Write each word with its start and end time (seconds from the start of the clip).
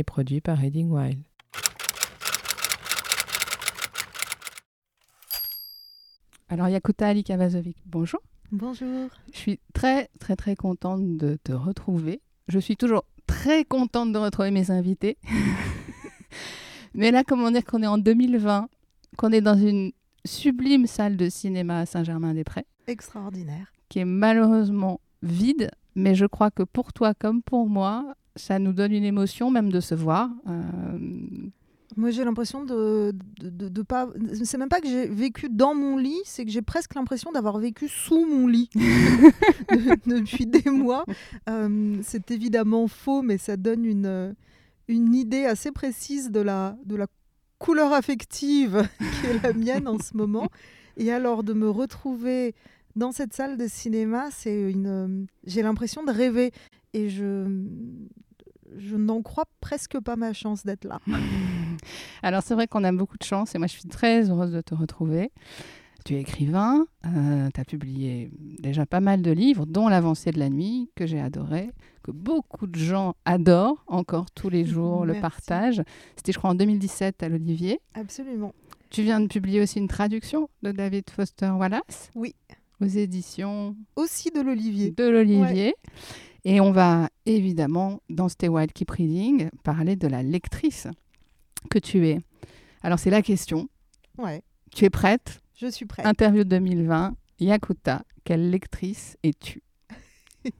et 0.00 0.04
produit 0.04 0.40
par 0.40 0.56
Reading 0.56 0.90
Wild. 0.90 1.22
Alors 6.48 6.68
Yakuta 6.68 7.06
Ali 7.06 7.22
Kavazovic, 7.22 7.76
bonjour. 7.86 8.20
Bonjour. 8.50 9.08
Je 9.32 9.38
suis 9.38 9.60
très 9.74 10.08
très 10.18 10.34
très 10.36 10.56
contente 10.56 11.16
de 11.18 11.38
te 11.44 11.52
retrouver. 11.52 12.20
Je 12.48 12.58
suis 12.58 12.76
toujours 12.76 13.04
très 13.26 13.64
contente 13.64 14.12
de 14.12 14.18
retrouver 14.18 14.50
mes 14.50 14.70
invités. 14.70 15.18
Mais 16.94 17.12
là, 17.12 17.22
comment 17.22 17.50
dire 17.52 17.64
qu'on 17.64 17.82
est 17.82 17.86
en 17.86 17.98
2020, 17.98 18.68
qu'on 19.16 19.30
est 19.30 19.40
dans 19.42 19.56
une 19.56 19.92
sublime 20.24 20.86
salle 20.86 21.16
de 21.16 21.28
cinéma 21.28 21.80
à 21.80 21.86
Saint-Germain-des-Prés, 21.86 22.66
Extraordinaire. 22.88 23.70
qui 23.88 24.00
est 24.00 24.04
malheureusement 24.04 25.00
vide, 25.22 25.70
mais 25.94 26.14
je 26.16 26.26
crois 26.26 26.50
que 26.50 26.64
pour 26.64 26.92
toi 26.92 27.14
comme 27.14 27.42
pour 27.42 27.68
moi, 27.68 28.14
ça 28.40 28.58
nous 28.58 28.72
donne 28.72 28.92
une 28.92 29.04
émotion 29.04 29.50
même 29.50 29.70
de 29.70 29.80
se 29.80 29.94
voir. 29.94 30.30
Euh, 30.48 30.98
Moi, 31.96 32.10
j'ai 32.10 32.24
l'impression 32.24 32.64
de, 32.64 33.12
de, 33.40 33.50
de- 33.50 33.68
de 33.68 33.82
pas. 33.82 34.08
C'est 34.44 34.58
même 34.58 34.68
pas 34.68 34.80
que 34.80 34.88
j'ai 34.88 35.06
vécu 35.08 35.48
dans 35.50 35.74
mon 35.74 35.96
lit, 35.96 36.20
c'est 36.24 36.44
que 36.44 36.50
j'ai 36.50 36.62
presque 36.62 36.94
l'impression 36.94 37.32
d'avoir 37.32 37.58
vécu 37.58 37.88
sous 37.88 38.24
mon 38.26 38.46
lit 38.46 38.70
de- 38.74 40.18
depuis 40.20 40.46
des 40.46 40.70
mois. 40.70 41.04
Euh, 41.48 41.96
c'est 42.02 42.30
évidemment 42.30 42.86
faux, 42.88 43.22
mais 43.22 43.38
ça 43.38 43.56
donne 43.56 43.84
une, 43.84 44.34
une 44.88 45.14
idée 45.14 45.44
assez 45.44 45.72
précise 45.72 46.30
de 46.30 46.40
la, 46.40 46.76
de 46.86 46.96
la 46.96 47.06
couleur 47.58 47.92
affective 47.92 48.88
qui 49.20 49.26
est 49.26 49.42
la 49.42 49.52
mienne 49.52 49.88
en 49.88 49.98
ce 49.98 50.16
moment. 50.16 50.48
Et 50.96 51.10
alors, 51.12 51.42
de 51.44 51.52
me 51.54 51.68
retrouver 51.68 52.54
dans 52.96 53.12
cette 53.12 53.32
salle 53.32 53.56
de 53.56 53.66
cinéma, 53.68 54.28
c'est 54.30 54.70
une. 54.70 55.26
J'ai 55.44 55.62
l'impression 55.62 56.02
de 56.04 56.10
rêver. 56.12 56.52
Et 56.92 57.08
je. 57.08 57.46
Je 58.78 58.96
n'en 58.96 59.22
crois 59.22 59.44
presque 59.60 59.98
pas 60.00 60.16
ma 60.16 60.32
chance 60.32 60.64
d'être 60.64 60.84
là. 60.84 61.00
Alors 62.22 62.42
c'est 62.42 62.54
vrai 62.54 62.66
qu'on 62.66 62.84
a 62.84 62.92
beaucoup 62.92 63.18
de 63.18 63.24
chance 63.24 63.54
et 63.54 63.58
moi 63.58 63.66
je 63.66 63.72
suis 63.72 63.88
très 63.88 64.30
heureuse 64.30 64.52
de 64.52 64.60
te 64.60 64.74
retrouver. 64.74 65.30
Tu 66.04 66.14
es 66.14 66.20
écrivain, 66.20 66.86
tu 67.04 67.60
as 67.60 67.64
publié 67.66 68.30
déjà 68.58 68.86
pas 68.86 69.00
mal 69.00 69.20
de 69.20 69.30
livres, 69.32 69.66
dont 69.66 69.86
L'avancée 69.88 70.30
de 70.30 70.38
la 70.38 70.48
nuit, 70.48 70.90
que 70.94 71.06
j'ai 71.06 71.20
adoré, 71.20 71.70
que 72.02 72.10
beaucoup 72.10 72.66
de 72.66 72.78
gens 72.78 73.14
adorent 73.26 73.84
encore 73.86 74.30
tous 74.30 74.48
les 74.48 74.64
jours, 74.64 75.04
le 75.04 75.12
Merci. 75.12 75.20
partagent. 75.20 75.82
C'était 76.16 76.32
je 76.32 76.38
crois 76.38 76.50
en 76.50 76.54
2017 76.54 77.22
à 77.22 77.28
l'Olivier. 77.28 77.80
Absolument. 77.92 78.54
Tu 78.88 79.02
viens 79.02 79.20
de 79.20 79.26
publier 79.26 79.60
aussi 79.60 79.78
une 79.78 79.88
traduction 79.88 80.48
de 80.62 80.72
David 80.72 81.10
Foster 81.10 81.50
Wallace 81.50 82.10
Oui. 82.14 82.34
aux 82.80 82.86
éditions 82.86 83.76
Aussi 83.94 84.30
de 84.30 84.40
l'Olivier. 84.40 84.92
de 84.92 85.06
l'Olivier. 85.06 85.74
Et 86.44 86.60
on 86.60 86.72
va 86.72 87.10
évidemment, 87.26 88.00
dans 88.08 88.28
Stay 88.28 88.48
Wild 88.48 88.72
Keep 88.72 88.90
Reading, 88.92 89.50
parler 89.62 89.96
de 89.96 90.06
la 90.08 90.22
lectrice 90.22 90.86
que 91.70 91.78
tu 91.78 92.06
es. 92.08 92.18
Alors 92.82 92.98
c'est 92.98 93.10
la 93.10 93.22
question. 93.22 93.68
Ouais, 94.18 94.42
Tu 94.74 94.84
es 94.84 94.90
prête? 94.90 95.40
Je 95.54 95.66
suis 95.66 95.84
prête. 95.86 96.06
Interview 96.06 96.44
2020. 96.44 97.14
Yakuta, 97.40 98.02
quelle 98.24 98.50
lectrice 98.50 99.16
es-tu? 99.22 99.62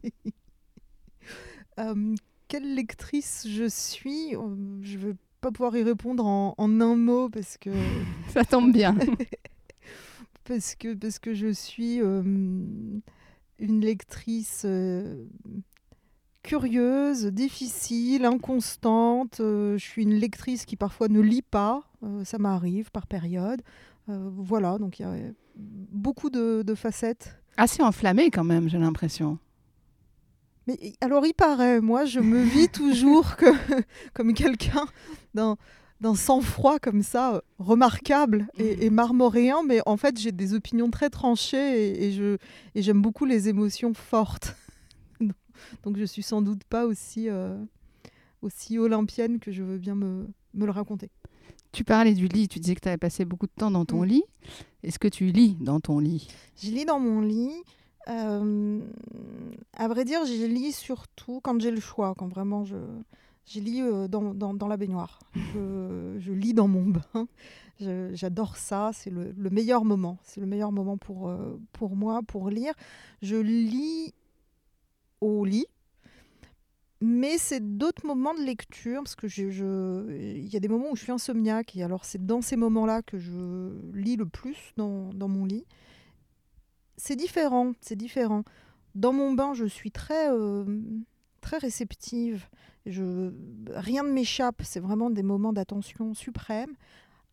Euh, 1.78 2.14
quelle 2.48 2.74
lectrice 2.74 3.46
je 3.48 3.66
suis? 3.68 4.34
Euh, 4.36 4.54
Je 4.82 4.98
ne 4.98 5.02
vais 5.06 5.14
pas 5.40 5.50
pouvoir 5.50 5.74
y 5.76 5.82
répondre 5.82 6.26
en, 6.26 6.54
en 6.58 6.80
un 6.80 6.96
mot 6.96 7.30
parce 7.30 7.56
que, 7.56 7.70
Ça 8.34 8.44
tombe 8.44 8.72
bien. 8.72 8.94
parce 10.44 10.74
que, 10.74 10.92
parce 10.94 11.18
que 11.18 11.32
je 11.32 11.50
suis 11.52 12.02
euh, 12.02 12.22
une 13.60 13.80
lectrice 13.80 14.62
euh, 14.64 15.24
curieuse, 16.42 17.26
difficile, 17.26 18.24
inconstante. 18.24 19.40
Euh, 19.40 19.78
je 19.78 19.84
suis 19.84 20.02
une 20.02 20.14
lectrice 20.14 20.64
qui 20.64 20.76
parfois 20.76 21.08
ne 21.08 21.20
lit 21.20 21.42
pas. 21.42 21.84
Euh, 22.02 22.24
ça 22.24 22.38
m'arrive 22.38 22.90
par 22.90 23.06
période. 23.06 23.62
Voilà, 24.08 24.76
donc 24.78 24.98
il 24.98 25.02
y 25.02 25.04
a 25.04 25.14
beaucoup 25.54 26.30
de, 26.30 26.62
de 26.66 26.74
facettes 26.74 27.40
Assez 27.56 27.80
enflammée 27.80 28.30
quand 28.30 28.42
même, 28.42 28.68
j'ai 28.68 28.78
l'impression. 28.78 29.38
Mais 30.66 30.94
alors, 31.00 31.24
il 31.26 31.34
paraît, 31.34 31.80
moi, 31.80 32.04
je 32.06 32.18
me 32.20 32.42
vis 32.42 32.68
toujours 32.68 33.36
que, 33.38 33.46
comme 34.12 34.34
quelqu'un 34.34 34.84
d'un 35.34 35.56
d'un 36.00 36.14
sang-froid 36.14 36.78
comme 36.78 37.02
ça, 37.02 37.42
remarquable 37.58 38.48
et, 38.58 38.86
et 38.86 38.90
marmoréen, 38.90 39.62
mais 39.66 39.80
en 39.86 39.96
fait, 39.96 40.18
j'ai 40.18 40.32
des 40.32 40.54
opinions 40.54 40.90
très 40.90 41.10
tranchées 41.10 41.88
et, 41.90 42.06
et 42.06 42.12
je 42.12 42.36
et 42.74 42.82
j'aime 42.82 43.02
beaucoup 43.02 43.26
les 43.26 43.48
émotions 43.48 43.92
fortes. 43.94 44.56
Donc, 45.84 45.96
je 45.98 46.04
suis 46.04 46.22
sans 46.22 46.40
doute 46.42 46.64
pas 46.64 46.86
aussi 46.86 47.28
euh, 47.28 47.56
aussi 48.42 48.78
olympienne 48.78 49.38
que 49.38 49.52
je 49.52 49.62
veux 49.62 49.76
bien 49.78 49.94
me, 49.94 50.26
me 50.54 50.64
le 50.64 50.72
raconter. 50.72 51.10
Tu 51.72 51.84
parlais 51.84 52.14
du 52.14 52.26
lit, 52.26 52.48
tu 52.48 52.58
disais 52.58 52.74
que 52.74 52.80
tu 52.80 52.88
avais 52.88 52.96
passé 52.96 53.24
beaucoup 53.24 53.46
de 53.46 53.52
temps 53.56 53.70
dans 53.70 53.84
ton 53.84 54.00
Mm. 54.02 54.06
lit. 54.06 54.24
Est-ce 54.82 54.98
que 54.98 55.06
tu 55.08 55.26
lis 55.26 55.56
dans 55.60 55.78
ton 55.80 55.98
lit? 55.98 56.28
Je 56.60 56.70
lis 56.70 56.84
dans 56.86 56.98
mon 56.98 57.20
lit. 57.20 57.52
euh, 58.08 58.80
à 59.76 59.86
vrai 59.88 60.04
dire, 60.04 60.24
je 60.24 60.46
lis 60.46 60.72
surtout 60.72 61.40
quand 61.42 61.60
j'ai 61.60 61.70
le 61.70 61.80
choix, 61.80 62.14
quand 62.16 62.26
vraiment 62.28 62.64
je, 62.64 62.76
je 63.50 63.60
lis 63.60 63.80
euh, 63.80 64.08
dans, 64.08 64.68
la 64.68 64.76
baignoire. 64.76 65.18
Je, 65.34 66.32
lis 66.32 66.54
dans 66.54 66.68
mon 66.68 66.86
bain. 66.86 67.28
J'adore 68.12 68.56
ça. 68.56 68.90
C'est 68.92 69.10
le, 69.10 69.32
le 69.36 69.50
meilleur 69.50 69.84
moment. 69.84 70.18
C'est 70.22 70.40
le 70.40 70.46
meilleur 70.46 70.72
moment 70.72 70.96
pour, 70.96 71.28
euh, 71.28 71.58
pour 71.72 71.96
moi, 71.96 72.20
pour 72.26 72.50
lire. 72.50 72.74
Je 73.22 73.36
lis 73.36 74.14
au 75.20 75.44
lit. 75.44 75.66
Mais 77.02 77.38
c'est 77.38 77.78
d'autres 77.78 78.06
moments 78.06 78.34
de 78.34 78.42
lecture, 78.42 79.02
parce 79.02 79.14
que 79.14 79.26
il 79.26 80.46
y 80.46 80.56
a 80.56 80.60
des 80.60 80.68
moments 80.68 80.90
où 80.90 80.96
je 80.96 81.02
suis 81.04 81.12
insomniaque, 81.12 81.74
et 81.74 81.82
alors 81.82 82.04
c'est 82.04 82.26
dans 82.26 82.42
ces 82.42 82.56
moments-là 82.56 83.00
que 83.00 83.16
je 83.16 83.72
lis 83.94 84.16
le 84.16 84.26
plus 84.26 84.74
dans, 84.76 85.08
dans 85.14 85.28
mon 85.28 85.46
lit 85.46 85.64
c'est 87.00 87.16
différent, 87.16 87.72
c'est 87.80 87.96
différent. 87.96 88.44
Dans 88.94 89.12
mon 89.12 89.32
bain, 89.32 89.54
je 89.54 89.64
suis 89.64 89.90
très, 89.90 90.30
euh, 90.30 90.64
très 91.40 91.58
réceptive. 91.58 92.46
Je, 92.86 93.32
rien 93.68 94.02
ne 94.02 94.10
m'échappe. 94.12 94.62
C'est 94.64 94.80
vraiment 94.80 95.10
des 95.10 95.22
moments 95.22 95.52
d'attention 95.52 96.14
suprême. 96.14 96.74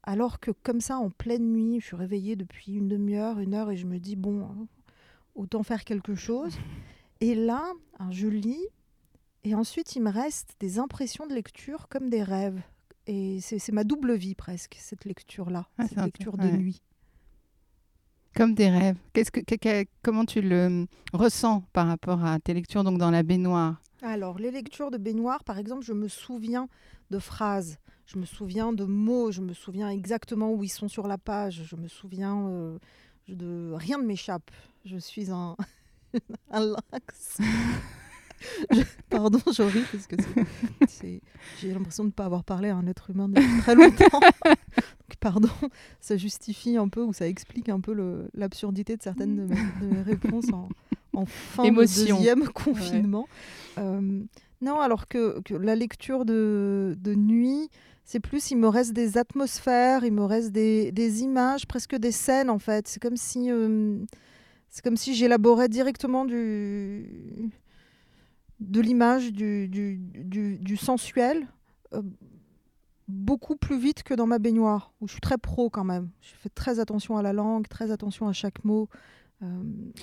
Alors 0.03 0.39
que 0.39 0.51
comme 0.51 0.79
ça, 0.81 0.97
en 0.97 1.09
pleine 1.09 1.51
nuit, 1.51 1.79
je 1.81 1.85
suis 1.87 1.95
réveillée 1.95 2.35
depuis 2.35 2.73
une 2.73 2.87
demi-heure, 2.87 3.39
une 3.39 3.53
heure, 3.53 3.71
et 3.71 3.75
je 3.77 3.85
me 3.85 3.99
dis 3.99 4.15
bon, 4.15 4.67
autant 5.35 5.63
faire 5.63 5.83
quelque 5.83 6.15
chose. 6.15 6.57
Et 7.19 7.33
là, 7.33 7.63
je 8.11 8.27
lis, 8.27 8.61
et 9.43 9.55
ensuite 9.55 9.95
il 9.95 10.03
me 10.03 10.11
reste 10.11 10.55
des 10.59 10.77
impressions 10.77 11.25
de 11.25 11.33
lecture 11.33 11.87
comme 11.89 12.09
des 12.11 12.21
rêves. 12.21 12.61
Et 13.07 13.39
c'est 13.41 13.71
ma 13.71 13.83
double 13.83 14.13
vie 14.15 14.35
presque 14.35 14.75
cette 14.79 15.03
lecture-là, 15.03 15.67
Ah, 15.79 15.87
cette 15.87 15.97
lecture 16.03 16.37
de 16.37 16.43
ouais. 16.43 16.51
nuit. 16.57 16.79
Comme 18.35 18.53
des 18.53 18.69
rêves. 18.69 18.97
Qu'est-ce 19.13 19.31
que, 19.31 19.39
que- 19.39 19.55
que- 19.55 19.89
comment 20.03 20.25
tu 20.25 20.41
le 20.41 20.85
ressens 21.11 21.63
par 21.73 21.87
rapport 21.87 22.23
à 22.23 22.39
tes 22.39 22.53
lectures 22.53 22.83
donc 22.83 22.99
dans 22.99 23.09
la 23.09 23.23
baignoire? 23.23 23.81
Alors, 24.07 24.39
les 24.39 24.51
lectures 24.51 24.91
de 24.91 24.97
baignoire, 24.97 25.43
par 25.43 25.57
exemple, 25.57 25.83
je 25.83 25.93
me 25.93 26.07
souviens 26.07 26.69
de 27.11 27.19
phrases, 27.19 27.77
je 28.05 28.17
me 28.17 28.25
souviens 28.25 28.71
de 28.73 28.85
mots, 28.85 29.31
je 29.31 29.41
me 29.41 29.53
souviens 29.53 29.89
exactement 29.89 30.51
où 30.53 30.63
ils 30.63 30.69
sont 30.69 30.87
sur 30.87 31.07
la 31.07 31.17
page, 31.17 31.63
je 31.69 31.75
me 31.75 31.87
souviens 31.87 32.47
euh, 32.47 32.77
de... 33.27 33.71
Rien 33.73 33.97
ne 33.97 34.03
m'échappe. 34.05 34.49
Je 34.85 34.97
suis 34.97 35.29
un, 35.31 35.55
un 36.51 36.59
lynx. 36.61 37.37
Je- 38.71 38.81
Pardon, 39.09 39.39
je 39.51 39.63
ris 39.63 39.83
parce 39.91 40.05
que 40.05 40.15
c'est- 40.87 41.21
j'ai 41.59 41.73
l'impression 41.73 42.03
de 42.03 42.09
ne 42.09 42.13
pas 42.13 42.25
avoir 42.25 42.43
parlé 42.43 42.69
à 42.69 42.75
un 42.75 42.85
être 42.85 43.09
humain 43.09 43.27
depuis 43.29 43.57
très 43.61 43.73
longtemps. 43.75 44.19
Donc, 44.19 45.15
pardon, 45.19 45.49
ça 45.99 46.17
justifie 46.17 46.77
un 46.77 46.87
peu 46.87 47.01
ou 47.01 47.13
ça 47.13 47.27
explique 47.27 47.67
un 47.67 47.79
peu 47.79 47.93
le- 47.93 48.29
l'absurdité 48.35 48.95
de 48.95 49.01
certaines 49.01 49.35
de 49.37 49.41
mes, 49.43 49.55
de 49.81 49.85
mes 49.95 50.01
réponses 50.03 50.53
en, 50.53 50.69
en 51.13 51.25
fin 51.25 51.63
de 51.71 51.75
deuxième 52.19 52.47
confinement. 52.49 53.27
Euh, 53.77 54.23
non, 54.61 54.79
alors 54.79 55.07
que, 55.07 55.41
la 55.51 55.75
lecture 55.75 56.25
de, 56.25 56.95
nuit, 57.15 57.69
c'est 58.03 58.19
plus, 58.19 58.51
il 58.51 58.57
me 58.57 58.67
reste 58.67 58.93
des 58.93 59.17
atmosphères, 59.17 60.03
il 60.03 60.13
me 60.13 60.23
reste 60.23 60.51
des, 60.51 61.21
images, 61.21 61.67
presque 61.67 61.95
des 61.95 62.11
scènes 62.11 62.49
en 62.49 62.59
fait. 62.59 62.87
C'est 62.87 63.01
comme 63.01 63.17
si, 63.17 63.51
euh, 63.51 63.99
c'est 64.69 64.83
comme 64.83 64.97
si 64.97 65.13
j'élaborais 65.15 65.69
directement 65.69 66.25
de 66.25 67.03
l'image, 68.59 69.31
du 69.31 70.77
sensuel, 70.77 71.47
euh, 71.93 72.01
beaucoup 73.07 73.55
plus 73.55 73.79
vite 73.79 74.03
que 74.03 74.13
dans 74.13 74.27
ma 74.27 74.39
baignoire, 74.39 74.91
où 74.99 75.07
je 75.07 75.13
suis 75.13 75.21
très 75.21 75.37
pro 75.37 75.69
quand 75.69 75.85
même. 75.85 76.09
Je 76.21 76.33
fais 76.35 76.49
très 76.49 76.79
attention 76.79 77.17
à 77.17 77.21
la 77.21 77.31
langue, 77.31 77.67
très 77.67 77.91
attention 77.91 78.27
à 78.27 78.33
chaque 78.33 78.63
mot. 78.65 78.89
Euh, 79.43 79.45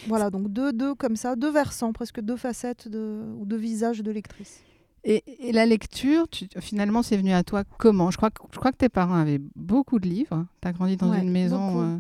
voilà, 0.07 0.31
donc 0.31 0.49
deux, 0.53 0.73
deux 0.73 0.95
comme 0.95 1.17
ça, 1.17 1.35
deux 1.37 1.51
versants, 1.51 1.93
presque 1.93 2.21
deux 2.21 2.37
facettes 2.37 2.89
de, 2.89 3.23
ou 3.39 3.45
deux 3.47 3.57
visages 3.57 4.01
de 4.01 4.11
lectrice. 4.13 4.61
Et, 5.03 5.49
et 5.49 5.53
la 5.53 5.67
lecture, 5.67 6.29
tu- 6.29 6.49
finalement, 6.61 7.03
c'est 7.03 7.17
venu 7.17 7.33
à 7.33 7.43
toi 7.43 7.65
comment? 7.79 8.11
Je 8.11 8.17
crois, 8.17 8.31
que, 8.31 8.41
je 8.53 8.59
crois 8.59 8.71
que 8.73 8.77
tes 8.79 8.89
parents 8.89 9.15
avaient 9.17 9.41
beaucoup 9.55 9.99
de 9.99 10.09
livres. 10.09 10.47
Tu 10.63 10.69
as 10.69 10.73
grandi 10.73 10.97
dans 10.97 11.11
Ouais, 11.11 11.21
une 11.23 11.31
maison. 11.31 11.83
euh, 11.83 11.99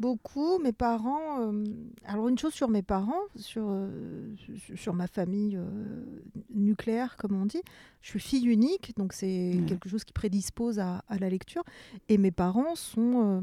Beaucoup, 0.00 0.58
mes 0.58 0.72
parents. 0.72 1.40
euh, 1.40 1.64
alors, 2.04 2.28
une 2.28 2.36
chose 2.38 2.52
sur 2.52 2.68
mes 2.68 2.82
parents, 2.82 3.20
sur, 3.36 3.66
euh, 3.68 4.34
sur- 4.58 4.76
sur 4.78 4.92
ma 4.94 5.06
famille 5.06 5.56
euh, 5.56 6.04
nucléaire, 6.52 7.16
comme 7.16 7.40
on 7.40 7.46
dit. 7.46 7.62
Je 8.02 8.10
suis 8.10 8.18
fille 8.20 8.46
unique, 8.46 8.92
donc 8.96 9.12
c'est 9.12 9.54
Ouais. 9.54 9.64
quelque 9.66 9.88
chose 9.88 10.02
qui 10.04 10.12
prédispose 10.12 10.78
à, 10.80 11.04
à 11.08 11.18
la 11.18 11.28
lecture. 11.30 11.62
Et 12.08 12.18
mes 12.18 12.32
parents 12.32 12.74
sont, 12.74 13.40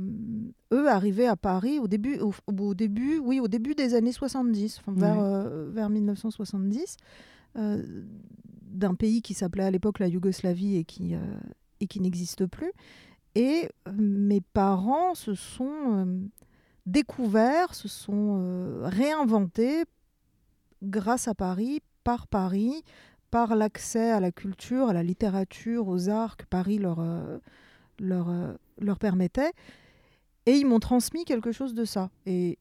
euh, 0.74 0.76
eux, 0.76 0.90
arrivés 0.90 1.28
à 1.28 1.36
Paris 1.38 1.80
au 1.80 1.88
début, 1.88 2.20
au, 2.20 2.34
au 2.48 2.74
début, 2.76 3.18
oui, 3.18 3.40
au 3.40 3.48
début 3.48 3.74
des 3.74 3.94
années 3.96 4.12
70, 4.12 4.80
enfin, 4.80 4.92
vers, 4.94 5.16
Ouais. 5.18 5.24
euh, 5.24 5.70
vers 5.72 5.90
1970, 5.90 6.98
euh, 7.58 7.82
d'un 8.72 8.94
pays 8.94 9.22
qui 9.22 9.34
s'appelait 9.34 9.64
à 9.64 9.72
l'époque 9.72 10.00
la 10.00 10.08
Yougoslavie 10.08 10.76
et 10.78 10.84
qui, 10.84 11.16
euh, 11.16 11.20
et 11.80 11.88
qui 11.88 12.00
n'existe 12.02 12.46
plus. 12.46 12.72
Et 13.36 13.70
euh, 13.88 13.92
mes 13.98 14.42
parents 14.42 15.16
se 15.16 15.34
sont 15.34 15.70
euh, 15.70 16.06
découverts, 16.86 17.74
se 17.74 17.88
sont 17.88 18.40
euh, 18.42 18.82
réinventés 18.84 19.84
grâce 20.84 21.28
à 21.28 21.36
Paris, 21.36 21.82
par 22.04 22.28
Paris, 22.28 22.84
par 23.30 23.56
l'accès 23.56 24.12
à 24.12 24.20
la 24.20 24.32
culture, 24.32 24.90
à 24.90 24.94
la 24.94 25.04
littérature, 25.04 25.88
aux 25.88 26.10
arts 26.10 26.38
que 26.38 26.46
Paris 26.46 26.78
leur, 26.78 27.00
euh, 27.00 27.38
leur, 28.00 28.30
euh, 28.30 28.54
leur 28.80 29.00
permettait. 29.00 29.52
Et 30.46 30.54
ils 30.54 30.66
m'ont 30.66 30.80
transmis 30.80 31.24
quelque 31.24 31.52
chose 31.52 31.74
de 31.74 31.86
ça. 31.86 32.10
Et 32.26 32.58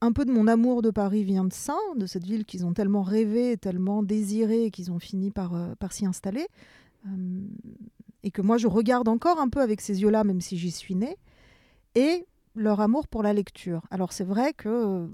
un 0.00 0.12
peu 0.12 0.24
de 0.24 0.32
mon 0.32 0.46
amour 0.46 0.82
de 0.82 0.90
Paris 0.90 1.24
vient 1.24 1.44
de 1.44 1.52
ça, 1.52 1.76
de 1.96 2.06
cette 2.06 2.24
ville 2.24 2.44
qu'ils 2.44 2.64
ont 2.66 2.72
tellement 2.72 3.02
rêvé, 3.02 3.56
tellement 3.56 4.02
désiré, 4.02 4.70
qu'ils 4.70 4.90
ont 4.90 4.98
fini 4.98 5.30
par, 5.30 5.52
par 5.78 5.92
s'y 5.92 6.06
installer. 6.06 6.46
Euh, 7.06 7.46
et 8.22 8.30
que 8.30 8.42
moi, 8.42 8.56
je 8.56 8.66
regarde 8.66 9.08
encore 9.08 9.38
un 9.38 9.48
peu 9.48 9.60
avec 9.60 9.80
ces 9.80 10.02
yeux-là, 10.02 10.24
même 10.24 10.40
si 10.40 10.56
j'y 10.56 10.70
suis 10.70 10.94
née. 10.94 11.16
Et 11.94 12.26
leur 12.54 12.80
amour 12.80 13.08
pour 13.08 13.22
la 13.22 13.32
lecture. 13.32 13.82
Alors 13.90 14.12
c'est 14.12 14.24
vrai 14.24 14.52
que 14.52 14.68
euh, 14.68 15.06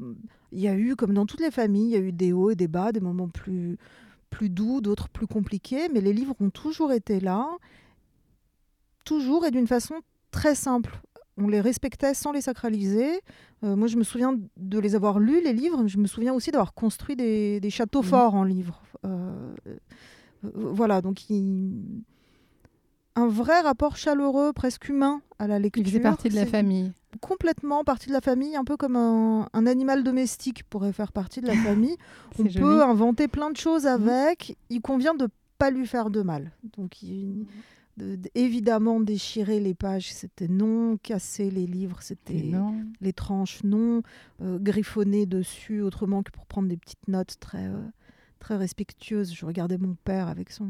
il 0.52 0.60
y 0.60 0.68
a 0.68 0.74
eu, 0.76 0.96
comme 0.96 1.14
dans 1.14 1.26
toutes 1.26 1.40
les 1.40 1.50
familles, 1.50 1.86
il 1.86 1.92
y 1.92 1.96
a 1.96 2.00
eu 2.00 2.12
des 2.12 2.32
hauts 2.32 2.50
et 2.50 2.56
des 2.56 2.68
bas, 2.68 2.92
des 2.92 3.00
moments 3.00 3.28
plus, 3.28 3.78
plus 4.30 4.50
doux, 4.50 4.80
d'autres 4.80 5.08
plus 5.08 5.26
compliqués, 5.26 5.88
mais 5.92 6.00
les 6.00 6.12
livres 6.12 6.34
ont 6.40 6.50
toujours 6.50 6.92
été 6.92 7.18
là, 7.20 7.48
toujours 9.04 9.46
et 9.46 9.50
d'une 9.50 9.66
façon 9.66 9.94
très 10.30 10.54
simple. 10.54 11.00
On 11.36 11.48
les 11.48 11.60
respectait 11.60 12.12
sans 12.12 12.32
les 12.32 12.42
sacraliser. 12.42 13.20
Euh, 13.64 13.74
moi, 13.76 13.88
je 13.88 13.96
me 13.96 14.02
souviens 14.04 14.38
de 14.56 14.78
les 14.78 14.94
avoir 14.94 15.18
lus, 15.18 15.40
les 15.42 15.52
livres, 15.54 15.82
mais 15.82 15.88
je 15.88 15.98
me 15.98 16.06
souviens 16.06 16.34
aussi 16.34 16.50
d'avoir 16.50 16.74
construit 16.74 17.16
des, 17.16 17.60
des 17.60 17.70
châteaux 17.70 18.02
forts 18.02 18.34
en 18.34 18.44
livres. 18.44 18.82
Euh, 19.06 19.54
voilà, 20.42 21.00
donc 21.00 21.30
il- 21.30 22.02
un 23.16 23.26
vrai 23.28 23.60
rapport 23.60 23.96
chaleureux, 23.96 24.52
presque 24.52 24.88
humain 24.88 25.20
à 25.38 25.46
la 25.46 25.58
lecture. 25.58 25.82
Ils 25.82 25.86
faisaient 25.86 26.00
partie 26.00 26.28
de 26.28 26.34
la 26.36 26.46
famille. 26.46 26.92
Complètement 27.20 27.82
partie 27.84 28.08
de 28.08 28.12
la 28.12 28.20
famille, 28.20 28.54
un 28.56 28.64
peu 28.64 28.76
comme 28.76 28.96
un, 28.96 29.48
un 29.52 29.66
animal 29.66 30.04
domestique 30.04 30.62
pourrait 30.64 30.92
faire 30.92 31.12
partie 31.12 31.40
de 31.40 31.46
la 31.46 31.54
famille. 31.88 31.96
On 32.38 32.44
peut 32.44 32.82
inventer 32.82 33.26
plein 33.28 33.50
de 33.50 33.56
choses 33.56 33.84
Mhm. 33.84 33.88
avec. 34.08 34.56
Il 34.70 34.80
convient 34.80 35.14
de 35.14 35.28
pas 35.58 35.70
lui 35.70 35.86
faire 35.86 36.10
de 36.10 36.22
mal. 36.22 36.52
Donc, 36.76 37.02
il- 37.02 37.46
de- 37.96 38.16
de- 38.16 38.30
évidemment, 38.34 39.00
déchirer 39.00 39.60
les 39.60 39.74
pages, 39.74 40.12
c'était 40.12 40.48
non. 40.48 40.96
Casser 41.02 41.50
les 41.50 41.66
livres, 41.66 41.98
c'était 42.00 42.34
non. 42.44 42.74
les 43.00 43.12
tranches, 43.12 43.62
non. 43.64 44.02
Euh, 44.40 44.58
griffonner 44.58 45.26
dessus, 45.26 45.82
autrement 45.82 46.22
que 46.22 46.30
pour 46.30 46.46
prendre 46.46 46.68
des 46.68 46.76
petites 46.78 47.08
notes 47.08 47.34
très, 47.40 47.66
euh, 47.66 47.82
très 48.38 48.56
respectueuses. 48.56 49.34
Je 49.34 49.44
regardais 49.44 49.76
mon 49.76 49.96
père 50.04 50.28
avec 50.28 50.50
son, 50.50 50.68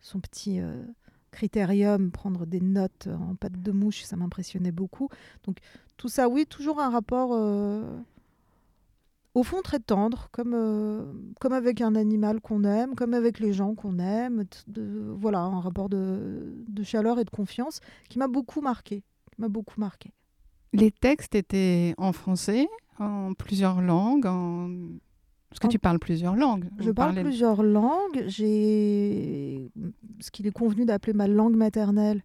son 0.00 0.18
petit 0.20 0.60
euh, 0.60 0.82
critérium 1.30 2.10
prendre 2.10 2.46
des 2.46 2.60
notes 2.60 3.08
en 3.08 3.34
pâte 3.34 3.60
de 3.60 3.72
mouche, 3.72 4.02
ça 4.02 4.16
m'impressionnait 4.16 4.72
beaucoup. 4.72 5.08
Donc 5.44 5.58
tout 5.96 6.08
ça, 6.08 6.28
oui, 6.28 6.46
toujours 6.46 6.80
un 6.80 6.90
rapport 6.90 7.30
euh, 7.32 7.98
au 9.34 9.42
fond 9.42 9.62
très 9.62 9.78
tendre, 9.78 10.28
comme, 10.32 10.54
euh, 10.54 11.04
comme 11.40 11.52
avec 11.52 11.80
un 11.80 11.94
animal 11.94 12.40
qu'on 12.40 12.64
aime, 12.64 12.94
comme 12.94 13.14
avec 13.14 13.38
les 13.38 13.52
gens 13.52 13.74
qu'on 13.74 13.98
aime. 13.98 14.44
de- 14.66 15.14
voilà, 15.18 15.40
un 15.40 15.60
rapport 15.60 15.88
de, 15.88 16.64
de 16.68 16.82
chaleur 16.82 17.18
et 17.18 17.24
de 17.24 17.30
confiance 17.30 17.80
qui 18.08 18.18
m'a 18.18 18.28
beaucoup 18.28 18.60
marqué. 18.60 19.02
m'a 19.38 19.48
beaucoup 19.48 19.78
marqué. 19.80 20.10
Les 20.72 20.90
textes 20.90 21.34
étaient 21.34 21.94
en 21.98 22.12
français, 22.12 22.66
en 22.98 23.32
plusieurs 23.34 23.80
langues. 23.80 24.26
Parce 25.50 25.60
que 25.60 25.66
En- 25.66 25.70
tu 25.70 25.78
parles 25.78 25.98
plusieurs 25.98 26.36
langues. 26.36 26.66
Je 26.78 26.90
parle 26.90 27.14
parlait- 27.14 27.22
plusieurs 27.22 27.62
langues. 27.62 28.24
J'ai 28.26 29.70
ce 30.20 30.30
qu'il 30.30 30.46
est 30.46 30.50
convenu 30.52 30.84
d'appeler 30.84 31.12
ma 31.14 31.26
langue 31.28 31.56
maternelle 31.56 32.22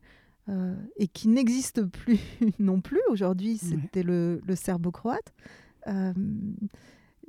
euh, 0.50 0.76
et 0.98 1.08
qui 1.08 1.30
n'existe 1.30 1.84
plus 1.86 2.20
non 2.60 2.82
plus 2.82 3.00
aujourd'hui, 3.10 3.58
c'était 3.58 4.04
le, 4.04 4.42
le 4.46 4.56
serbo-croate. 4.56 5.34
Euh, 5.88 6.14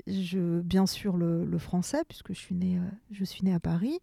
je, 0.07 0.61
bien 0.61 0.87
sûr 0.87 1.17
le, 1.17 1.45
le 1.45 1.59
français 1.59 2.03
puisque 2.09 2.33
je 2.35 2.39
suis 2.39 2.55
née, 2.55 2.77
euh, 2.79 2.83
je 3.11 3.25
suis 3.25 3.45
née 3.45 3.55
à 3.55 3.61
Paris. 3.61 3.99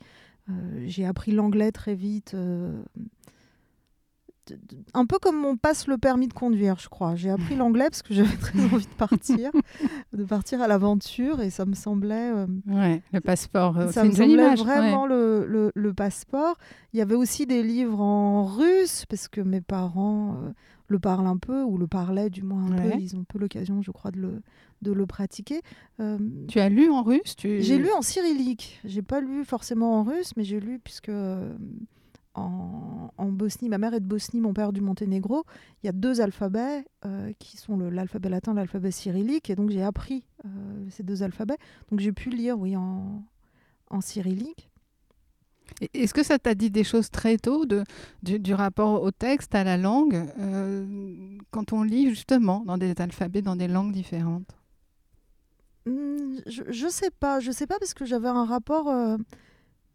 J'ai 0.85 1.05
appris 1.05 1.31
l'anglais 1.31 1.71
très 1.71 1.95
vite. 1.95 2.35
Un 4.93 5.05
peu 5.05 5.17
comme 5.19 5.43
on 5.45 5.55
passe 5.57 5.87
le 5.87 5.97
permis 5.97 6.27
de 6.27 6.33
conduire, 6.33 6.77
je 6.79 6.89
crois. 6.89 7.15
J'ai 7.15 7.29
appris 7.29 7.55
l'anglais 7.55 7.85
parce 7.85 8.01
que 8.01 8.13
j'avais 8.13 8.35
très 8.41 8.59
envie 8.73 8.85
de 8.85 8.93
partir, 8.97 9.51
de 10.13 10.23
partir 10.23 10.61
à 10.61 10.67
l'aventure 10.67 11.41
et 11.41 11.49
ça 11.49 11.65
me 11.65 11.73
semblait 11.73 12.31
euh, 12.31 12.47
Ouais, 12.67 13.01
le 13.13 13.21
passeport. 13.21 13.77
euh, 13.77 13.91
ça 13.91 14.03
me 14.03 14.11
semblait 14.11 14.33
image. 14.33 14.61
ouais. 14.61 14.65
vraiment 14.67 15.05
le, 15.07 15.45
le- 15.47 15.71
le 15.75 15.93
passeport. 15.93 16.57
Il 16.93 16.99
y 16.99 17.01
avait 17.01 17.15
aussi 17.15 17.45
des 17.45 17.63
livres 17.63 18.01
en 18.01 18.43
russe, 18.45 19.05
parce 19.07 19.27
que 19.27 19.41
mes 19.41 19.61
parents 19.61 20.35
euh, 20.43 20.49
le 20.87 20.99
parlent 20.99 21.27
un 21.27 21.37
peu, 21.37 21.63
ou 21.63 21.77
le 21.77 21.87
parlaient 21.87 22.29
du 22.29 22.43
moins 22.43 22.65
un 22.65 22.77
Ouais. 22.77 22.91
peu. 22.91 22.99
Ils 22.99 23.15
ont 23.15 23.23
peu 23.23 23.39
l'occasion, 23.39 23.81
je 23.81 23.91
crois, 23.91 24.11
de 24.11 24.19
le, 24.19 24.41
de 24.81 24.91
le 24.91 25.05
pratiquer. 25.05 25.61
Tu 26.47 26.59
as 26.59 26.67
lu 26.69 26.89
en 26.89 27.03
russe 27.03 27.35
tu... 27.37 27.61
j'ai 27.61 27.77
lu 27.77 27.89
en 27.95 28.01
cyrillique. 28.01 28.79
J'ai 28.83 29.01
pas 29.03 29.21
lu 29.21 29.45
forcément 29.45 29.99
en 29.99 30.03
russe, 30.03 30.31
mais 30.35 30.43
j'ai 30.43 30.59
lu 30.59 30.79
puisque 30.83 31.11
en, 32.33 33.11
en 33.17 33.25
Bosnie, 33.31 33.69
ma 33.69 33.77
mère 33.77 33.93
est 33.93 33.99
de 33.99 34.05
Bosnie, 34.05 34.41
mon 34.41 34.53
père 34.53 34.71
du 34.73 34.81
Monténégro. 34.81 35.43
Il 35.81 35.87
y 35.87 35.89
a 35.89 35.91
deux 35.91 36.21
alphabets 36.21 36.85
euh, 37.05 37.33
qui 37.39 37.57
sont 37.57 37.77
l'alphabet 37.77 38.29
latin, 38.29 38.53
l'alphabet 38.53 38.91
cyrillique, 38.91 39.49
et 39.49 39.55
donc 39.55 39.69
j'ai 39.69 39.83
appris 39.83 40.23
euh, 40.45 40.49
ces 40.89 41.03
deux 41.03 41.23
alphabets. 41.23 41.57
Donc 41.89 41.99
j'ai 41.99 42.11
pu 42.11 42.29
lire, 42.29 42.57
oui, 42.59 42.75
en, 42.75 43.23
en 43.89 44.01
cyrillique. 44.01 44.69
Est-ce 45.93 46.13
que 46.13 46.23
ça 46.23 46.37
t'a 46.37 46.53
dit 46.53 46.69
des 46.69 46.83
choses 46.83 47.09
très 47.09 47.37
tôt 47.37 47.65
de, 47.65 47.83
du, 48.23 48.39
du 48.39 48.53
rapport 48.53 49.01
au 49.01 49.11
texte, 49.11 49.55
à 49.55 49.63
la 49.63 49.77
langue, 49.77 50.29
euh, 50.39 51.37
quand 51.49 51.71
on 51.71 51.83
lit 51.83 52.09
justement 52.09 52.63
dans 52.65 52.77
des 52.77 52.93
alphabets, 52.97 53.41
dans 53.41 53.55
des 53.55 53.69
langues 53.69 53.93
différentes? 53.93 54.57
Hmm, 55.85 56.35
je, 56.45 56.63
je 56.69 56.87
sais 56.87 57.09
pas, 57.09 57.39
je 57.39 57.51
sais 57.51 57.67
pas 57.67 57.79
parce 57.79 57.93
que 57.93 58.05
j'avais 58.05 58.27
un 58.27 58.45
rapport 58.45 58.89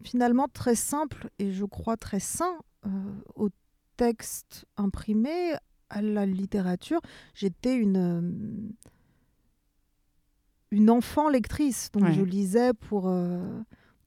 finalement 0.05 0.47
très 0.53 0.75
simple 0.75 1.29
et 1.39 1.53
je 1.53 1.65
crois 1.65 1.97
très 1.97 2.21
sain 2.21 2.57
euh, 2.87 2.89
au 3.35 3.49
texte 3.97 4.67
imprimé, 4.77 5.55
à 5.89 6.03
la 6.03 6.27
littérature. 6.27 7.01
J'étais 7.35 7.75
une 7.77 7.97
euh, 7.97 8.71
une 10.73 10.91
enfant 10.91 11.29
lectrice, 11.29 11.91
donc 11.93 12.05
Ouais. 12.05 12.13
je 12.13 12.23
lisais 12.23 12.73
pour 12.75 13.09
euh, 13.09 13.61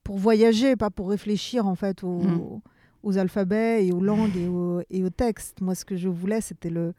pour 0.04 0.18
voyager, 0.18 0.76
pas 0.76 0.90
pour 0.90 1.08
réfléchir 1.10 1.66
en 1.66 1.74
fait 1.74 2.02
aux, 2.04 2.20
Mm. 2.22 2.60
aux 3.02 3.18
alphabets 3.18 3.86
et 3.86 3.92
aux 3.92 4.00
langues 4.00 4.36
et 4.36 4.46
aux, 4.48 4.80
et 4.90 5.04
aux 5.04 5.10
textes. 5.10 5.60
Moi, 5.60 5.74
ce 5.74 5.84
que 5.84 5.96
je 5.96 6.08
voulais, 6.08 6.40
c'était 6.40 6.70
le 6.70 6.94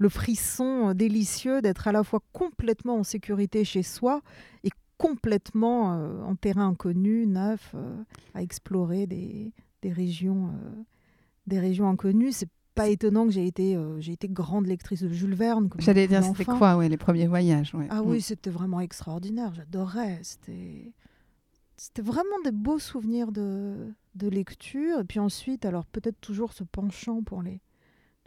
le 0.00 0.08
frisson 0.08 0.94
délicieux 0.94 1.60
d'être 1.60 1.88
à 1.88 1.92
la 1.92 2.04
fois 2.04 2.20
complètement 2.32 2.98
en 2.98 3.02
sécurité 3.02 3.64
chez 3.64 3.82
soi 3.82 4.20
et 4.62 4.70
complètement 4.98 5.94
euh, 5.94 6.22
en 6.22 6.34
terrain 6.34 6.68
inconnu, 6.68 7.26
neuf, 7.26 7.72
euh, 7.74 7.96
à 8.34 8.42
explorer 8.42 9.06
des, 9.06 9.52
des 9.82 9.92
régions, 9.92 10.48
euh, 10.48 10.82
des 11.46 11.58
régions 11.58 11.88
inconnues. 11.88 12.32
C'est 12.32 12.50
pas 12.74 12.88
étonnant 12.88 13.24
que 13.26 13.32
j'ai 13.32 13.46
été, 13.46 13.74
euh, 13.76 14.00
j'ai 14.00 14.12
été 14.12 14.28
grande 14.28 14.66
lectrice 14.66 15.02
de 15.02 15.08
Jules 15.08 15.34
Verne. 15.34 15.68
J'allais 15.78 16.06
dire, 16.06 16.22
c'était 16.22 16.44
quoi, 16.44 16.76
ouais, 16.76 16.88
les 16.88 16.96
premiers 16.96 17.26
voyages 17.26 17.74
ouais. 17.74 17.86
Ah 17.90 18.02
Mm. 18.02 18.08
oui, 18.10 18.20
c'était 18.20 18.50
vraiment 18.50 18.80
extraordinaire. 18.80 19.52
J'adorais. 19.54 20.20
C'était, 20.22 20.92
c'était 21.76 22.02
vraiment 22.02 22.38
des 22.44 22.52
beaux 22.52 22.78
souvenirs 22.78 23.32
de, 23.32 23.92
de 24.14 24.28
lecture. 24.28 25.00
Et 25.00 25.04
puis 25.04 25.18
ensuite, 25.20 25.64
alors 25.64 25.86
peut-être 25.86 26.20
toujours 26.20 26.52
ce 26.52 26.62
penchant 26.64 27.22
pour 27.22 27.42
les, 27.42 27.60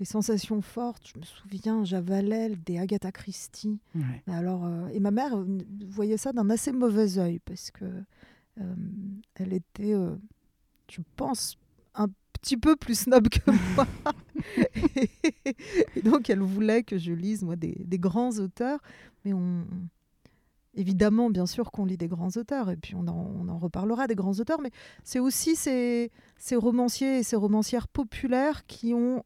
les 0.02 0.06
sensations 0.06 0.62
fortes. 0.64 1.08
Je 1.14 1.20
me 1.20 1.24
souviens, 1.24 1.86
j'avalais 1.86 2.50
des 2.66 2.80
Agatha 2.80 3.12
Christie. 3.12 3.80
Ouais. 3.94 4.24
Alors, 4.26 4.66
euh, 4.66 4.88
et 4.88 5.00
ma 5.00 5.12
mère 5.12 5.38
euh, 5.38 5.60
voyait 5.88 6.18
ça 6.18 6.34
d'un 6.34 6.50
assez 6.50 6.72
mauvais 6.74 7.20
œil 7.20 7.40
parce 7.40 7.72
que 7.72 7.86
Euh, 8.60 8.76
elle 9.36 9.54
était, 9.54 9.94
euh, 9.94 10.14
je 10.92 11.02
pense, 11.16 11.58
un 11.96 12.08
petit 12.34 12.58
peu 12.58 12.76
plus 12.76 13.00
snob 13.00 13.30
que 13.30 13.50
moi. 13.76 13.88
et 15.96 16.02
donc, 16.02 16.30
elle 16.30 16.42
voulait 16.42 16.84
que 16.84 16.98
je 16.98 17.14
lise, 17.14 17.44
moi, 17.44 17.56
des, 17.56 17.78
des 17.86 17.98
grands 17.98 18.38
auteurs. 18.40 18.80
Mais 19.24 19.32
on, 19.34 19.66
évidemment, 20.74 21.30
bien 21.30 21.46
sûr 21.46 21.72
qu'on 21.72 21.86
lit 21.86 21.98
des 21.98 22.10
grands 22.10 22.36
auteurs, 22.36 22.70
et 22.70 22.76
puis 22.78 22.94
on 22.96 23.08
en, 23.08 23.32
on 23.40 23.48
en 23.48 23.58
reparlera 23.58 24.08
des 24.08 24.16
grands 24.16 24.38
auteurs, 24.40 24.60
mais 24.62 24.72
c'est 25.06 25.20
aussi 25.20 25.56
ces, 25.56 26.12
ces 26.38 26.58
romanciers 26.58 27.20
et 27.20 27.24
ces 27.24 27.38
romancières 27.38 27.88
populaires 27.88 28.66
qui 28.66 28.94
ont 28.94 29.24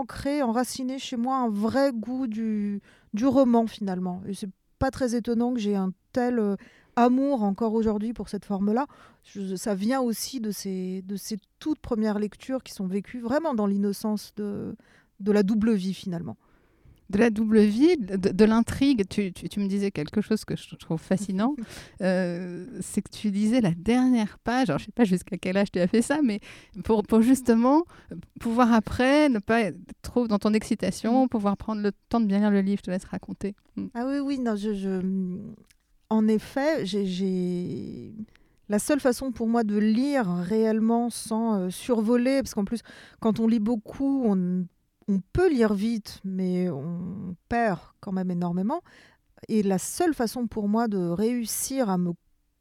ancré, 0.00 0.42
enraciné 0.42 0.98
chez 0.98 1.16
moi 1.16 1.36
un 1.36 1.48
vrai 1.48 1.92
goût 1.92 2.26
du, 2.26 2.80
du 3.14 3.26
roman, 3.26 3.66
finalement. 3.66 4.22
Et 4.26 4.34
c'est 4.34 4.50
pas 4.78 4.90
très 4.90 5.14
étonnant 5.14 5.54
que 5.54 5.60
j'ai 5.60 5.76
un 5.76 5.92
tel 6.12 6.38
euh, 6.38 6.56
amour 6.96 7.42
encore 7.42 7.74
aujourd'hui 7.74 8.12
pour 8.12 8.28
cette 8.28 8.44
forme-là. 8.44 8.86
Ça 9.56 9.74
vient 9.74 10.00
aussi 10.00 10.40
de 10.40 10.50
ces, 10.50 11.02
de 11.02 11.16
ces 11.16 11.38
toutes 11.58 11.78
premières 11.80 12.18
lectures 12.18 12.62
qui 12.62 12.72
sont 12.72 12.86
vécues 12.86 13.20
vraiment 13.20 13.54
dans 13.54 13.66
l'innocence 13.66 14.32
de, 14.36 14.74
de 15.20 15.32
la 15.32 15.42
double 15.42 15.72
vie, 15.72 15.94
finalement. 15.94 16.36
De 17.12 17.18
la 17.18 17.30
double 17.30 17.60
vie, 17.60 17.96
de, 17.98 18.16
de 18.16 18.44
l'intrigue, 18.44 19.04
tu, 19.08 19.32
tu- 19.32 19.48
tu 19.48 19.60
me 19.60 19.66
disais 19.68 19.90
quelque 19.90 20.20
chose 20.22 20.44
que 20.44 20.56
je 20.56 20.74
trouve 20.76 20.98
fascinant, 21.00 21.54
euh, 22.00 22.66
c'est 22.80 23.02
que 23.02 23.10
tu 23.10 23.30
lisais 23.30 23.60
la 23.60 23.72
dernière 23.72 24.38
page, 24.38 24.70
alors 24.70 24.78
je 24.78 24.86
sais 24.86 24.92
pas 24.92 25.04
jusqu'à 25.04 25.36
quel 25.36 25.56
âge 25.58 25.70
tu 25.70 25.78
as 25.78 25.86
fait 25.86 26.02
ça, 26.02 26.20
mais 26.22 26.40
pour, 26.84 27.02
pour 27.02 27.20
justement 27.22 27.84
pouvoir 28.40 28.72
après 28.72 29.28
ne 29.28 29.38
pas 29.40 29.60
être 29.60 29.76
trop 30.00 30.26
dans 30.26 30.38
ton 30.38 30.54
excitation, 30.54 31.28
pouvoir 31.28 31.56
prendre 31.56 31.82
le 31.82 31.92
temps 32.08 32.20
de 32.20 32.26
bien 32.26 32.38
lire 32.40 32.50
le 32.50 32.60
livre, 32.62 32.78
je 32.78 32.86
te 32.86 32.90
laisse 32.90 33.04
raconter. 33.04 33.54
Mm. 33.76 33.86
Ah 33.94 34.04
oui, 34.06 34.18
oui, 34.18 34.38
non, 34.38 34.56
je, 34.56 34.72
je- 34.74 35.00
en 36.10 36.28
effet, 36.28 36.84
j'ai- 36.86 37.06
j'ai 37.06 38.12
la 38.68 38.78
seule 38.78 39.00
façon 39.00 39.32
pour 39.32 39.48
moi 39.48 39.64
de 39.64 39.76
lire 39.76 40.26
réellement 40.28 41.10
sans 41.10 41.54
euh, 41.60 41.70
survoler, 41.70 42.42
parce 42.42 42.54
qu'en 42.54 42.64
plus, 42.64 42.80
quand 43.20 43.38
on 43.40 43.46
lit 43.46 43.60
beaucoup, 43.60 44.22
on, 44.24 44.64
on 45.08 45.20
peut 45.32 45.50
lire 45.50 45.74
vite, 45.74 46.20
mais 46.24 46.68
on 46.70 47.36
perd 47.48 47.78
quand 48.00 48.12
même 48.12 48.30
énormément. 48.30 48.82
Et 49.48 49.62
la 49.62 49.78
seule 49.78 50.14
façon 50.14 50.46
pour 50.46 50.68
moi 50.68 50.88
de 50.88 51.08
réussir 51.08 51.90
à 51.90 51.98
me 51.98 52.12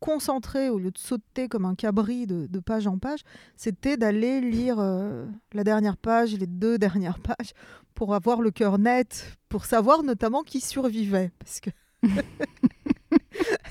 concentrer 0.01 0.69
au 0.69 0.79
lieu 0.79 0.91
de 0.91 0.97
sauter 0.97 1.47
comme 1.47 1.63
un 1.63 1.75
cabri 1.75 2.25
de, 2.25 2.59
page 2.59 2.87
en 2.87 2.97
page, 2.97 3.21
c'était 3.55 3.97
d'aller 3.97 4.41
lire 4.41 4.79
euh, 4.79 5.27
la 5.53 5.63
dernière 5.63 5.95
page, 5.95 6.33
les 6.33 6.47
deux 6.47 6.77
dernières 6.79 7.19
pages, 7.19 7.53
pour 7.93 8.15
avoir 8.15 8.41
le 8.41 8.51
cœur 8.51 8.79
net, 8.79 9.37
pour 9.47 9.65
savoir 9.65 10.03
notamment 10.03 10.41
qui 10.41 10.59
survivait. 10.59 11.31
Parce 11.37 11.59
que, 11.59 11.69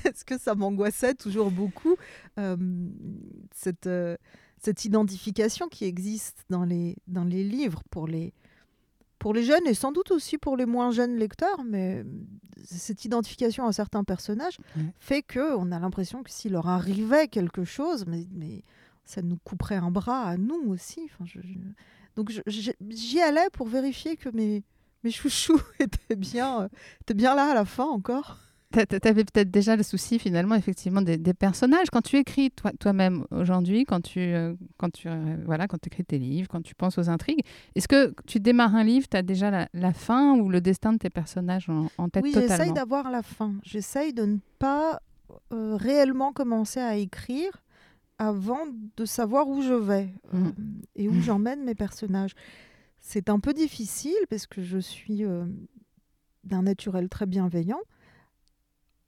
parce 0.03 0.23
que 0.23 0.39
ça 0.39 0.55
m'angoissait 0.55 1.15
toujours 1.15 1.51
beaucoup, 1.51 1.97
euh, 2.39 2.55
cette, 3.53 3.87
euh, 3.87 4.15
cette 4.57 4.85
identification 4.85 5.67
qui 5.67 5.83
existe 5.83 6.45
dans 6.49 6.63
les, 6.63 6.95
dans 7.07 7.25
les 7.25 7.43
livres 7.43 7.83
pour 7.91 8.07
les, 8.07 8.33
pour 9.21 9.33
les 9.33 9.43
jeunes 9.43 9.65
et 9.67 9.73
sans 9.75 9.91
doute 9.91 10.11
aussi 10.11 10.37
pour 10.37 10.57
les 10.57 10.65
moins 10.65 10.91
jeunes 10.91 11.15
lecteurs, 11.15 11.63
mais 11.63 12.03
cette 12.65 13.05
identification 13.05 13.65
à 13.67 13.71
certains 13.71 14.03
personnages 14.03 14.57
fait 14.99 15.21
que 15.21 15.55
on 15.55 15.71
a 15.71 15.79
l'impression 15.79 16.23
que 16.23 16.31
s'il 16.31 16.51
leur 16.53 16.67
arrivait 16.67 17.27
quelque 17.27 17.63
chose, 17.63 18.05
mais, 18.07 18.27
mais 18.31 18.63
ça 19.05 19.21
nous 19.21 19.37
couperait 19.43 19.75
un 19.75 19.91
bras 19.91 20.23
à 20.23 20.37
nous 20.37 20.61
aussi. 20.67 21.01
Enfin, 21.05 21.25
je- 21.25 21.39
je- 21.41 21.59
Donc 22.15 22.31
j'y 22.47 23.21
allais 23.21 23.49
pour 23.53 23.67
vérifier 23.67 24.17
que 24.17 24.29
mes, 24.29 24.63
mes 25.03 25.11
chouchous 25.11 25.61
étaient 25.79 26.15
bien, 26.15 26.63
euh, 26.63 26.67
étaient 27.01 27.13
bien 27.13 27.35
là 27.35 27.51
à 27.51 27.53
la 27.53 27.65
fin 27.65 27.85
encore. 27.85 28.39
Tu 28.71 28.79
avais 29.07 29.23
peut-être 29.25 29.51
déjà 29.51 29.75
le 29.75 29.83
souci 29.83 30.17
finalement 30.19 30.55
effectivement 30.55 31.01
des, 31.01 31.17
des 31.17 31.33
personnages. 31.33 31.89
Quand 31.91 32.01
tu 32.01 32.15
écris 32.17 32.51
toi- 32.51 32.71
toi-même 32.79 33.25
aujourd'hui, 33.31 33.83
quand 33.83 34.01
tu, 34.01 34.19
euh, 34.19 34.53
quand 34.77 34.89
tu 34.91 35.07
euh, 35.09 35.37
voilà, 35.45 35.67
quand 35.67 35.85
écris 35.85 36.03
tes 36.05 36.17
livres, 36.19 36.47
quand 36.49 36.61
tu 36.61 36.73
penses 36.75 36.97
aux 36.97 37.09
intrigues, 37.09 37.41
est-ce 37.75 37.87
que 37.87 38.13
tu 38.27 38.39
démarres 38.39 38.75
un 38.75 38.83
livre, 38.83 39.07
tu 39.09 39.17
as 39.17 39.23
déjà 39.23 39.51
la, 39.51 39.67
la 39.73 39.93
fin 39.93 40.35
ou 40.37 40.49
le 40.49 40.61
destin 40.61 40.93
de 40.93 40.97
tes 40.99 41.09
personnages 41.09 41.69
en, 41.69 41.87
en 41.97 42.09
tête 42.09 42.23
Oui, 42.23 42.31
j'essaye 42.33 42.49
totalement? 42.49 42.73
d'avoir 42.73 43.11
la 43.11 43.21
fin. 43.23 43.53
J'essaye 43.63 44.13
de 44.13 44.23
ne 44.25 44.37
pas 44.59 45.01
euh, 45.53 45.75
réellement 45.75 46.31
commencer 46.33 46.79
à 46.79 46.95
écrire 46.95 47.63
avant 48.17 48.65
de 48.97 49.05
savoir 49.05 49.47
où 49.49 49.61
je 49.61 49.73
vais 49.73 50.09
Mhm. 50.31 50.53
et 50.95 51.09
où 51.09 51.19
j'emmène 51.21 51.63
mes 51.63 51.75
personnages. 51.75 52.31
C'est 52.99 53.29
un 53.29 53.39
peu 53.39 53.51
difficile 53.53 54.13
parce 54.29 54.45
que 54.47 54.61
je 54.61 54.77
suis 54.77 55.23
d'un 56.43 56.61
naturel 56.63 57.09
très 57.09 57.25
bienveillant. 57.25 57.79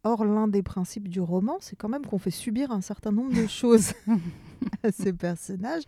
Or, 0.05 0.25
l'un 0.25 0.47
des 0.49 0.63
principes 0.63 1.07
du 1.07 1.21
roman, 1.21 1.57
c'est 1.61 1.75
quand 1.77 1.87
même 1.87 2.05
qu'on 2.05 2.17
fait 2.17 2.29
subir 2.31 2.71
un 2.71 2.81
certain 2.81 3.11
nombre 3.13 3.33
de 3.33 3.47
choses 3.47 3.93
à 4.83 4.91
ces 4.91 5.13
personnages. 5.13 5.83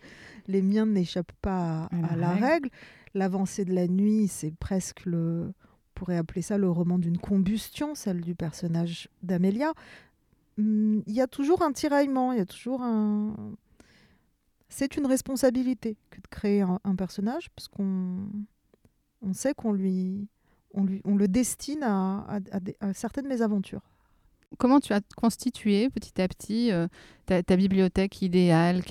Les 0.46 0.62
miens 0.62 0.86
n'échappent 0.86 1.32
pas 1.42 1.84
à, 1.92 2.12
À 2.12 2.16
la 2.16 2.30
règle. 2.30 2.44
règle. 2.44 2.70
L'avancée 3.14 3.64
de 3.64 3.74
la 3.74 3.88
nuit, 3.88 4.28
c'est 4.28 4.54
presque 4.54 5.04
le, 5.06 5.46
on 5.48 5.90
pourrait 5.94 6.16
appeler 6.16 6.42
ça 6.42 6.56
le 6.58 6.70
roman 6.70 6.98
d'une 6.98 7.18
combustion, 7.18 7.94
celle 7.94 8.20
du 8.22 8.34
personnage 8.34 9.08
d'Amélia. 9.22 9.72
Hum, 10.58 11.02
Il 11.06 11.12
y 11.14 11.20
a 11.20 11.26
toujours 11.26 11.62
un 11.62 11.72
tiraillement, 11.72 12.32
il 12.32 12.38
y 12.38 12.42
a 12.42 12.46
toujours 12.46 12.82
un. 12.82 13.34
C'est 14.68 14.96
une 14.96 15.06
responsabilité 15.06 15.96
que 16.10 16.20
de 16.20 16.26
créer 16.28 16.60
un, 16.62 16.80
un 16.84 16.96
personnage, 16.96 17.50
parce 17.50 17.68
qu'on 17.68 18.28
on 19.22 19.32
sait 19.32 19.54
qu'on 19.54 19.72
lui, 19.72 20.26
on 20.74 20.84
lui, 20.84 21.00
on 21.04 21.16
le 21.16 21.28
destine 21.28 21.82
à, 21.82 22.20
à- 22.28 22.40
à 22.52 22.60
des- 22.60 22.76
à 22.80 22.92
certaines 22.92 23.28
mésaventures. 23.28 23.82
Comment 24.58 24.80
tu 24.80 24.92
as 24.92 25.00
constitué 25.16 25.90
petit 25.90 26.20
à 26.22 26.28
petit 26.28 26.70
euh, 26.72 26.86
ta, 27.26 27.42
ta 27.42 27.56
bibliothèque 27.56 28.22
idéale? 28.22 28.82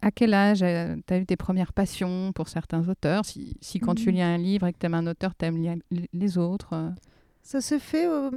À, 0.00 0.10
quel 0.10 0.34
âge 0.34 0.60
tu 0.60 1.14
as 1.14 1.18
eu 1.18 1.26
tes 1.26 1.36
premières 1.36 1.72
passions 1.72 2.32
pour 2.32 2.48
certains 2.48 2.88
auteurs? 2.88 3.24
Si, 3.24 3.56
si 3.60 3.78
quand 3.80 3.94
tu 3.94 4.08
Mhm. 4.08 4.14
lis 4.14 4.22
un 4.22 4.38
livre 4.38 4.66
et 4.66 4.72
que 4.72 4.78
tu 4.78 4.86
aimes 4.86 4.94
un 4.94 5.06
auteur, 5.06 5.34
tu 5.38 5.44
aimes 5.44 5.58
lire 5.62 5.76
les 6.12 6.38
autres 6.38 6.72
euh, 6.72 6.90
Ça 7.42 7.60
se 7.60 7.78
fait 7.78 8.06
euh, 8.08 8.30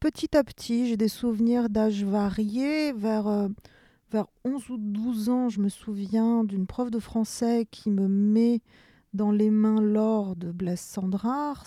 petit 0.00 0.36
à 0.36 0.44
petit. 0.44 0.88
J'ai 0.88 0.96
des 0.96 1.08
souvenirs 1.08 1.68
d'âge 1.70 2.04
variés. 2.04 2.92
Vers, 2.92 3.26
euh, 3.26 3.48
vers 4.10 4.26
11 4.44 4.68
ou 4.70 4.76
12 4.78 5.28
ans, 5.28 5.48
je 5.48 5.60
me 5.60 5.68
souviens 5.68 6.44
d'une 6.44 6.66
prof 6.66 6.90
de 6.90 6.98
français 6.98 7.66
qui 7.70 7.90
me 7.90 8.06
met 8.06 8.60
dans 9.14 9.30
les 9.30 9.50
mains 9.50 9.80
l'or 9.80 10.36
de 10.36 10.52
Blaise 10.52 10.80
Cendrars 10.80 11.64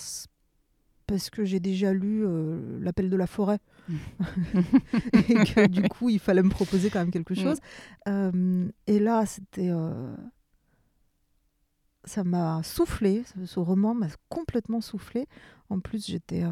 parce 1.07 1.29
que 1.29 1.45
j'ai 1.45 1.59
déjà 1.59 1.93
lu 1.93 2.23
euh, 2.25 2.79
L'appel 2.81 3.09
de 3.09 3.15
la 3.15 3.27
forêt 3.27 3.59
et 5.13 5.33
que 5.33 5.67
du 5.67 5.83
coup 5.89 6.09
il 6.09 6.19
fallait 6.19 6.43
me 6.43 6.49
proposer 6.49 6.89
quand 6.89 6.99
même 6.99 7.11
quelque 7.11 7.33
Mm. 7.33 7.37
chose. 7.43 7.57
Euh, 8.07 8.67
et 8.87 8.99
là, 8.99 9.25
c'était... 9.25 9.69
euh, 9.69 10.15
ça 12.03 12.23
m'a 12.23 12.61
soufflé, 12.63 13.23
ce, 13.33 13.45
ce 13.45 13.59
roman 13.59 13.93
m'a 13.95 14.07
complètement 14.29 14.79
soufflé. 14.81 15.27
En 15.69 15.79
plus, 15.79 16.05
j'étais 16.05 16.43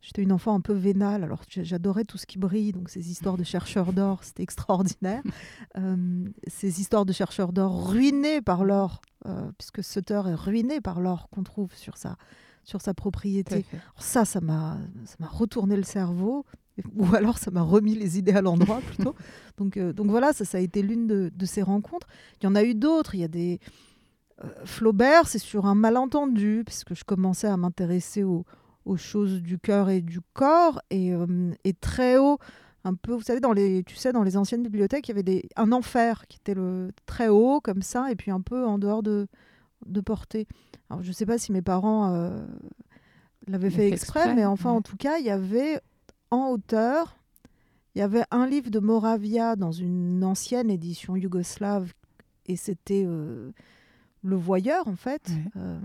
j'étais 0.00 0.22
une 0.22 0.32
enfant 0.32 0.54
un 0.54 0.60
peu 0.60 0.72
vénale, 0.72 1.24
alors 1.24 1.42
j'adorais 1.48 2.04
tout 2.04 2.16
ce 2.18 2.26
qui 2.26 2.38
brille, 2.38 2.72
donc 2.72 2.88
ces 2.90 3.10
histoires 3.10 3.36
de 3.36 3.42
chercheurs 3.44 3.92
d'or, 3.92 4.22
c'était 4.24 4.42
extraordinaire. 4.44 5.22
Ces 6.46 6.80
histoires 6.80 7.04
de 7.06 7.12
chercheurs 7.12 7.52
d'or 7.52 7.90
ruinés 7.90 8.40
par 8.40 8.64
l'or, 8.64 9.00
puisque 9.58 9.82
Sutter 9.82 10.22
est 10.26 10.34
ruiné 10.34 10.80
par 10.80 11.00
l'or 11.00 11.28
qu'on 11.30 11.42
trouve 11.42 11.72
sur 11.74 11.96
sa, 11.96 12.16
sur 12.66 12.82
sa 12.82 12.92
propriété. 12.92 13.64
ça, 13.96 14.24
ça 14.24 14.40
m'a 14.40 14.76
ça 15.06 15.14
m'a 15.20 15.28
retourné 15.28 15.76
le 15.76 15.84
cerveau, 15.84 16.44
ou 16.96 17.14
alors 17.14 17.38
ça 17.38 17.50
m'a 17.50 17.62
remis 17.62 17.94
les 17.94 18.18
idées 18.18 18.32
à 18.32 18.42
l'endroit 18.42 18.80
plutôt. 18.86 19.14
donc, 19.56 19.76
euh, 19.76 19.92
donc 19.92 20.08
voilà, 20.08 20.32
ça, 20.32 20.44
ça 20.44 20.58
a 20.58 20.60
été 20.60 20.82
l'une 20.82 21.06
de, 21.06 21.30
de 21.34 21.46
ces 21.46 21.62
rencontres. 21.62 22.08
Il 22.40 22.44
y 22.44 22.46
en 22.48 22.56
a 22.56 22.64
eu 22.64 22.74
d'autres. 22.74 23.14
Il 23.14 23.20
y 23.20 23.24
a 23.24 23.28
des 23.28 23.60
euh, 24.44 24.48
Flaubert, 24.64 25.28
c'est 25.28 25.38
sur 25.38 25.64
un 25.66 25.76
malentendu, 25.76 26.64
puisque 26.66 26.94
je 26.94 27.04
commençais 27.04 27.46
à 27.46 27.56
m'intéresser 27.56 28.24
aux, 28.24 28.44
aux 28.84 28.96
choses 28.96 29.40
du 29.40 29.58
cœur 29.58 29.88
et 29.88 30.02
du 30.02 30.20
corps, 30.34 30.82
et, 30.90 31.14
euh, 31.14 31.52
et 31.62 31.72
très 31.72 32.18
haut. 32.18 32.38
Un 32.82 32.94
peu, 32.94 33.12
vous 33.12 33.22
savez, 33.22 33.40
dans 33.40 33.52
les, 33.52 33.84
tu 33.84 33.94
sais, 33.94 34.12
dans 34.12 34.22
les 34.24 34.36
anciennes 34.36 34.62
bibliothèques, 34.62 35.08
il 35.08 35.12
y 35.12 35.14
avait 35.14 35.22
des, 35.22 35.48
un 35.54 35.70
enfer 35.72 36.26
qui 36.28 36.38
était 36.38 36.54
le 36.54 36.90
très 37.06 37.28
haut 37.28 37.60
comme 37.60 37.82
ça, 37.82 38.10
et 38.10 38.16
puis 38.16 38.32
un 38.32 38.40
peu 38.40 38.66
en 38.66 38.78
dehors 38.78 39.02
de, 39.04 39.28
de 39.86 40.00
portée. 40.00 40.46
Alors, 40.90 41.02
je 41.02 41.08
ne 41.08 41.12
sais 41.12 41.26
pas 41.26 41.38
si 41.38 41.52
mes 41.52 41.62
parents 41.62 42.12
euh, 42.14 42.44
l'avaient 43.46 43.70
fait 43.70 43.76
fait 43.76 43.88
exprès, 43.88 44.20
exprès, 44.20 44.34
mais 44.34 44.44
enfin, 44.44 44.70
ouais. 44.70 44.76
en 44.76 44.82
tout 44.82 44.96
cas, 44.96 45.18
il 45.18 45.26
y 45.26 45.30
avait 45.30 45.80
en 46.30 46.48
hauteur, 46.50 47.16
il 47.94 47.98
y 48.00 48.02
avait 48.02 48.24
un 48.30 48.46
livre 48.46 48.70
de 48.70 48.78
Moravia 48.78 49.56
dans 49.56 49.72
une 49.72 50.22
ancienne 50.24 50.70
édition 50.70 51.16
yougoslave, 51.16 51.92
et 52.46 52.56
c'était 52.56 53.04
euh, 53.06 53.50
Le 54.22 54.36
Voyeur, 54.36 54.86
en 54.88 54.96
fait. 54.96 55.28
Ouais. 55.28 55.44
Euh, 55.56 55.80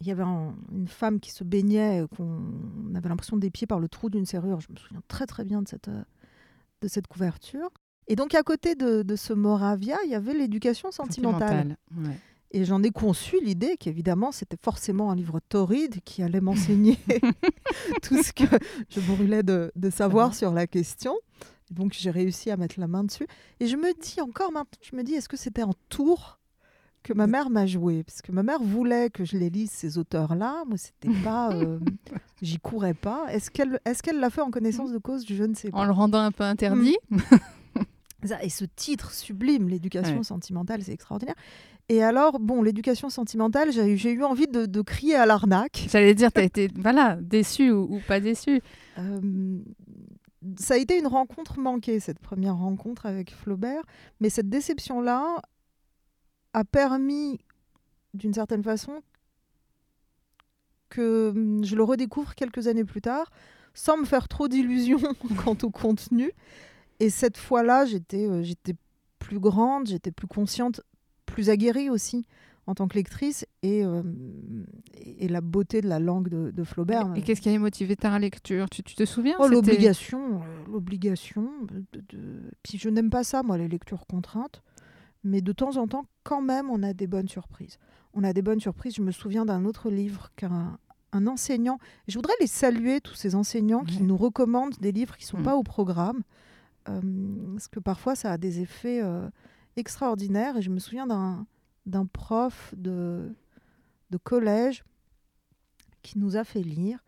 il 0.00 0.08
y 0.08 0.10
avait 0.10 0.24
un- 0.24 0.54
une 0.72 0.88
femme 0.88 1.20
qui 1.20 1.30
se 1.30 1.44
baignait, 1.44 2.04
qu'on 2.16 2.92
avait 2.96 3.08
l'impression 3.08 3.36
des 3.36 3.50
pieds 3.50 3.68
par 3.68 3.78
le 3.78 3.88
trou 3.88 4.10
d'une 4.10 4.26
serrure. 4.26 4.60
Je 4.60 4.72
me 4.72 4.76
souviens 4.76 5.00
très 5.06 5.26
très 5.26 5.44
bien 5.44 5.62
de 5.62 5.68
cette, 5.68 5.88
de 5.88 6.88
cette 6.88 7.06
couverture. 7.06 7.70
Et 8.08 8.16
donc 8.16 8.34
à 8.34 8.42
côté 8.42 8.74
de, 8.74 9.02
de 9.02 9.14
ce 9.14 9.32
Moravia, 9.32 9.96
il 10.04 10.10
y 10.10 10.16
avait 10.16 10.34
l'éducation 10.34 10.90
sentimentale. 10.90 11.76
Ouais. 11.96 12.18
Et 12.54 12.64
j'en 12.64 12.82
ai 12.82 12.90
conçu 12.90 13.36
l'idée 13.42 13.76
qu'évidemment, 13.78 14.30
c'était 14.30 14.58
forcément 14.62 15.10
un 15.10 15.16
livre 15.16 15.40
torride 15.48 16.00
qui 16.04 16.22
allait 16.22 16.40
m'enseigner 16.40 16.98
tout 18.02 18.22
ce 18.22 18.32
que 18.32 18.44
je 18.90 19.00
brûlais 19.00 19.42
de, 19.42 19.72
de 19.74 19.90
savoir 19.90 20.34
sur 20.34 20.52
la 20.52 20.66
question. 20.66 21.14
Donc 21.70 21.94
j'ai 21.94 22.10
réussi 22.10 22.50
à 22.50 22.56
mettre 22.58 22.78
la 22.78 22.86
main 22.86 23.04
dessus. 23.04 23.26
Et 23.60 23.66
je 23.66 23.76
me 23.76 23.92
dis 24.02 24.20
encore 24.20 24.52
maintenant, 24.52 24.78
je 24.82 24.94
me 24.94 25.02
dis, 25.02 25.14
est-ce 25.14 25.28
que 25.28 25.38
c'était 25.38 25.62
un 25.62 25.72
tour 25.88 26.38
que 27.02 27.14
ma 27.14 27.26
mère 27.26 27.48
m'a 27.48 27.64
joué? 27.66 28.02
Parce 28.04 28.20
que 28.20 28.30
ma 28.30 28.42
mère 28.42 28.60
voulait 28.62 29.08
que 29.08 29.24
je 29.24 29.38
les 29.38 29.48
lise, 29.48 29.70
ces 29.70 29.96
auteurs-là. 29.96 30.64
Moi, 30.68 30.76
c'était 30.76 31.08
pas... 31.24 31.52
euh, 31.54 31.78
J'y 32.42 32.58
courais 32.58 32.92
pas. 32.94 33.26
Est-ce 33.30 33.50
qu'elle 33.50 33.80
est 33.86 34.02
qu'elle 34.02 34.20
l'a 34.20 34.28
fait 34.28 34.42
en 34.42 34.50
connaissance 34.50 34.92
de 34.92 34.98
cause? 34.98 35.24
Je 35.26 35.42
ne 35.44 35.54
sais 35.54 35.70
pas. 35.70 35.78
En 35.78 35.84
le 35.86 35.92
rendant 35.92 36.18
un 36.20 36.32
peu 36.32 36.44
interdit? 36.44 36.96
Ça, 38.24 38.40
Et 38.44 38.50
ce 38.50 38.64
titre 38.64 39.10
sublime, 39.12 39.68
l'éducation 39.68 40.18
Ouais. 40.18 40.22
sentimentale, 40.22 40.80
c'est 40.84 40.92
extraordinaire. 40.92 41.34
Et 41.88 42.02
alors, 42.02 42.38
bon, 42.40 42.62
l'éducation 42.62 43.10
sentimentale, 43.10 43.70
j'ai 43.72 44.12
eu- 44.12 44.22
envie 44.24 44.46
de, 44.46 44.66
de 44.66 44.80
crier 44.82 45.14
à 45.16 45.26
l'arnaque. 45.26 45.86
J'allais 45.90 46.14
dire, 46.14 46.32
t'as 46.32 46.44
été 46.44 46.68
voilà, 46.76 47.16
déçu 47.20 47.70
ou, 47.70 47.96
ou 47.96 48.00
pas 48.06 48.20
déçu. 48.20 48.60
Euh, 48.98 49.58
ça 50.58 50.74
a 50.74 50.76
été 50.78 50.98
une 50.98 51.06
rencontre 51.06 51.58
manquée, 51.58 52.00
cette 52.00 52.18
première 52.18 52.56
rencontre 52.56 53.06
avec 53.06 53.32
Flaubert. 53.34 53.82
Mais 54.20 54.30
cette 54.30 54.48
déception-là 54.48 55.42
a 56.54 56.64
permis, 56.64 57.40
d'une 58.14 58.32
certaine 58.34 58.62
façon, 58.62 59.02
que 60.88 61.30
hum, 61.34 61.64
je 61.64 61.76
le 61.76 61.82
redécouvre 61.82 62.34
quelques 62.34 62.66
années 62.68 62.84
plus 62.84 63.00
tard, 63.02 63.30
sans 63.74 63.96
me 63.96 64.04
faire 64.04 64.28
trop 64.28 64.48
d'illusions 64.48 65.00
quant 65.44 65.56
au 65.62 65.70
contenu. 65.70 66.30
Et 67.00 67.10
cette 67.10 67.36
fois-là, 67.38 67.84
j'étais 67.86 68.26
euh, 68.28 68.42
j'étais 68.42 68.74
plus 69.18 69.38
grande, 69.40 69.86
j'étais 69.88 70.10
plus 70.12 70.26
consciente, 70.26 70.80
plus 71.32 71.50
aguerrie 71.50 71.90
aussi 71.90 72.26
en 72.66 72.74
tant 72.74 72.86
que 72.86 72.94
lectrice. 72.94 73.44
Et, 73.62 73.84
euh, 73.84 74.02
et 75.18 75.28
la 75.28 75.40
beauté 75.40 75.80
de 75.80 75.88
la 75.88 75.98
langue 75.98 76.28
de, 76.28 76.50
de 76.50 76.64
Flaubert. 76.64 77.12
Et 77.16 77.22
qu'est-ce 77.22 77.40
qui 77.40 77.48
a 77.48 77.58
motivé 77.58 77.96
ta 77.96 78.16
lecture? 78.18 78.68
Tu, 78.70 78.82
tu 78.82 78.94
te 78.94 79.04
souviens? 79.04 79.34
Oh, 79.40 79.48
l'obligation, 79.48 80.36
euh, 80.36 80.70
l'obligation. 80.70 81.50
De, 81.70 81.84
de- 82.10 82.40
Puis 82.62 82.78
je 82.78 82.88
n'aime 82.88 83.10
pas 83.10 83.24
ça, 83.24 83.42
moi, 83.42 83.58
les 83.58 83.68
lectures 83.68 84.06
contraintes. 84.06 84.62
Mais 85.24 85.40
de 85.40 85.52
temps 85.52 85.76
en 85.76 85.86
temps, 85.86 86.06
quand 86.24 86.42
même, 86.42 86.68
on 86.70 86.82
a 86.82 86.92
des 86.92 87.06
bonnes 87.06 87.28
surprises. 87.28 87.78
On 88.14 88.24
a 88.24 88.32
des 88.32 88.42
bonnes 88.42 88.60
surprises. 88.60 88.94
Je 88.96 89.02
me 89.02 89.10
souviens 89.12 89.44
d'un 89.44 89.64
autre 89.64 89.90
livre 89.90 90.30
qu'un 90.36 90.78
un 91.14 91.26
enseignant. 91.26 91.78
Je 92.08 92.16
voudrais 92.16 92.32
les 92.40 92.46
saluer, 92.46 93.00
tous 93.02 93.14
ces 93.14 93.34
enseignants 93.34 93.84
qui 93.84 94.02
nous 94.02 94.16
recommandent 94.16 94.78
des 94.80 94.92
livres 94.92 95.16
qui 95.18 95.24
ne 95.24 95.28
sont 95.28 95.38
Mm. 95.40 95.42
pas 95.44 95.56
au 95.56 95.62
programme. 95.62 96.22
Euh, 96.88 97.00
parce 97.52 97.68
que 97.68 97.80
parfois, 97.80 98.14
ça 98.16 98.32
a 98.32 98.38
des 98.38 98.60
effets 98.60 99.00
euh, 99.02 99.28
extraordinaires. 99.76 100.56
Et 100.56 100.62
je 100.62 100.70
me 100.70 100.78
souviens 100.78 101.06
d'un 101.86 102.06
prof 102.06 102.74
de, 102.76 103.34
de 104.10 104.16
collège 104.18 104.84
qui 106.02 106.18
nous 106.18 106.36
a 106.36 106.44
fait 106.44 106.62
lire 106.62 107.04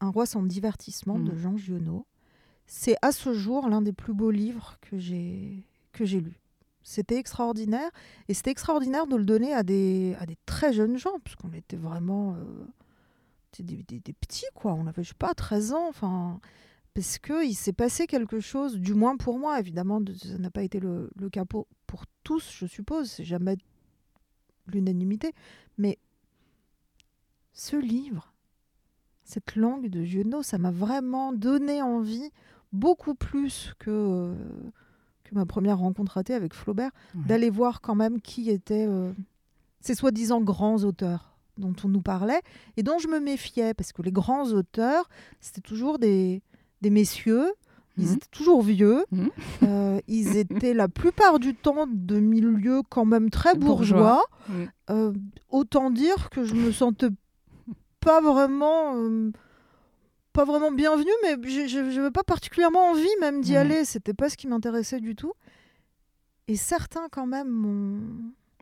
Un 0.00 0.08
roi 0.10 0.26
sans 0.26 0.42
divertissement 0.42 1.18
de 1.18 1.32
Mm. 1.32 1.36
Jean 1.38 1.56
Giono. 1.56 2.06
C'est 2.66 2.96
à 3.02 3.12
ce 3.12 3.32
jour 3.34 3.68
l'un 3.68 3.82
des 3.82 3.92
plus 3.92 4.14
beaux 4.14 4.30
livres 4.30 4.76
que 4.80 4.98
j'ai 4.98 5.64
que 5.92 6.04
j'ai 6.04 6.20
lu. 6.20 6.38
C'était 6.82 7.16
extraordinaire 7.16 7.90
et 8.28 8.34
c'était 8.34 8.50
extraordinaire 8.52 9.06
de 9.08 9.16
le 9.16 9.24
donner 9.24 9.52
à 9.52 9.62
des, 9.64 10.16
à 10.20 10.24
des 10.26 10.36
très 10.46 10.72
jeunes 10.72 10.96
gens 10.96 11.18
puisqu'on 11.24 11.52
était 11.52 11.76
vraiment 11.76 12.34
euh, 12.36 12.64
des, 13.58 13.82
des- 13.82 13.98
des 14.00 14.12
petits 14.12 14.46
quoi. 14.54 14.72
On 14.74 14.86
avait 14.86 15.02
je 15.02 15.08
sais 15.08 15.14
pas 15.18 15.34
13 15.34 15.72
ans 15.72 15.88
enfin 15.88 16.40
parce 16.94 17.18
que 17.18 17.44
il 17.46 17.54
s'est 17.54 17.72
passé 17.72 18.06
quelque 18.06 18.40
chose 18.40 18.78
du 18.78 18.94
moins 18.94 19.16
pour 19.16 19.38
moi 19.38 19.58
évidemment 19.60 20.00
de- 20.00 20.12
ça 20.14 20.38
n'a 20.38 20.50
pas 20.50 20.62
été 20.62 20.80
le, 20.80 21.10
le 21.16 21.30
cas 21.30 21.44
pour, 21.44 21.66
pour 21.86 22.04
tous 22.24 22.50
je 22.52 22.66
suppose 22.66 23.10
c'est 23.10 23.24
jamais 23.24 23.56
l'unanimité 24.66 25.32
mais 25.78 25.98
ce 27.52 27.76
livre 27.76 28.32
cette 29.24 29.54
langue 29.54 29.88
de 29.88 30.02
Giono, 30.02 30.42
ça 30.42 30.58
m'a 30.58 30.72
vraiment 30.72 31.32
donné 31.32 31.82
envie, 31.82 32.30
beaucoup 32.72 33.14
plus 33.14 33.74
que, 33.78 33.88
euh, 33.88 34.34
que 35.22 35.36
ma 35.36 35.46
première 35.46 35.78
rencontre 35.78 36.14
ratée 36.14 36.34
avec 36.34 36.52
Flaubert, 36.52 36.90
Ouais. 37.14 37.22
d'aller 37.28 37.48
voir 37.48 37.80
quand 37.80 37.94
même 37.94 38.20
qui 38.20 38.50
étaient 38.50 38.86
euh, 38.88 39.12
ces 39.80 39.94
soi-disant 39.94 40.40
grands 40.40 40.82
auteurs 40.82 41.36
dont 41.58 41.76
on 41.84 41.88
nous 41.88 42.00
parlait 42.02 42.40
et 42.76 42.82
dont 42.82 42.98
je 42.98 43.06
me 43.06 43.20
méfiais, 43.20 43.72
parce 43.72 43.92
que 43.92 44.02
les 44.02 44.10
grands 44.10 44.48
auteurs, 44.50 45.08
c'était 45.38 45.60
toujours 45.60 46.00
des, 46.00 46.42
des 46.80 46.90
messieurs, 46.90 47.52
ils 47.96 48.06
Mhm. 48.06 48.14
étaient 48.14 48.28
toujours 48.30 48.62
vieux, 48.62 49.04
Mhm. 49.10 49.30
euh, 49.64 50.00
ils 50.08 50.36
étaient 50.36 50.74
la 50.74 50.88
plupart 50.88 51.38
du 51.38 51.54
temps 51.54 51.86
de 51.88 52.18
milieux 52.20 52.82
quand 52.88 53.04
même 53.04 53.30
très 53.30 53.54
Bourgeois. 53.54 54.22
bourgeois. 54.48 54.66
Euh, 54.90 55.12
autant 55.50 55.90
dire 55.90 56.30
que 56.30 56.44
je 56.44 56.54
me 56.54 56.72
sentais 56.72 57.08
pas 58.00 58.20
vraiment 58.22 58.96
euh, 58.96 59.30
pas 60.32 60.44
vraiment 60.44 60.70
bienvenue 60.72 61.10
mais 61.22 61.36
je 61.48 61.66
j'avais 61.90 62.10
pas 62.10 62.22
particulièrement 62.22 62.90
envie 62.92 63.08
même 63.20 63.40
d'y 63.42 63.52
Ouais. 63.52 63.58
aller 63.58 63.84
c'était 63.84 64.14
pas 64.14 64.28
ce 64.30 64.36
qui 64.38 64.46
m'intéressait 64.48 65.00
du 65.00 65.14
tout 65.14 65.32
et 66.48 66.56
certains 66.56 67.08
quand 67.10 67.26
même 67.26 67.48
m'ont 67.48 68.00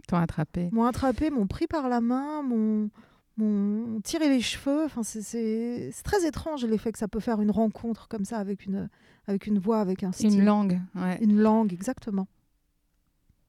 T'ont 0.09 0.17
attrapé. 0.17 0.71
m'ont 0.73 0.85
attrapé 0.87 1.31
m'ont 1.31 1.47
pris 1.47 1.67
par 1.69 1.89
la 1.89 2.01
main 2.01 2.43
m'ont 2.43 2.91
m'ont 3.39 4.01
tiré 4.01 4.29
les 4.29 4.41
cheveux 4.41 4.85
enfin 4.85 5.03
c'est- 5.03 5.91
très 6.05 6.27
étrange 6.27 6.65
l'effet 6.65 6.93
que 6.93 6.99
ça 6.99 7.09
peut 7.09 7.21
faire 7.21 7.41
une 7.41 7.51
rencontre 7.51 8.09
comme 8.09 8.25
ça 8.25 8.39
avec 8.39 8.67
une 8.67 8.89
avec 9.27 9.47
une 9.47 9.59
voix 9.59 9.81
avec 9.81 10.03
un 10.03 10.13
style 10.13 10.33
Une 10.35 10.45
langue, 10.45 10.81
ouais. 10.95 11.19
une 11.21 11.39
langue 11.39 11.73
exactement 11.73 12.27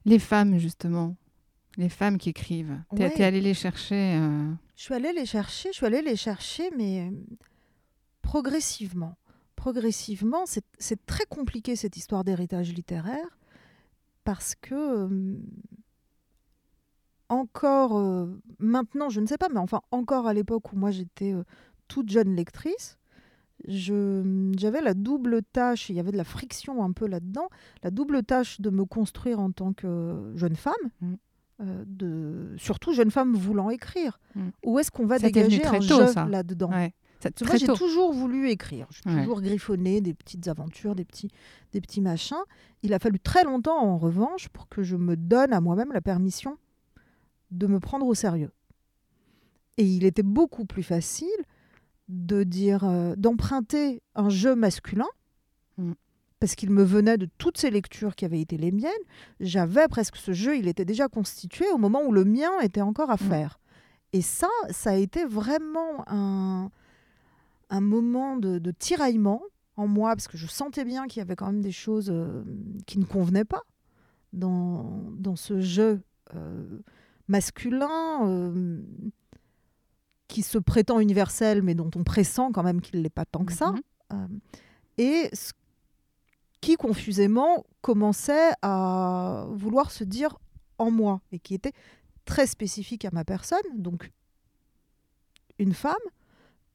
Les 0.05 0.19
femmes, 0.19 0.57
justement. 0.57 1.15
Les 1.77 1.89
femmes 1.89 2.17
qui 2.17 2.29
écrivent. 2.29 2.77
T'es 2.95 3.03
Ouais. 3.03 3.13
t'es 3.13 3.23
allé 3.23 3.39
les 3.41 3.53
chercher. 3.53 4.15
euh, 4.17 4.51
Je 4.75 4.83
suis 4.83 4.93
allée 4.93 5.13
les 5.13 5.25
chercher, 5.25 5.69
je 5.71 5.77
suis 5.77 5.85
allée 5.85 6.01
les 6.01 6.15
chercher, 6.17 6.69
mais 6.77 7.07
euh, 7.07 7.11
progressivement. 8.21 9.15
Progressivement, 9.55 10.45
c'est 10.45 10.63
c'est 10.77 11.05
très 11.05 11.25
compliqué 11.25 11.75
cette 11.75 11.97
histoire 11.97 12.23
d'héritage 12.23 12.73
littéraire, 12.73 13.37
parce 14.23 14.55
que 14.55 14.75
euh, 14.75 15.37
encore 17.29 17.97
euh, 17.97 18.25
maintenant, 18.59 19.09
je 19.09 19.19
ne 19.21 19.25
sais 19.27 19.37
pas, 19.37 19.47
mais 19.49 19.59
enfin 19.59 19.81
encore 19.91 20.27
à 20.27 20.33
l'époque 20.33 20.73
où 20.73 20.75
moi 20.75 20.91
j'étais 20.91 21.33
euh, 21.33 21.43
toute 21.87 22.09
jeune 22.09 22.35
lectrice, 22.35 22.97
je- 23.67 24.51
j'avais 24.57 24.81
la 24.81 24.93
double 24.93 25.41
tâche, 25.43 25.89
il 25.89 25.95
y 25.95 25.99
avait 25.99 26.11
de 26.11 26.17
la 26.17 26.23
friction 26.23 26.83
un 26.83 26.91
peu 26.91 27.07
là-dedans, 27.07 27.49
la 27.83 27.91
double 27.91 28.23
tâche 28.23 28.61
de 28.61 28.69
me 28.69 28.85
construire 28.85 29.39
en 29.39 29.51
tant 29.51 29.73
que 29.73 30.31
jeune 30.35 30.55
femme, 30.55 30.73
Mm. 31.01 31.13
euh, 31.61 31.83
de, 31.85 32.55
surtout 32.57 32.93
jeune 32.93 33.11
femme 33.11 33.33
voulant 33.35 33.69
écrire. 33.69 34.19
Mm. 34.35 34.49
Où 34.65 34.79
est-ce 34.79 34.91
qu'on 34.91 35.05
va 35.05 35.19
Ça 35.19 35.27
dégager 35.27 35.65
un 35.65 35.79
tôt, 35.79 35.81
jeu 35.81 36.05
là-dedans 36.29 36.69
ouais. 36.71 36.93
Moi, 37.45 37.57
j'ai 37.57 37.67
toujours 37.67 38.13
voulu 38.13 38.49
écrire. 38.49 38.87
J'ai 38.91 39.09
Ouais. 39.13 39.23
toujours 39.23 39.41
griffonné 39.41 39.99
des 39.99 40.13
petites 40.13 40.47
aventures, 40.47 40.95
des 40.95 41.03
petits, 41.03 41.27
des 41.73 41.81
petits 41.81 41.99
machins. 41.99 42.37
Il 42.81 42.93
a 42.93 42.99
fallu 42.99 43.19
très 43.19 43.43
longtemps, 43.43 43.77
en 43.77 43.97
revanche, 43.97 44.47
pour 44.47 44.69
que 44.69 44.83
je 44.83 44.95
me 44.95 45.17
donne 45.17 45.51
à 45.51 45.59
moi-même 45.59 45.91
la 45.91 45.99
permission 45.99 46.55
de 47.51 47.67
me 47.67 47.79
prendre 47.79 48.05
au 48.05 48.13
sérieux. 48.13 48.51
Et 49.77 49.83
il 49.83 50.03
était 50.03 50.23
beaucoup 50.23 50.65
plus 50.65 50.83
facile 50.83 51.27
de 52.09 52.43
dire, 52.43 52.83
euh, 52.83 53.15
d'emprunter 53.15 54.01
un 54.15 54.29
jeu 54.29 54.55
masculin, 54.55 55.07
Mm. 55.77 55.93
parce 56.39 56.55
qu'il 56.55 56.69
me 56.71 56.83
venait 56.83 57.17
de 57.17 57.27
toutes 57.37 57.57
ces 57.57 57.69
lectures 57.69 58.15
qui 58.15 58.25
avaient 58.25 58.41
été 58.41 58.57
les 58.57 58.71
miennes. 58.71 58.91
J'avais 59.39 59.87
presque 59.87 60.15
ce 60.17 60.33
jeu, 60.33 60.57
il 60.57 60.67
était 60.67 60.85
déjà 60.85 61.07
constitué 61.07 61.65
au 61.71 61.77
moment 61.77 62.01
où 62.03 62.11
le 62.11 62.25
mien 62.25 62.59
était 62.61 62.81
encore 62.81 63.09
à 63.11 63.15
Mm. 63.15 63.29
faire. 63.29 63.59
Et 64.11 64.21
ça, 64.21 64.49
ça 64.71 64.91
a 64.91 64.95
été 64.95 65.23
vraiment 65.25 66.03
un, 66.07 66.71
un 67.69 67.81
moment 67.81 68.35
de, 68.37 68.57
de 68.59 68.71
tiraillement 68.71 69.41
en 69.77 69.87
moi, 69.87 70.15
parce 70.15 70.27
que 70.27 70.37
je 70.37 70.47
sentais 70.47 70.83
bien 70.83 71.07
qu'il 71.07 71.19
y 71.19 71.21
avait 71.21 71.35
quand 71.37 71.45
même 71.45 71.61
des 71.61 71.71
choses 71.71 72.09
euh, 72.11 72.43
qui 72.87 72.99
ne 72.99 73.05
convenaient 73.05 73.45
pas 73.45 73.61
dans, 74.33 75.03
dans 75.17 75.35
ce 75.37 75.61
jeu 75.61 76.01
euh, 76.35 76.79
masculin 77.29 78.27
euh, 78.27 78.81
qui 80.27 80.41
se 80.41 80.57
prétend 80.57 80.99
universel, 80.99 81.61
mais 81.61 81.75
dont 81.75 81.89
on 81.95 82.03
pressent 82.03 82.51
quand 82.53 82.63
même 82.63 82.81
qu'il 82.81 82.99
ne 82.99 83.03
l'est 83.03 83.09
pas 83.09 83.25
tant 83.25 83.45
que 83.45 83.53
ça. 83.53 83.71
Mhm. 83.71 83.81
Euh, 84.11 84.27
et 84.97 85.31
qui 86.61 86.75
confusément 86.75 87.65
commençait 87.81 88.51
à 88.61 89.45
vouloir 89.51 89.91
se 89.91 90.03
dire 90.03 90.37
en 90.77 90.91
moi, 90.91 91.21
et 91.31 91.39
qui 91.39 91.53
était 91.53 91.73
très 92.25 92.47
spécifique 92.47 93.05
à 93.05 93.11
ma 93.11 93.23
personne, 93.23 93.59
donc 93.75 94.11
une 95.57 95.73
femme, 95.73 95.95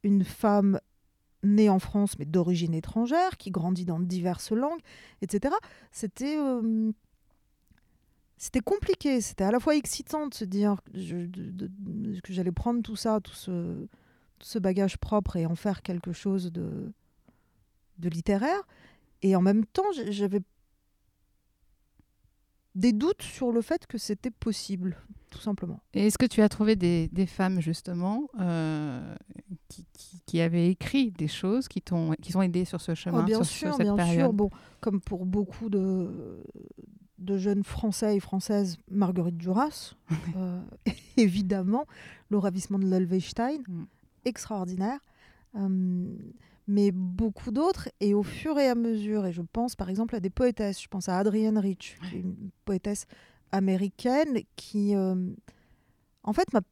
une 0.03 0.25
femme 0.25 0.81
née 1.43 1.69
en 1.69 1.79
France 1.79 2.19
mais 2.19 2.25
d'origine 2.25 2.75
étrangère, 2.75 3.37
qui 3.37 3.51
grandit 3.51 3.85
dans 3.85 4.01
diverses 4.01 4.53
langues, 4.53 4.81
etc. 5.21 5.55
C'était 5.93 6.39
euh, 6.39 6.93
c'était 8.37 8.61
compliqué, 8.61 9.21
c'était 9.21 9.45
à 9.45 9.51
la 9.51 9.61
fois 9.61 9.77
excitant 9.77 10.27
de 10.27 10.35
se 10.35 10.45
dire 10.45 10.77
que 10.93 12.33
j'allais 12.33 12.53
prendre 12.53 12.83
tout 12.83 12.97
ça, 12.97 13.21
tout 13.21 13.35
ce, 13.35 13.87
tout 14.39 14.47
ce 14.47 14.59
bagage 14.59 14.99
propre 14.99 15.37
et 15.37 15.47
en 15.47 15.55
faire 15.55 15.83
quelque 15.83 16.13
chose 16.13 16.53
de, 16.53 16.93
de 17.99 18.09
littéraire. 18.09 18.67
Et 19.23 19.37
en 19.37 19.41
même 19.41 19.65
temps, 19.65 19.85
j'avais 20.11 20.41
des 22.75 22.93
doutes 22.93 23.23
sur 23.23 23.53
le 23.53 23.63
fait 23.63 23.87
que 23.87 23.99
c'était 23.99 24.33
possible, 24.33 24.97
tout 25.31 25.39
simplement. 25.39 25.81
Et 25.95 26.09
est-ce 26.09 26.19
que 26.19 26.27
tu 26.27 26.43
as 26.43 26.49
trouvé 26.49 26.75
des, 26.75 27.09
des 27.13 27.27
femmes, 27.27 27.61
justement, 27.61 28.29
euh, 28.41 29.15
qui, 29.69 29.87
qui, 29.93 30.21
qui 30.27 30.41
avaient 30.41 30.69
écrit 30.69 31.13
des 31.13 31.29
choses 31.29 31.69
qui 31.69 31.81
t'ont 31.81 32.13
qui 32.21 32.33
t'ont 32.33 32.43
aidé 32.43 32.65
sur 32.65 32.81
ce 32.81 32.95
chemin, 32.97 33.21
Oh, 33.23 33.25
bien 33.25 33.37
sur, 33.37 33.47
sûr, 33.47 33.69
sur 33.69 33.77
cette 33.77 33.87
bien 33.87 33.97
période? 33.97 34.25
Sûr. 34.27 34.33
Bon, 34.33 34.51
comme 34.81 35.01
pour 35.01 35.25
beaucoup 35.25 35.71
de, 35.71 36.43
de 37.19 37.37
jeunes 37.39 37.63
Français 37.65 38.17
et 38.17 38.21
Françaises, 38.21 38.77
Marguerite 38.91 39.37
Duras, 39.37 39.95
euh, 40.37 40.61
évidemment, 41.17 41.87
le 42.31 42.39
ravissement 42.39 42.79
de 42.79 42.87
l'Helvestein, 42.87 43.59
Mm. 43.69 43.85
extraordinaire. 44.25 44.99
Euh, 45.57 46.17
mais 46.67 46.93
beaucoup 46.93 47.51
d'autres, 47.51 47.89
et 48.01 48.15
au 48.15 48.23
fur 48.23 48.59
et 48.59 48.67
à 48.69 48.75
mesure, 48.75 49.27
et 49.27 49.33
je 49.33 49.43
pense 49.43 49.77
par 49.77 49.91
exemple 49.91 50.17
à 50.17 50.21
des 50.21 50.31
poétesses, 50.31 50.81
je 50.83 50.89
pense 50.89 51.09
à 51.11 51.19
Adrienne 51.19 51.59
Rich, 51.59 51.99
une 52.15 52.35
poétesse 52.65 53.07
américaine 53.53 54.39
qui, 54.57 54.97
euh, 54.97 55.15
en 56.23 56.33
fait, 56.33 56.51
m'a 56.55 56.63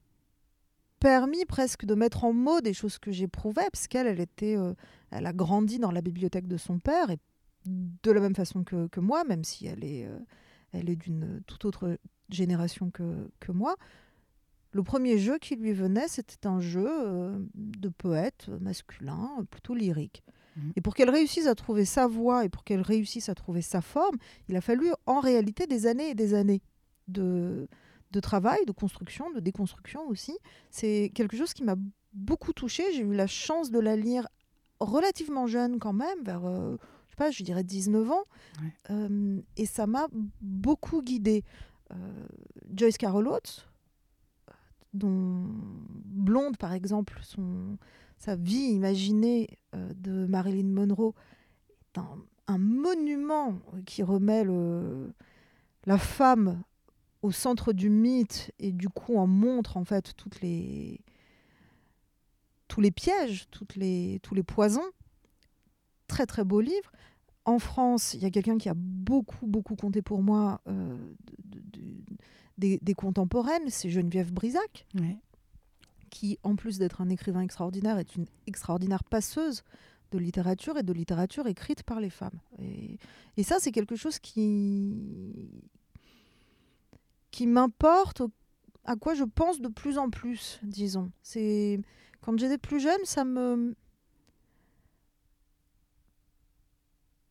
permis 0.99 1.45
presque 1.45 1.85
de 1.85 1.95
mettre 1.95 2.25
en 2.25 2.33
mots 2.33 2.61
des 2.61 2.73
choses 2.73 2.99
que 2.99 3.13
j'éprouvais, 3.13 3.69
parce 3.71 3.87
qu'elle, 3.87 4.07
elle 4.07 4.21
était, 4.21 4.57
euh, 4.57 4.73
elle 5.11 5.27
a 5.27 5.33
grandi 5.33 5.79
dans 5.79 5.91
la 5.91 6.01
bibliothèque 6.01 6.47
de 6.49 6.57
son 6.57 6.79
père, 6.79 7.11
et 7.11 7.19
de 7.67 8.11
la 8.11 8.21
même 8.21 8.35
façon 8.35 8.65
que, 8.65 8.89
que 8.89 9.01
moi, 9.01 9.25
même 9.25 9.45
si 9.45 9.67
elle 9.67 9.85
est, 9.85 10.07
euh, 10.07 10.19
elle 10.73 10.91
est 10.91 10.97
d'une 10.97 11.43
toute 11.47 11.65
autre 11.65 11.99
génération 12.29 12.91
que, 12.91 13.31
que 13.41 13.53
moi. 13.53 13.77
Le 14.73 14.83
premier 14.83 15.19
jeu 15.19 15.39
qui 15.39 15.57
lui 15.57 15.73
venait, 15.73 16.09
c'était 16.09 16.47
un 16.47 16.61
jeu 16.61 16.89
euh, 16.89 17.39
de 17.55 17.89
poète 17.91 18.49
masculin, 18.61 19.31
euh, 19.39 19.45
plutôt 19.45 19.75
lyrique. 19.75 20.23
Mhm. 20.57 20.73
Et 20.77 20.81
pour 20.81 20.95
qu'elle 20.95 21.11
réussisse 21.11 21.47
à 21.47 21.55
trouver 21.55 21.85
sa 21.85 22.07
voix 22.07 22.45
et 22.45 22.49
pour 22.49 22.65
qu'elle 22.65 22.81
réussisse 22.81 23.29
à 23.29 23.35
trouver 23.35 23.63
sa 23.63 23.83
forme, 23.83 24.17
il 24.49 24.57
a 24.57 24.61
fallu 24.61 24.91
en 25.07 25.21
réalité 25.21 25.67
des 25.67 25.87
années 25.87 26.11
et 26.11 26.15
des 26.15 26.33
années 26.35 26.63
de, 27.09 27.69
de 28.13 28.21
travail, 28.21 28.65
de 28.67 28.73
construction, 28.73 29.31
de 29.31 29.41
déconstruction 29.41 30.07
aussi. 30.09 30.37
C'est 30.71 31.11
quelque 31.15 31.37
chose 31.37 31.53
qui 31.53 31.65
m'a 31.65 31.77
beaucoup 32.15 32.53
touchée. 32.55 32.85
J'ai 32.93 33.03
eu 33.03 33.15
la 33.15 33.27
chance 33.27 33.71
de 33.71 33.79
la 33.79 33.97
lire 33.97 34.27
relativement 34.81 35.47
jeune 35.47 35.79
quand 35.79 35.93
même, 35.93 36.23
vers, 36.23 36.47
euh, 36.47 36.77
je 37.13 37.25
sais 37.25 37.25
pas, 37.25 37.31
je 37.31 37.43
dirais 37.43 37.63
19 37.63 38.11
ans. 38.11 38.25
Ouais. 38.61 38.73
Euh, 38.91 39.41
et 39.57 39.67
ça 39.67 39.87
m'a 39.87 40.09
beaucoup 40.41 41.03
guidée. 41.03 41.45
Euh, 41.93 42.27
Joyce 42.75 42.97
Carol 42.97 43.29
Oates, 43.29 43.69
dont 44.95 45.47
Blonde, 46.05 46.57
par 46.57 46.73
exemple, 46.73 47.19
son, 47.23 47.77
sa 48.17 48.37
vie 48.37 48.71
imaginée 48.73 49.59
euh, 49.75 49.93
de 49.95 50.27
Marilyn 50.27 50.69
Monroe 50.69 51.15
est 51.95 51.99
un, 51.99 52.19
un 52.47 52.59
monument 52.59 53.59
qui 53.85 54.03
remet 54.03 54.45
le, 54.45 55.13
la 55.85 55.99
femme 55.99 56.63
au 57.21 57.31
centre 57.31 57.75
du 57.75 57.91
mythe 57.91 58.53
et 58.59 58.73
du 58.73 58.89
coup 58.89 59.17
en 59.17 59.27
montre 59.27 59.77
en 59.77 59.85
fait 59.85 60.17
toutes 60.17 60.41
les 60.41 61.01
tous 62.69 62.81
les 62.81 62.91
pièges, 62.91 63.49
toutes 63.51 63.77
les, 63.77 64.19
tous 64.23 64.35
les 64.35 64.43
poisons. 64.43 64.91
Très 66.13 66.27
très 66.27 66.45
beau 66.45 66.61
livre. 66.61 66.93
En 67.45 67.59
France, 67.59 68.15
il 68.15 68.23
y 68.23 68.27
a 68.27 68.31
quelqu'un 68.31 68.59
qui 68.59 68.69
a 68.69 68.75
beaucoup 68.77 69.47
beaucoup 69.47 69.75
compté 69.77 70.03
pour 70.03 70.23
moi 70.23 70.61
euh, 70.69 70.97
de- 71.25 71.59
de- 71.59 71.81
de- 71.81 72.17
des, 72.59 72.79
des 72.83 72.95
contemporaines, 72.95 73.69
c'est 73.69 73.89
Geneviève 73.91 74.31
Brisac 74.33 74.87
Ouais. 75.01 75.17
qui, 76.11 76.39
en 76.43 76.55
plus 76.55 76.79
d'être 76.79 77.01
un 77.01 77.09
écrivain 77.09 77.41
extraordinaire, 77.41 77.99
est 77.99 78.15
une 78.15 78.27
extraordinaire 78.47 79.03
passeuse 79.05 79.63
de 80.13 80.19
littérature 80.19 80.77
et 80.77 80.83
de 80.83 80.93
littérature 80.93 81.47
écrite 81.47 81.83
par 81.83 81.99
les 81.99 82.11
femmes. 82.11 82.39
Et, 82.59 82.99
et 83.39 83.43
ça, 83.43 83.57
c'est 83.59 83.73
quelque 83.73 83.97
chose 83.97 84.19
qui, 84.19 85.49
qui 87.31 87.47
m'importe, 87.47 88.23
à 88.85 88.97
quoi 88.97 89.15
je 89.15 89.25
pense 89.25 89.61
de 89.61 89.69
plus 89.69 89.97
en 89.99 90.11
plus, 90.11 90.61
disons. 90.63 91.11
C'est 91.23 91.81
quand 92.21 92.39
j'étais 92.39 92.59
plus 92.59 92.81
jeune, 92.81 93.01
ça 93.05 93.25
me, 93.25 93.75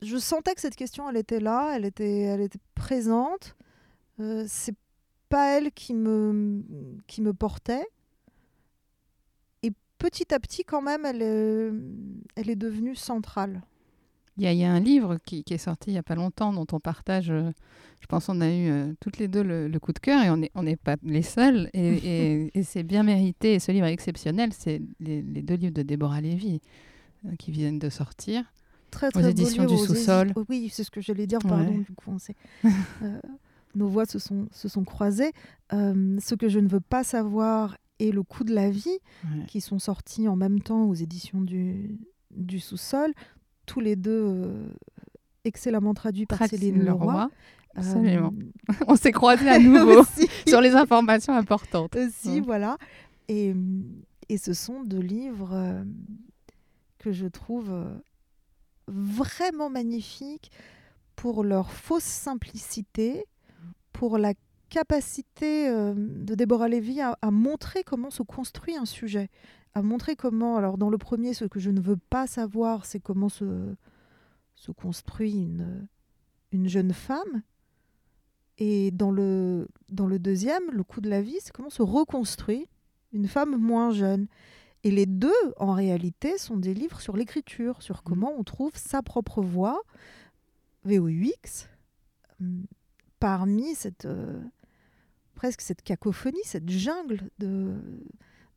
je 0.02 0.18
sentais 0.18 0.54
que 0.56 0.62
cette 0.62 0.76
question, 0.76 1.10
elle 1.10 1.18
était 1.18 1.40
là, 1.40 1.74
elle 1.76 1.86
était, 1.86 2.22
elle 2.22 2.42
était 2.42 2.60
présente. 2.76 3.56
Euh, 4.20 4.46
c'est 4.48 4.76
pas 5.30 5.58
elle 5.58 5.72
qui 5.72 5.94
me, 5.94 6.64
qui 7.08 7.22
me 7.22 7.34
portait. 7.34 7.86
Et 9.64 9.72
petit 9.98 10.34
à 10.34 10.40
petit, 10.40 10.64
quand 10.64 10.82
même, 10.82 11.06
elle 11.06 11.22
est, 11.22 11.72
elle 12.36 12.50
est 12.50 12.56
devenue 12.56 12.96
centrale. 12.96 13.62
Il 14.38 14.44
y, 14.44 14.48
a, 14.48 14.54
il 14.54 14.60
y 14.60 14.64
a 14.64 14.72
un 14.72 14.80
livre 14.80 15.18
qui, 15.26 15.44
qui 15.44 15.54
est 15.54 15.58
sorti 15.60 15.90
il 15.90 15.94
n'y 15.94 16.00
a 16.00 16.04
pas 16.04 16.16
longtemps 16.16 16.54
dont 16.54 16.66
on 16.72 16.80
partage, 16.80 17.30
euh, 17.30 17.52
je 18.00 18.08
pense 18.08 18.30
on 18.30 18.40
a 18.40 18.48
eu 18.50 18.70
euh, 18.72 18.94
toutes 19.02 19.18
les 19.18 19.28
deux 19.28 19.44
le, 19.44 19.68
le 19.68 19.80
coup 19.80 19.92
de 19.92 20.00
cœur 20.00 20.24
et 20.24 20.30
on 20.30 20.38
n'est 20.38 20.50
on 20.56 20.64
pas 20.78 20.96
les 21.04 21.22
seuls 21.22 21.70
et, 21.74 21.88
et- 21.98 22.52
et 22.58 22.64
c'est 22.64 22.84
bien 22.84 23.04
mérité 23.04 23.54
et 23.56 23.60
ce 23.60 23.74
livre 23.74 23.86
est 23.88 23.94
exceptionnel, 23.94 24.52
c'est 24.54 24.82
les, 25.02 25.22
les 25.22 25.42
deux 25.42 25.56
livres 25.56 25.74
de 25.74 25.82
Déborah 25.82 26.22
Lévy 26.22 26.62
euh, 27.26 27.36
qui 27.38 27.52
viennent 27.52 27.78
de 27.78 27.90
sortir. 27.90 28.46
Très, 28.92 29.10
très 29.10 29.22
beau 29.24 29.28
éditions 29.30 29.64
livre, 29.64 29.76
du 29.76 29.82
aux 29.82 29.86
édi- 29.86 29.98
sous-sol. 30.00 30.32
Oh 30.36 30.44
Oui, 30.50 30.70
c'est 30.72 30.84
ce 30.84 30.92
que 30.92 31.02
j'allais 31.02 31.26
dire, 31.28 31.40
pardon, 31.40 31.72
Ouais. 31.72 31.78
du 31.84 31.94
coup, 31.94 32.12
on 32.12 32.20
s'est- 32.20 32.36
euh, 33.02 33.20
nos 33.74 33.88
voix 33.88 34.06
se 34.06 34.20
sont, 34.20 34.48
se 34.52 34.68
sont 34.68 34.84
croisées. 34.84 35.32
Euh, 35.74 36.18
ce 36.20 36.36
que 36.36 36.50
je 36.50 36.60
ne 36.60 36.68
veux 36.68 36.82
pas 36.82 37.04
savoir 37.04 37.78
et 38.00 38.12
Le 38.12 38.24
coup 38.24 38.44
de 38.44 38.54
la 38.54 38.70
vie, 38.72 38.98
Ouais. 39.26 39.46
qui 39.48 39.62
sont 39.62 39.78
sortis 39.80 40.28
en 40.28 40.36
même 40.36 40.60
temps 40.60 40.86
aux 40.86 40.94
éditions 40.96 41.40
du, 41.42 41.98
du 42.36 42.60
sous-sol, 42.60 43.14
tous 43.68 43.80
les 43.80 43.96
deux 43.96 44.24
euh, 44.28 44.68
excellemment 45.46 45.94
traduits 45.94 46.26
par 46.26 46.40
Céline 46.48 46.84
Leroy. 46.84 47.30
absolument. 47.76 48.34
Euh, 48.70 48.74
On 48.88 48.96
s'est 48.96 49.12
croisés 49.12 49.48
à 49.50 49.60
nouveau 49.60 50.04
sur 50.48 50.62
les 50.62 50.72
informations 50.72 51.34
importantes. 51.36 51.96
aussi, 51.96 52.40
voilà. 52.42 52.78
Et, 53.28 53.54
et 54.30 54.38
ce 54.38 54.54
sont 54.54 54.84
deux 54.84 55.00
livres 55.00 55.84
que 56.98 57.12
je 57.12 57.28
trouve 57.28 57.72
vraiment 58.88 59.70
magnifiques 59.70 60.52
pour 61.16 61.44
leur 61.44 61.72
fausse 61.72 62.04
simplicité, 62.04 63.26
pour 63.94 64.18
la 64.18 64.34
capacité 64.70 65.68
euh, 65.68 65.94
de 65.96 66.34
Déborah 66.36 66.70
Lévy 66.70 67.02
à, 67.02 67.18
à 67.22 67.32
montrer 67.32 67.84
comment 67.84 68.10
se 68.10 68.24
construit 68.24 68.76
un 68.76 68.86
sujet, 68.86 69.30
à 69.74 69.82
montrer 69.82 70.16
comment, 70.16 70.58
alors 70.58 70.78
dans 70.78 70.90
le 70.90 70.98
premier, 70.98 71.34
ce 71.34 71.46
que 71.46 71.60
je 71.60 71.70
ne 71.70 71.82
veux 71.82 71.98
pas 71.98 72.28
savoir, 72.28 72.86
c'est 72.86 73.00
comment 73.00 73.30
se, 73.30 73.76
se 74.56 74.72
construit 74.72 75.34
une, 75.34 75.88
une 76.52 76.68
jeune 76.68 76.94
femme. 76.94 77.44
Et 78.58 78.92
dans 78.92 79.12
le, 79.12 79.68
dans 79.90 80.08
le 80.08 80.20
deuxième, 80.20 80.64
le 80.72 80.84
coup 80.84 81.02
de 81.02 81.10
la 81.10 81.22
vie, 81.22 81.38
c'est 81.42 81.52
comment 81.52 81.70
se 81.70 81.82
reconstruit 81.82 82.68
une 83.12 83.28
femme 83.28 83.58
moins 83.58 83.92
jeune. 83.92 84.28
Et 84.84 84.92
les 84.92 85.06
deux, 85.06 85.32
en 85.58 85.74
réalité, 85.74 86.38
sont 86.38 86.58
des 86.58 86.74
livres 86.74 87.02
sur 87.02 87.16
l'écriture, 87.16 87.82
sur 87.82 88.04
comment 88.04 88.34
on 88.38 88.44
trouve 88.44 88.72
sa 88.76 89.02
propre 89.04 89.42
voix, 89.42 89.82
VOUX, 90.86 91.70
hum, 92.40 92.66
parmi 93.20 93.76
cette, 93.76 94.06
euh, 94.06 94.42
presque 95.36 95.62
cette 95.62 95.84
cacophonie, 95.84 96.42
cette 96.44 96.70
jungle 96.70 97.30
de, 97.38 97.76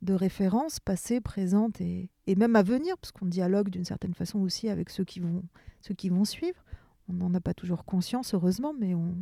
de 0.01 0.13
références 0.13 0.79
passées, 0.79 1.21
présentes 1.21 1.79
et, 1.79 2.09
et 2.25 2.35
même 2.35 2.55
à 2.55 2.63
venir, 2.63 2.97
parce 2.97 3.11
qu'on 3.11 3.27
dialogue 3.27 3.69
d'une 3.69 3.85
certaine 3.85 4.15
façon 4.15 4.39
aussi 4.39 4.69
avec 4.69 4.89
ceux 4.89 5.03
qui 5.03 5.19
vont, 5.19 5.43
ceux 5.81 5.93
qui 5.93 6.09
vont 6.09 6.25
suivre. 6.25 6.63
On 7.07 7.13
n'en 7.13 7.33
a 7.35 7.39
pas 7.39 7.53
toujours 7.53 7.85
conscience, 7.85 8.33
heureusement, 8.33 8.73
mais 8.73 8.95
on, 8.95 9.15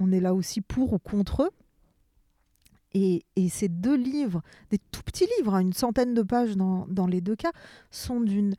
on 0.00 0.10
est 0.10 0.20
là 0.20 0.34
aussi 0.34 0.60
pour 0.60 0.92
ou 0.92 0.98
contre 0.98 1.44
eux. 1.44 1.50
Et, 3.00 3.24
et 3.36 3.48
ces 3.48 3.68
deux 3.68 3.94
livres, 3.96 4.42
des 4.70 4.78
tout 4.90 5.02
petits 5.04 5.26
livres, 5.38 5.54
hein, 5.54 5.60
une 5.60 5.72
centaine 5.72 6.14
de 6.14 6.22
pages 6.22 6.56
dans, 6.56 6.86
dans 6.88 7.06
les 7.06 7.20
deux 7.20 7.36
cas, 7.36 7.52
sont 7.90 8.20
d'une 8.20 8.54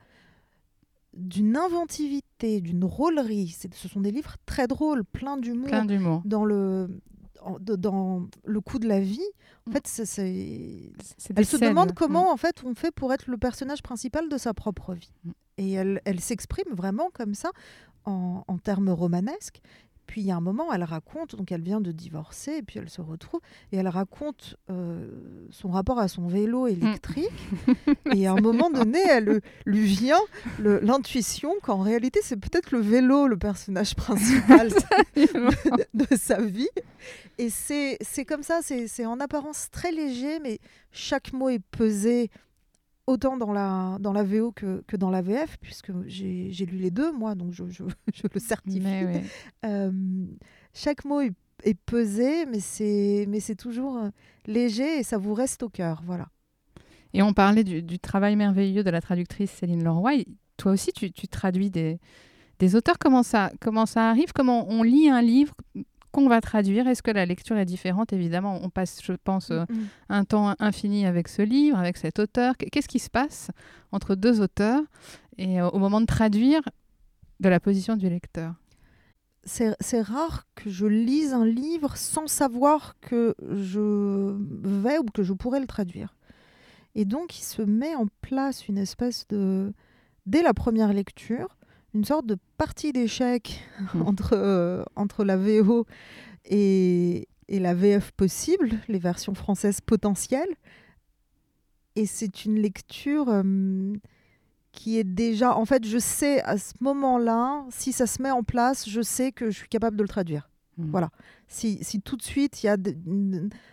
d'une 1.14 1.58
inventivité, 1.58 2.62
d'une 2.62 2.80
drôlerie. 2.82 3.50
Ce 3.74 3.88
sont 3.88 4.00
des 4.00 4.12
livres 4.12 4.36
très 4.46 4.68
drôles, 4.68 5.04
pleins 5.04 5.38
d'humour. 5.38 5.68
Plein 5.68 5.84
d'humour. 5.86 6.22
Dans 6.24 6.46
le, 6.46 6.88
en- 7.42 7.58
de- 7.60 7.76
dans 7.76 8.28
le 8.46 8.62
coup 8.62 8.78
de 8.80 8.88
la 8.88 9.00
vie, 9.00 9.20
en 9.68 9.72
Mm. 9.72 9.74
fait, 9.74 9.88
c'est- 9.88 10.92
elle 11.36 11.46
se 11.46 11.58
scènes. 11.58 11.70
demande 11.70 11.92
Mm. 11.92 11.96
comment 11.96 12.32
en 12.32 12.38
fait 12.38 12.64
on 12.64 12.76
fait 12.76 12.92
pour 12.92 13.12
être 13.12 13.28
le 13.30 13.38
personnage 13.38 13.82
principal 13.82 14.30
de 14.30 14.38
sa 14.38 14.54
propre 14.54 14.94
vie. 14.94 15.12
Mm. 15.26 15.32
Et 15.58 15.72
elle, 15.74 16.02
elle 16.06 16.20
s'exprime 16.22 16.74
vraiment 16.74 17.10
comme 17.12 17.34
ça 17.34 17.50
en, 18.06 18.44
en 18.48 18.58
termes 18.60 18.90
romanesques. 18.92 19.62
Puis 20.10 20.22
il 20.22 20.28
y 20.28 20.32
a 20.32 20.36
un 20.36 20.42
moment, 20.42 20.74
elle 20.74 20.84
raconte, 20.84 21.36
donc 21.36 21.52
elle 21.52 21.62
vient 21.62 21.82
de 21.82 21.92
divorcer, 21.92 22.54
et 22.54 22.62
puis 22.64 22.80
elle 22.80 22.90
se 22.90 23.00
retrouve, 23.00 23.42
et 23.72 23.78
elle 23.78 23.88
raconte 23.88 24.56
euh, 24.72 25.08
son 25.52 25.70
rapport 25.70 26.00
à 26.00 26.08
son 26.08 26.28
vélo 26.28 26.66
électrique. 26.66 27.30
et 28.16 28.26
à 28.26 28.32
un 28.32 28.42
moment 28.42 28.72
donné, 28.72 28.98
elle 29.08 29.40
lui 29.68 29.86
vient 29.86 30.20
l'intuition 30.58 31.54
qu'en 31.62 31.82
réalité, 31.82 32.22
c'est 32.24 32.38
peut-être 32.38 32.72
le 32.72 32.80
vélo 32.80 33.28
le 33.28 33.38
personnage 33.38 33.94
principal 33.96 34.70
de, 35.16 35.86
de 35.94 36.16
sa 36.16 36.42
vie. 36.42 36.70
Et 37.38 37.52
c'est 37.52 38.26
comme 38.28 38.42
ça, 38.42 38.62
c'est 38.64 38.88
c'est 38.88 39.06
en 39.06 39.20
apparence 39.20 39.70
très 39.70 39.92
léger, 39.92 40.40
mais 40.40 40.58
chaque 40.92 41.34
mot 41.34 41.50
est 41.50 41.60
pesé 41.60 42.32
autant 43.10 43.38
dans 43.38 43.52
la, 43.52 43.98
dans 44.00 44.14
la 44.14 44.24
VO 44.24 44.52
que, 44.52 44.84
que 44.88 44.96
dans 44.96 45.10
la 45.10 45.22
VF, 45.22 45.58
puisque 45.60 45.92
j'ai 46.06 46.52
j'ai 46.52 46.66
lu 46.66 46.78
les 46.78 46.92
deux, 46.92 47.12
moi, 47.12 47.36
donc 47.36 47.52
je, 47.52 47.68
je, 47.70 47.84
je 48.14 48.24
le 48.32 48.40
certifie. 48.40 48.80
Ouais. 48.80 49.24
Euh, 49.66 49.92
chaque 50.74 51.04
mot 51.06 51.20
est, 51.22 51.34
est 51.64 51.74
pesé, 51.74 52.46
mais 52.46 52.60
c'est 52.60 53.26
mais 53.28 53.40
c'est 53.40 53.56
toujours 53.56 53.98
euh, 53.98 54.10
léger 54.46 55.00
et 55.00 55.04
ça 55.04 55.18
vous 55.18 55.34
reste 55.34 55.64
au 55.64 55.70
cœur. 55.70 56.02
Voilà. 56.06 56.28
Et 57.14 57.24
on 57.24 57.34
parlait 57.34 57.64
du, 57.64 57.82
du 57.82 57.98
travail 57.98 58.36
merveilleux 58.36 58.84
de 58.84 58.90
la 58.92 59.02
traductrice 59.02 59.52
Céline 59.52 59.84
Leroy. 59.84 60.26
Toi 60.58 60.74
aussi, 60.74 60.92
tu, 60.92 61.12
tu 61.12 61.28
traduis 61.28 61.72
des, 61.72 62.00
des 62.60 62.76
auteurs. 62.76 63.00
Comment 63.00 63.24
ça, 63.24 63.52
comment 63.60 63.88
ça 63.88 64.10
arrive? 64.10 64.32
Comment 64.34 64.70
on 64.70 64.84
lit 64.84 65.10
un 65.10 65.24
livre 65.24 65.56
qu'on 66.12 66.28
va 66.28 66.42
traduire 66.42 66.88
Est-ce 66.88 67.02
que 67.04 67.12
la 67.12 67.26
lecture 67.26 67.58
est 67.58 67.66
différente? 67.66 68.14
Évidemment, 68.14 68.60
on 68.64 68.70
passe, 68.70 69.00
je 69.04 69.14
pense, 69.14 69.52
euh, 69.52 69.64
Mm. 69.70 69.76
un 70.10 70.24
temps 70.26 70.56
infini 70.60 71.06
avec 71.06 71.28
ce 71.28 71.42
livre, 71.42 71.78
avec 71.78 71.98
cet 71.98 72.20
auteur. 72.20 72.58
Qu- 72.58 72.68
Qu'est-ce 72.72 72.88
qui 72.88 73.00
se 73.00 73.10
passe 73.10 73.52
entre 73.92 74.16
deux 74.16 74.42
auteurs 74.42 74.82
et 75.38 75.62
euh, 75.62 75.70
au 75.70 75.80
moment 75.80 76.02
de 76.02 76.06
traduire 76.06 76.62
de 77.40 77.50
la 77.50 77.60
position 77.60 77.96
du 77.96 78.10
lecteur? 78.10 78.54
C'est 79.46 79.74
c'est 79.80 80.02
rare 80.02 80.46
que 80.56 80.70
je 80.70 80.86
lise 80.86 81.34
un 81.34 81.46
livre 81.46 81.96
sans 81.96 82.28
savoir 82.28 82.96
que 83.00 83.34
je 83.52 84.36
vais 84.84 84.98
ou 84.98 85.06
que 85.06 85.24
je 85.24 85.34
pourrais 85.34 85.62
le 85.62 85.68
traduire. 85.68 86.16
Et 86.96 87.06
donc, 87.06 87.40
il 87.40 87.44
se 87.44 87.62
met 87.62 87.96
en 87.96 88.08
place 88.22 88.68
une 88.68 88.78
espèce 88.78 89.26
de, 89.30 89.72
dès 90.26 90.42
la 90.42 90.54
première 90.54 90.92
lecture, 90.92 91.56
une 91.94 92.06
sorte 92.06 92.26
de 92.26 92.38
partie 92.58 92.94
d'échec 92.94 93.62
Mhm. 93.94 94.02
entre, 94.08 94.34
euh, 94.34 94.84
entre 94.96 95.24
la 95.24 95.38
VO 95.38 95.86
et, 96.46 97.28
et 97.48 97.60
la 97.60 97.74
VF 97.74 98.12
possible, 98.12 98.72
les 98.88 99.00
versions 99.00 99.34
françaises 99.34 99.82
potentielles. 99.82 100.56
Et 101.96 102.06
c'est 102.06 102.46
une 102.46 102.60
lecture 102.60 103.30
euh, 103.30 103.94
qui 104.72 104.98
est 105.00 105.04
déjà... 105.04 105.56
En 105.58 105.66
fait, 105.66 105.86
je 105.86 105.98
sais 105.98 106.42
à 106.44 106.58
ce 106.58 106.74
moment-là, 106.82 107.66
si 107.70 107.92
ça 107.92 108.08
se 108.08 108.22
met 108.22 108.32
en 108.32 108.44
place, 108.44 108.88
je 108.88 109.02
sais 109.02 109.32
que 109.32 109.50
je 109.50 109.58
suis 109.58 109.68
capable 109.68 109.98
de 109.98 110.04
le 110.04 110.08
traduire. 110.10 110.50
Mhm. 110.78 110.92
Voilà. 110.92 111.10
Si, 111.48 111.80
si 111.84 112.00
tout 112.00 112.16
de 112.16 112.22
suite 112.22 112.62
il 112.64 112.68
y 112.68 112.70
a 112.70 112.78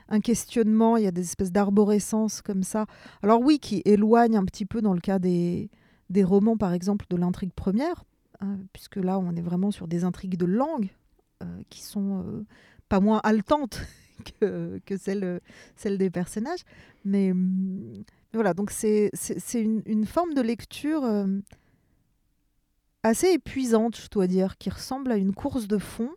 un 0.09 0.21
questionnement, 0.21 0.97
il 0.97 1.05
y 1.05 1.07
a 1.07 1.11
des 1.13 1.21
espèces 1.23 1.53
d'arborescence 1.53 2.41
comme 2.41 2.63
ça, 2.63 2.87
alors 3.23 3.41
oui, 3.43 3.59
qui 3.59 3.83
éloignent 3.85 4.39
un 4.39 4.45
petit 4.47 4.65
peu 4.65 4.81
dans 4.81 4.95
le 4.95 5.01
cas 5.01 5.19
des, 5.19 5.71
des 6.11 6.25
romans, 6.25 6.57
par 6.57 6.73
exemple, 6.73 7.07
de 7.11 7.17
l'intrigue 7.17 7.53
première, 7.53 8.05
hein, 8.41 8.59
puisque 8.73 8.97
là, 8.97 9.19
on 9.19 9.35
est 9.35 9.43
vraiment 9.43 9.71
sur 9.71 9.89
des 9.89 10.05
intrigues 10.05 10.37
de 10.37 10.47
langue 10.47 10.91
euh, 11.43 11.63
qui 11.69 11.83
sont 11.83 12.23
euh, 12.23 12.45
pas 12.89 13.01
moins 13.01 13.21
haletantes 13.25 13.81
que, 14.41 14.81
que 14.85 14.97
celles, 14.97 15.41
des 15.99 16.11
personnages. 16.11 16.65
Mais 17.05 17.33
hum, 17.33 18.05
voilà, 18.33 18.55
donc 18.55 18.71
c'est 18.71 19.11
une, 19.55 20.07
forme 20.07 20.35
de 20.35 20.43
lecture 20.43 21.05
euh, 21.05 21.27
assez 23.03 23.29
épuisante, 23.29 23.97
je 23.97 24.09
dois 24.11 24.27
dire, 24.27 24.59
qui 24.59 24.71
ressemble 24.71 25.11
à 25.11 25.17
une 25.17 25.35
course 25.35 25.67
de 25.67 25.79
fond. 25.79 26.11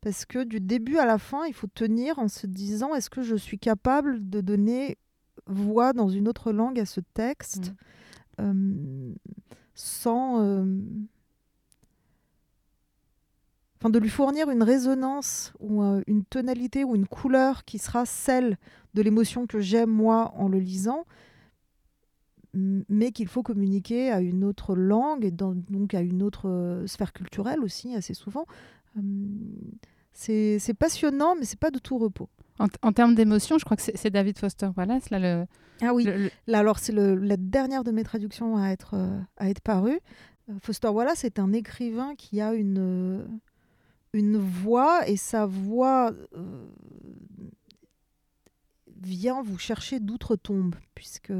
Parce 0.00 0.24
que 0.24 0.42
du 0.42 0.60
début 0.60 0.98
à 0.98 1.06
la 1.06 1.18
fin, 1.18 1.44
il 1.46 1.54
faut 1.54 1.68
tenir 1.68 2.18
en 2.18 2.26
se 2.26 2.48
disant 2.48 2.94
est-ce 2.94 3.08
que 3.08 3.22
je 3.22 3.36
suis 3.36 3.58
capable 3.58 4.28
de 4.28 4.40
donner 4.40 4.98
voix 5.46 5.92
dans 5.92 6.08
une 6.08 6.28
autre 6.28 6.52
langue 6.52 6.80
à 6.80 6.86
ce 6.86 7.00
texte? 7.14 7.68
Euh, 7.68 7.84
sans. 9.74 10.42
euh, 10.42 10.64
Enfin, 13.80 13.90
de 13.90 13.98
lui 13.98 14.10
fournir 14.10 14.48
une 14.48 14.62
résonance 14.62 15.52
ou 15.58 15.82
euh, 15.82 16.02
une 16.06 16.24
tonalité 16.24 16.84
ou 16.84 16.94
une 16.94 17.08
couleur 17.08 17.64
qui 17.64 17.78
sera 17.78 18.06
celle 18.06 18.56
de 18.94 19.02
l'émotion 19.02 19.48
que 19.48 19.58
j'aime 19.58 19.90
moi 19.90 20.32
en 20.36 20.46
le 20.46 20.60
lisant, 20.60 21.04
mais 22.54 23.10
qu'il 23.10 23.26
faut 23.26 23.42
communiquer 23.42 24.12
à 24.12 24.20
une 24.20 24.44
autre 24.44 24.76
langue 24.76 25.24
et 25.24 25.32
donc 25.32 25.94
à 25.94 26.00
une 26.00 26.22
autre 26.22 26.48
euh, 26.48 26.86
sphère 26.86 27.12
culturelle 27.12 27.58
aussi 27.60 27.96
assez 27.96 28.14
souvent. 28.14 28.46
C'est 30.12 30.74
passionnant, 30.78 31.34
mais 31.34 31.44
c'est 31.44 31.58
pas 31.58 31.72
de 31.72 31.80
tout 31.80 31.98
repos. 31.98 32.28
En, 32.62 32.88
en 32.88 32.92
termes 32.92 33.14
d'émotion, 33.14 33.58
je 33.58 33.64
crois 33.64 33.76
que 33.76 33.82
c'est 33.82 34.10
David 34.10 34.38
Foster 34.38 34.68
Wallace, 34.76 35.10
là, 35.10 35.18
le, 35.18 35.46
Ah 35.80 35.92
oui, 35.94 36.04
le- 36.04 36.16
le- 36.16 36.30
Là, 36.46 36.58
alors 36.60 36.78
c'est 36.78 36.92
la 36.92 37.36
dernière 37.36 37.82
de 37.84 37.90
mes 37.90 38.04
traductions 38.04 38.56
à 38.56 38.68
être, 38.68 38.94
euh, 38.94 39.18
à 39.36 39.48
être 39.50 39.60
parue. 39.60 39.98
Euh, 40.48 40.54
Foster 40.62 40.88
Wallace 40.88 41.24
est 41.24 41.38
un 41.38 41.52
écrivain 41.52 42.14
qui 42.14 42.40
a 42.40 42.54
une, 42.54 42.78
euh, 42.78 43.26
une 44.12 44.36
voix 44.36 45.08
et 45.08 45.16
sa 45.16 45.46
voix 45.46 46.12
euh, 46.36 46.66
vient 49.00 49.42
vous 49.42 49.58
chercher 49.58 50.00
d'outre-tombe 50.00 50.74
puisque 50.94 51.32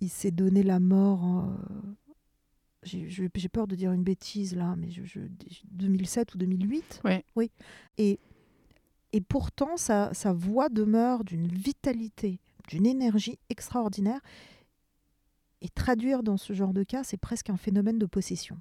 il 0.00 0.08
s'est 0.08 0.30
donné 0.30 0.62
la 0.62 0.78
mort. 0.80 1.24
en- 1.24 1.56
j'ai 2.82 3.48
peur 3.52 3.66
de 3.66 3.74
dire 3.76 3.92
une 3.92 4.02
bêtise 4.04 4.56
là, 4.56 4.74
mais 4.78 4.90
je, 4.90 5.04
je- 5.04 5.20
2007 5.72 6.34
ou 6.34 6.38
2008. 6.38 7.02
Ouais. 7.04 7.24
Oui. 7.36 7.50
Et, 7.98 8.18
et 9.12 9.20
pourtant, 9.20 9.76
sa, 9.76 10.12
sa 10.14 10.32
voix 10.32 10.68
demeure 10.68 11.24
d'une 11.24 11.48
vitalité, 11.48 12.40
d'une 12.68 12.86
énergie 12.86 13.38
extraordinaire. 13.48 14.20
Et 15.62 15.68
traduire 15.68 16.22
dans 16.22 16.36
ce 16.36 16.52
genre 16.52 16.72
de 16.72 16.84
cas, 16.84 17.04
c'est 17.04 17.18
presque 17.18 17.50
un 17.50 17.56
phénomène 17.56 17.98
de 17.98 18.06
possession. 18.06 18.56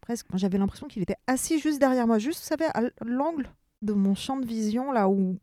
Presque, 0.00 0.26
j'avais 0.34 0.58
l'impression 0.58 0.88
qu'il 0.88 1.02
était 1.02 1.16
assis 1.26 1.60
juste 1.60 1.78
derrière 1.78 2.06
moi, 2.06 2.18
juste, 2.18 2.40
vous 2.40 2.46
savez, 2.46 2.66
à 2.74 2.82
l'angle 3.04 3.48
de 3.82 3.92
mon 3.92 4.14
champ 4.14 4.36
de 4.38 4.46
vision, 4.46 4.90
là 4.90 5.08
où, 5.08 5.38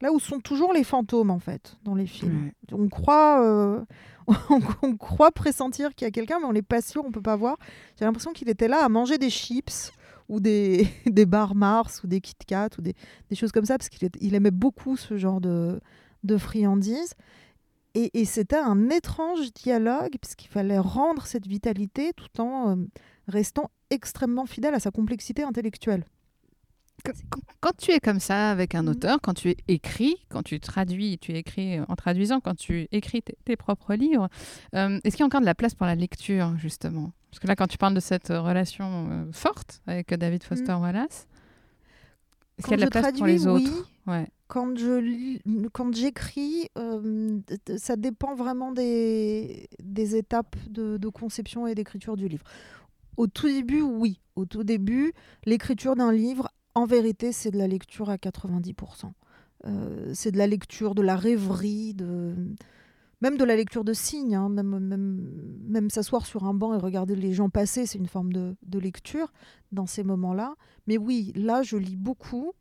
là 0.00 0.10
où 0.12 0.18
sont 0.18 0.40
toujours 0.40 0.72
les 0.72 0.84
fantômes, 0.84 1.30
en 1.30 1.38
fait, 1.38 1.76
dans 1.84 1.94
les 1.94 2.06
films. 2.06 2.52
On 2.70 2.88
croit, 2.88 3.42
euh, 3.42 3.84
on, 4.26 4.60
on 4.82 4.96
croit 4.96 5.32
pressentir 5.32 5.94
qu'il 5.94 6.06
y 6.06 6.08
a 6.08 6.12
quelqu'un, 6.12 6.38
mais 6.40 6.46
on 6.46 6.52
n'est 6.52 6.62
pas 6.62 6.80
sûr, 6.80 7.04
on 7.04 7.12
peut 7.12 7.20
pas 7.20 7.36
voir. 7.36 7.58
J'ai 7.98 8.06
l'impression 8.06 8.32
qu'il 8.32 8.48
était 8.48 8.68
là 8.68 8.82
à 8.82 8.88
manger 8.88 9.18
des 9.18 9.30
chips 9.30 9.92
ou 10.32 10.40
des, 10.40 10.88
des 11.06 11.26
bars 11.26 11.54
Mars 11.54 12.02
ou 12.02 12.06
des 12.06 12.20
Kit 12.20 12.34
Kat 12.46 12.70
ou 12.78 12.82
des, 12.82 12.94
des 13.28 13.36
choses 13.36 13.52
comme 13.52 13.64
ça, 13.66 13.76
parce 13.78 13.88
qu'il 13.88 14.08
il 14.20 14.34
aimait 14.34 14.50
beaucoup 14.50 14.96
ce 14.96 15.16
genre 15.16 15.40
de, 15.40 15.80
de 16.24 16.36
friandises. 16.38 17.14
Et, 17.94 18.20
et 18.20 18.24
c'était 18.24 18.56
un 18.56 18.88
étrange 18.88 19.52
dialogue, 19.52 20.16
puisqu'il 20.20 20.48
fallait 20.48 20.78
rendre 20.78 21.26
cette 21.26 21.46
vitalité 21.46 22.12
tout 22.16 22.40
en 22.40 22.70
euh, 22.76 22.84
restant 23.28 23.70
extrêmement 23.90 24.46
fidèle 24.46 24.74
à 24.74 24.80
sa 24.80 24.90
complexité 24.90 25.42
intellectuelle. 25.42 26.04
Qu- 27.04 27.12
qu- 27.12 27.40
Quand 27.60 27.76
tu 27.76 27.90
es 27.90 28.00
comme 28.00 28.20
ça 28.20 28.50
avec 28.50 28.74
un 28.74 28.82
Mhm. 28.84 28.88
auteur, 28.88 29.18
quand 29.22 29.34
tu 29.34 29.54
écris, 29.68 30.16
quand 30.30 30.42
tu 30.42 30.58
traduis, 30.60 31.18
tu 31.18 31.32
écris 31.32 31.80
en 31.80 31.94
traduisant, 31.96 32.40
quand 32.40 32.54
tu 32.54 32.88
écris 32.92 33.20
tes, 33.22 33.36
tes 33.44 33.56
propres 33.56 33.94
livres, 33.94 34.28
euh, 34.74 34.98
est-ce 35.04 35.16
qu'il 35.16 35.22
y 35.22 35.24
a 35.24 35.26
encore 35.26 35.40
de 35.42 35.46
la 35.46 35.54
place 35.54 35.74
pour 35.74 35.84
la 35.86 35.94
lecture, 35.94 36.56
justement? 36.56 37.12
Parce 37.32 37.40
que 37.40 37.46
là, 37.48 37.56
quand 37.56 37.66
tu 37.66 37.78
parles 37.78 37.94
de 37.94 38.00
cette 38.00 38.30
euh, 38.30 38.40
relation 38.42 39.08
euh, 39.10 39.32
forte 39.32 39.80
avec 39.86 40.12
David 40.14 40.44
Foster 40.44 40.74
Wallace, 40.74 41.26
est-ce 42.58 42.66
qu'il 42.68 42.72
y 42.72 42.74
a 42.74 42.76
de 42.76 42.82
la 42.82 42.90
place 42.90 43.06
pour 43.06 43.12
traduis, 43.14 43.32
les 43.32 43.46
autres? 43.48 43.64
Oui. 44.06 44.12
Ouais. 44.12 44.28
Quand 44.48 44.76
je 44.78 44.98
lis- 44.98 45.40
quand 45.72 45.94
j'écris, 45.94 46.68
euh, 46.76 47.38
ça 47.78 47.96
dépend 47.96 48.34
vraiment 48.34 48.70
des, 48.70 49.66
des 49.82 50.14
étapes 50.14 50.56
de, 50.68 50.98
de 50.98 51.08
conception 51.08 51.66
et 51.66 51.74
d'écriture 51.74 52.16
du 52.18 52.28
livre. 52.28 52.44
Au 53.16 53.26
tout 53.26 53.46
début, 53.48 53.80
oui. 53.80 54.20
Au 54.36 54.44
tout 54.44 54.62
début, 54.62 55.14
l'écriture 55.46 55.96
d'un 55.96 56.12
livre, 56.12 56.50
en 56.74 56.84
vérité, 56.84 57.32
c'est 57.32 57.50
de 57.50 57.56
la 57.58 57.66
lecture 57.66 58.10
à 58.10 58.16
90%. 58.16 59.10
Euh, 59.64 60.10
c'est 60.12 60.32
de 60.32 60.38
la 60.38 60.46
lecture, 60.46 60.94
de 60.94 61.02
la 61.02 61.16
rêverie, 61.16 61.94
de... 61.94 62.34
même 63.22 63.38
de 63.38 63.44
la 63.44 63.56
lecture 63.56 63.84
de 63.84 63.94
signes. 63.94 64.34
hein. 64.34 64.48
Même, 64.50 64.78
même, 64.78 65.30
même 65.66 65.88
s'asseoir 65.88 66.26
sur 66.26 66.44
un 66.44 66.52
banc 66.52 66.74
et 66.74 66.78
regarder 66.78 67.14
les 67.16 67.32
gens 67.32 67.48
passer, 67.48 67.86
c'est 67.86 67.96
une 67.98 68.06
forme 68.08 68.32
de, 68.32 68.54
de 68.62 68.78
lecture 68.78 69.32
dans 69.70 69.86
ces 69.86 70.02
moments-là. 70.04 70.54
Mais 70.86 70.98
oui, 70.98 71.32
là, 71.34 71.62
je 71.62 71.76
lis 71.78 71.96
beaucoup. 71.96 72.52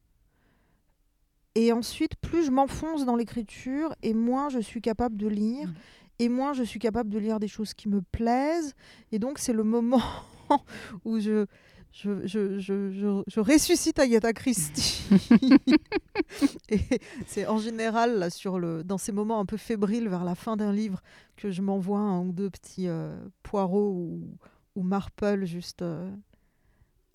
Et 1.56 1.74
ensuite, 1.74 2.16
plus 2.16 2.46
je 2.46 2.52
m'enfonce 2.52 3.06
dans 3.06 3.18
l'écriture, 3.18 3.94
et 4.04 4.14
moins 4.14 4.48
je 4.48 4.60
suis 4.60 4.82
capable 4.82 5.18
de 5.18 5.28
lire, 5.28 5.68
Mhm. 5.68 5.74
et 6.20 6.30
moins 6.30 6.54
je 6.54 6.64
suis 6.64 6.80
capable 6.80 7.10
de 7.10 7.18
lire 7.20 7.40
des 7.42 7.50
choses 7.50 7.74
qui 7.74 7.90
me 7.90 8.02
plaisent. 8.02 8.74
Et 9.12 9.20
donc, 9.20 9.38
c'est 9.38 9.52
le 9.54 9.64
moment 9.66 10.02
où 11.06 11.20
je, 11.20 11.46
je, 11.92 12.26
je, 12.26 12.60
je, 12.60 12.92
je- 12.92 13.24
je 13.28 13.40
ressuscite 13.40 14.00
Agatha 14.00 14.32
Christie. 14.34 15.04
et 16.70 16.80
c'est 17.28 17.48
en 17.48 17.58
général 17.58 18.18
là, 18.20 18.30
sur 18.30 18.60
le, 18.60 18.84
dans 18.84 18.98
ces 18.98 19.12
moments 19.12 19.40
un 19.40 19.46
peu 19.46 19.58
fébriles 19.58 20.08
vers 20.08 20.24
la 20.24 20.36
fin 20.36 20.56
d'un 20.58 20.72
livre 20.72 21.02
que 21.36 21.52
je 21.52 21.62
m'envoie 21.62 22.00
un 22.00 22.22
ou 22.22 22.32
deux 22.32 22.50
petits 22.50 22.88
euh, 22.88 23.16
poireaux 23.44 23.90
ou, 23.92 24.38
ou 24.76 24.84
marple 24.84 25.46
juste, 25.46 25.82
euh, 25.82 26.10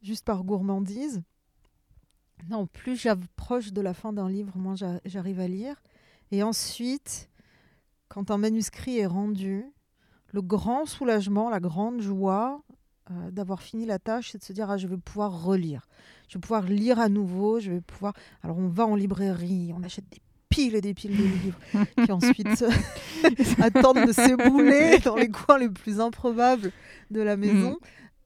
juste 0.02 0.24
par 0.24 0.44
gourmandise. 0.44 1.22
Non, 2.50 2.66
plus 2.66 2.96
j'approche 2.96 3.72
de 3.72 3.80
la 3.80 3.94
fin 3.94 4.12
d'un 4.12 4.28
livre, 4.28 4.56
moins 4.58 4.76
j'a- 4.76 5.00
j'arrive 5.06 5.40
à 5.40 5.48
lire. 5.48 5.82
Et 6.32 6.42
ensuite, 6.42 7.30
quand 8.08 8.30
un 8.30 8.36
manuscrit 8.36 8.98
est 8.98 9.06
rendu, 9.06 9.64
le 10.32 10.42
grand 10.42 10.84
soulagement, 10.84 11.48
la 11.48 11.60
grande 11.60 12.02
joie 12.02 12.62
euh, 13.10 13.30
d'avoir 13.30 13.62
fini 13.62 13.86
la 13.86 13.98
tâche, 13.98 14.30
c'est 14.32 14.38
de 14.38 14.44
se 14.44 14.52
dire 14.52 14.70
ah, 14.70 14.76
je 14.76 14.86
vais 14.86 14.96
pouvoir 14.96 15.44
relire. 15.44 15.86
Je 16.28 16.38
vais 16.38 16.40
pouvoir 16.40 16.62
lire 16.62 16.98
à 16.98 17.08
nouveau. 17.08 17.60
Je 17.60 17.70
vais 17.70 17.80
pouvoir. 17.80 18.14
Alors, 18.42 18.58
on 18.58 18.68
va 18.68 18.86
en 18.86 18.96
librairie, 18.96 19.72
on 19.76 19.82
achète 19.82 20.08
des 20.10 20.20
piles 20.48 20.74
et 20.74 20.80
des 20.80 20.94
piles 20.94 21.16
de 21.16 21.22
livres 21.44 21.58
qui 22.04 22.12
ensuite 22.12 22.64
attendent 23.60 24.06
de 24.06 24.12
s'ébouler 24.12 24.98
dans 25.04 25.16
les 25.16 25.28
coins 25.28 25.58
les 25.58 25.68
plus 25.68 26.00
improbables 26.00 26.72
de 27.10 27.20
la 27.20 27.36
maison. 27.36 27.78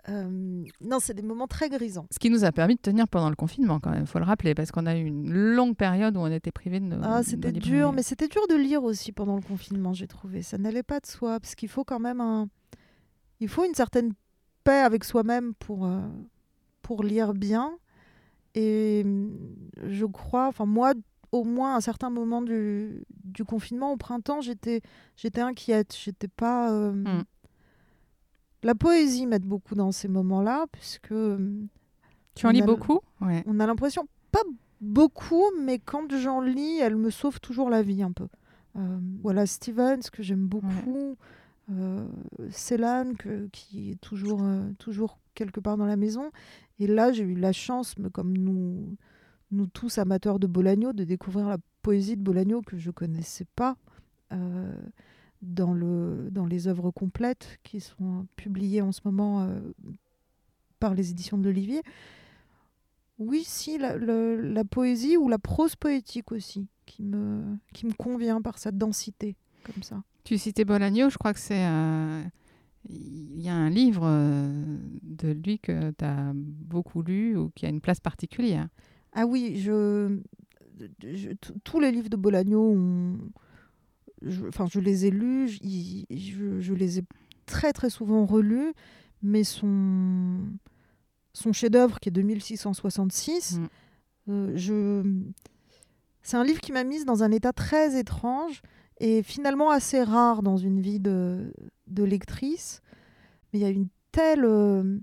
Euh, 0.09 0.64
non, 0.81 0.99
c'est 0.99 1.14
des 1.14 1.23
moments 1.23 1.47
très 1.47 1.69
grisants. 1.69 2.07
Ce 2.11 2.19
qui 2.19 2.31
nous 2.31 2.45
a 2.45 2.53
permis 2.53 2.77
de 2.77 2.81
tenir 2.81 3.07
pendant 3.07 3.29
le 3.29 3.37
confinement, 3.37 3.81
quand 3.81 3.90
même, 3.90 4.07
faut 4.07 4.19
le 4.19 4.25
rappeler, 4.25 4.55
parce 4.55 4.73
qu'on 4.73 4.87
a 4.87 4.97
eu 4.97 5.05
une 5.05 5.31
longue 5.31 5.77
période 5.77 6.16
où 6.16 6.21
on 6.21 6.27
était 6.27 6.53
privé 6.53 6.81
de 6.81 6.87
nos. 6.87 7.01
Ah, 7.03 7.23
c'était 7.23 7.53
dur, 7.53 7.93
mais 7.93 8.03
c'était 8.03 8.29
dur 8.29 8.47
de 8.49 8.55
lire 8.55 8.83
aussi 8.83 9.12
pendant 9.12 9.37
le 9.37 9.43
confinement, 9.43 9.93
j'ai 9.93 10.07
trouvé. 10.07 10.43
Ça 10.43 10.59
n'allait 10.59 10.83
pas 10.83 11.01
de 11.01 11.07
soi, 11.07 11.38
parce 11.38 11.55
qu'il 11.55 11.69
faut 11.69 11.85
quand 11.85 12.01
même 12.01 12.21
un... 12.21 12.49
Il 13.40 13.49
faut 13.49 13.64
une 13.64 13.75
certaine 13.75 14.12
paix 14.64 14.79
avec 14.81 15.05
soi-même 15.05 15.55
pour, 15.55 15.87
euh, 15.87 16.01
pour 16.83 17.03
lire 17.03 17.35
bien. 17.35 17.73
Et 18.55 19.03
hum, 19.05 19.37
je 19.88 20.07
crois, 20.07 20.46
enfin 20.49 20.66
moi, 20.66 20.92
au 21.33 21.44
moins 21.44 21.75
à 21.75 21.77
un 21.77 21.81
certain 21.81 22.11
moment 22.11 22.42
du, 22.42 23.05
du 23.25 23.44
confinement, 23.44 23.92
au 23.92 23.96
printemps, 23.96 24.40
j'étais 24.40 24.81
j'étais 25.16 25.40
inquiète. 25.40 25.96
J'étais 25.96 26.29
pas... 26.29 26.70
euh, 26.73 26.92
Mm. 26.92 27.25
La 28.62 28.75
poésie 28.75 29.27
m'aide 29.27 29.46
beaucoup 29.46 29.75
dans 29.75 29.90
ces 29.90 30.09
moments-là, 30.09 30.66
puisque... 30.73 31.12
hum, 31.12 31.68
Tu 32.35 32.46
en 32.46 32.51
lis 32.51 32.61
beaucoup? 32.62 33.01
Ouais. 33.23 33.42
on 33.46 33.59
a 33.59 33.66
l'impression, 33.66 34.07
pas 34.33 34.42
beaucoup, 34.83 35.44
mais 35.62 35.79
quand 35.79 36.14
j'en 36.16 36.40
lis, 36.42 36.79
elle 36.79 36.96
me 36.96 37.09
sauve 37.11 37.40
toujours 37.40 37.70
la 37.70 37.83
vie 37.83 38.03
un 38.03 38.12
peu. 38.12 38.27
Euh, 38.77 38.99
voilà, 39.23 39.46
Stevens, 39.46 40.11
que 40.12 40.23
j'aime 40.23 40.46
beaucoup. 40.46 41.16
Euh, 41.70 42.07
Célan, 42.51 43.12
qui 43.53 43.92
est 43.92 44.01
toujours, 44.01 44.42
euh, 44.42 44.73
toujours 44.79 45.18
quelque 45.35 45.61
part 45.61 45.77
dans 45.77 45.87
la 45.87 45.96
maison. 45.96 46.31
Et 46.79 46.87
là, 46.87 47.12
j'ai 47.12 47.23
eu 47.23 47.35
la 47.35 47.53
chance, 47.53 47.96
mais 47.99 48.11
comme 48.11 48.37
nous, 48.37 48.96
nous 49.51 49.66
tous 49.66 49.99
amateurs 49.99 50.38
de 50.38 50.46
Bolagno, 50.46 50.92
de 50.92 51.05
découvrir 51.05 51.49
la 51.49 51.59
poésie 51.83 52.16
de 52.16 52.23
Bolagno 52.23 52.62
que 52.62 52.77
je 52.77 52.90
connaissais 52.90 53.46
pas 53.57 53.77
euh, 54.33 54.75
dans, 55.42 55.73
le, 55.73 56.29
dans 56.31 56.46
les 56.46 56.66
œuvres 56.66 56.90
complètes 56.90 57.59
qui 57.62 57.81
sont 57.81 58.27
publiées 58.37 58.83
en 58.83 58.92
ce 58.92 59.01
moment 59.05 59.42
euh, 59.42 59.61
par 60.79 60.94
les 60.94 61.11
éditions 61.11 61.38
de 61.38 61.44
l'Olivier. 61.44 61.83
Oui, 63.18 63.42
si, 63.44 63.77
la, 63.79 63.96
la 63.99 64.64
poésie 64.64 65.16
ou 65.16 65.29
la 65.29 65.38
prose 65.38 65.77
poétique 65.77 66.33
aussi, 66.33 66.66
qui 66.87 67.03
me, 67.03 67.42
qui 67.75 67.87
me 67.87 67.92
convient 67.92 68.40
par 68.40 68.59
sa 68.59 68.73
densité, 68.73 69.37
comme 69.64 69.83
ça. 69.83 70.03
Tu 70.25 70.38
citais 70.38 70.64
Bolagno, 70.64 71.09
je 71.11 71.16
crois 71.18 71.33
que 71.35 71.40
c'est. 71.40 71.64
euh, 71.66 72.23
Il 72.88 73.40
y 73.40 73.49
a 73.49 73.55
un 73.55 73.70
livre 73.70 74.03
euh, 74.05 74.79
de 75.03 75.29
lui 75.33 75.59
que 75.59 75.90
tu 75.92 76.05
as 76.05 76.33
beaucoup 76.35 77.03
lu 77.03 77.37
ou 77.37 77.51
qui 77.55 77.66
a 77.66 77.68
une 77.68 77.81
place 77.81 78.01
particulière. 78.01 78.68
Ah 79.12 79.27
oui, 79.27 79.57
je, 79.61 80.18
je- 81.03 81.31
t- 81.31 81.53
tous 81.64 81.81
les 81.81 81.90
livres 81.90 82.09
de 82.09 82.16
Bolagno, 82.16 82.75
je, 84.23 84.46
enfin, 84.46 84.66
je 84.70 84.81
les 84.81 85.07
ai 85.07 85.11
lus, 85.11 85.49
je, 86.11 86.61
je 86.61 86.75
les 86.75 86.99
ai 87.01 87.05
très 87.46 87.73
très 87.73 87.90
souvent 87.90 88.25
relus, 88.27 88.73
mais 89.23 89.42
son, 89.44 90.38
son 91.33 91.53
chef-d'œuvre 91.53 91.99
qui 92.01 92.09
est 92.09 92.12
de 92.12 92.23
1666, 92.23 93.59
Mm. 93.59 93.66
euh, 94.29 95.05
c'est 96.23 96.37
un 96.37 96.44
livre 96.44 96.61
qui 96.61 96.70
m'a 96.73 96.85
mise 96.85 97.05
dans 97.05 97.23
un 97.25 97.33
état 97.33 97.53
très 97.53 97.99
étrange 97.99 98.62
et 99.01 99.23
finalement 99.23 99.71
assez 99.71 100.03
rare 100.03 100.43
dans 100.43 100.59
une 100.59 100.81
vie 100.81 101.01
de, 101.01 101.53
de 101.87 102.05
lectrice. 102.05 102.83
Mais 103.53 103.59
il 103.59 103.63
y 103.63 103.65
a 103.65 103.71
une 103.71 103.89
telle 104.13 104.45
euh, 104.45 104.99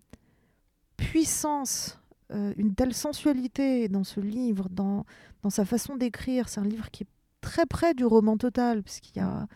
puissance, 0.95 1.99
euh, 2.31 2.53
une 2.57 2.75
telle 2.75 2.93
sensualité 2.93 3.89
dans 3.89 4.03
ce 4.03 4.19
livre, 4.19 4.69
dans, 4.69 5.05
dans 5.41 5.49
sa 5.49 5.65
façon 5.65 5.95
d'écrire. 5.95 6.47
C'est 6.47 6.59
un 6.59 6.65
livre 6.65 6.91
qui 6.91 7.03
est 7.03 7.07
très 7.41 7.65
près 7.65 7.93
du 7.93 8.05
roman 8.05 8.37
total, 8.37 8.83
puisqu'il 8.83 9.17
y 9.17 9.21
a, 9.21 9.47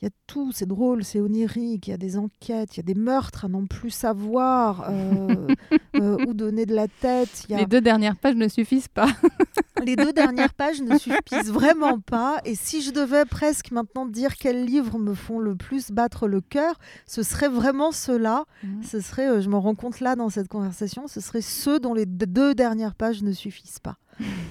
il 0.00 0.04
y 0.04 0.08
a 0.08 0.10
tout, 0.28 0.52
c'est 0.52 0.66
drôle, 0.66 1.02
c'est 1.02 1.18
onirique, 1.18 1.88
il 1.88 1.90
y 1.90 1.94
a 1.94 1.96
des 1.96 2.16
enquêtes, 2.18 2.76
il 2.76 2.78
y 2.78 2.80
a 2.80 2.84
des 2.84 2.94
meurtres 2.94 3.46
à 3.46 3.48
n'en 3.48 3.66
plus 3.66 3.90
savoir 3.90 4.88
euh, 4.88 5.48
euh, 5.96 6.24
où 6.24 6.34
donner 6.34 6.66
de 6.66 6.74
la 6.74 6.86
tête. 6.86 7.44
Il 7.48 7.52
y 7.52 7.54
a... 7.56 7.58
Les 7.58 7.66
deux 7.66 7.80
dernières 7.80 8.16
pages 8.16 8.36
ne 8.36 8.46
suffisent 8.46 8.88
pas. 8.88 9.08
Les 9.84 9.96
deux 9.96 10.12
dernières 10.12 10.54
pages 10.54 10.80
ne 10.82 10.98
suffisent 10.98 11.50
vraiment 11.50 11.98
pas. 11.98 12.40
Et 12.44 12.54
si 12.54 12.82
je 12.82 12.90
devais 12.92 13.24
presque 13.24 13.70
maintenant 13.72 14.06
dire 14.06 14.36
quels 14.36 14.64
livres 14.64 14.98
me 14.98 15.14
font 15.14 15.40
le 15.40 15.56
plus 15.56 15.90
battre 15.90 16.28
le 16.28 16.40
cœur, 16.40 16.78
ce 17.06 17.24
serait 17.24 17.48
vraiment 17.48 17.90
ceux-là. 17.90 18.44
Mhm. 18.62 18.82
Ce 18.84 19.00
serait, 19.00 19.28
euh, 19.28 19.40
je 19.40 19.48
m'en 19.48 19.60
rends 19.60 19.74
compte 19.74 19.98
là 19.98 20.14
dans 20.14 20.28
cette 20.28 20.48
conversation, 20.48 21.08
ce 21.08 21.20
serait 21.20 21.42
ceux 21.42 21.80
dont 21.80 21.94
les 21.94 22.06
deux 22.06 22.54
dernières 22.54 22.94
pages 22.94 23.22
ne 23.22 23.32
suffisent 23.32 23.80
pas, 23.80 23.98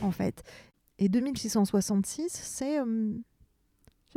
en 0.02 0.12
fait. 0.12 0.44
Et 1.00 1.10
2666, 1.10 2.30
c'est, 2.32 2.80
euh, 2.80 3.14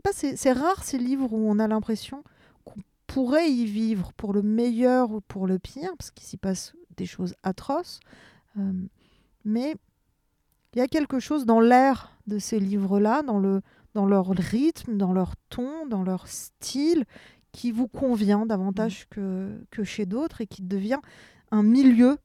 pas, 0.00 0.12
c'est 0.12 0.52
rare 0.52 0.84
ces 0.84 0.98
livres 0.98 1.32
où 1.32 1.50
on 1.50 1.58
a 1.58 1.68
l'impression 1.68 2.22
qu'on 2.64 2.80
pourrait 3.06 3.50
y 3.50 3.64
vivre 3.64 4.12
pour 4.14 4.32
le 4.32 4.42
meilleur 4.42 5.10
ou 5.10 5.20
pour 5.20 5.46
le 5.46 5.58
pire, 5.58 5.90
parce 5.98 6.10
qu'il 6.10 6.26
s'y 6.26 6.36
passe 6.36 6.74
des 6.96 7.06
choses 7.06 7.34
atroces. 7.42 8.00
Euh, 8.58 8.72
mais 9.44 9.74
il 10.74 10.78
y 10.78 10.82
a 10.82 10.88
quelque 10.88 11.18
chose 11.18 11.46
dans 11.46 11.60
l'air 11.60 12.16
de 12.26 12.38
ces 12.38 12.60
livres-là, 12.60 13.22
dans, 13.22 13.38
le, 13.38 13.62
dans 13.94 14.06
leur 14.06 14.28
rythme, 14.28 14.96
dans 14.96 15.12
leur 15.12 15.34
ton, 15.48 15.86
dans 15.86 16.02
leur 16.02 16.28
style, 16.28 17.04
qui 17.52 17.72
vous 17.72 17.88
convient 17.88 18.46
davantage 18.46 19.08
que, 19.08 19.60
que 19.70 19.82
chez 19.82 20.06
d'autres 20.06 20.40
et 20.40 20.46
qui 20.46 20.62
devient 20.62 21.00
un 21.50 21.64
milieu 21.64 22.18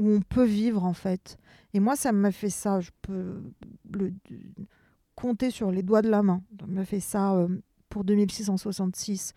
où 0.00 0.10
on 0.10 0.20
peut 0.20 0.44
vivre 0.44 0.84
en 0.84 0.94
fait. 0.94 1.38
Et 1.72 1.80
moi, 1.80 1.96
ça 1.96 2.12
m'a 2.12 2.32
fait 2.32 2.50
ça. 2.50 2.80
Je 2.80 2.90
peux 3.02 3.42
le 3.92 4.12
compter 5.14 5.50
sur 5.50 5.70
les 5.70 5.82
doigts 5.82 6.02
de 6.02 6.08
la 6.10 6.22
main. 6.22 6.42
Ça 6.60 6.66
m'a 6.66 6.84
fait 6.84 7.00
ça 7.00 7.34
euh, 7.34 7.48
pour 7.88 8.04
2666 8.04 9.32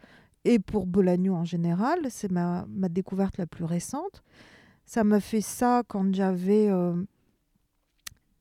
et 0.46 0.60
pour 0.60 0.86
Bolagno 0.88 1.34
en 1.36 1.44
général. 1.46 2.00
C'est 2.10 2.32
ma, 2.32 2.66
ma 2.70 2.90
découverte 2.90 3.38
la 3.38 3.46
plus 3.48 3.66
récente. 3.66 4.24
Ça 4.86 5.04
m'a 5.04 5.20
fait 5.20 5.42
ça 5.42 5.84
quand 5.88 6.14
j'avais 6.16 6.70
euh, 6.70 6.96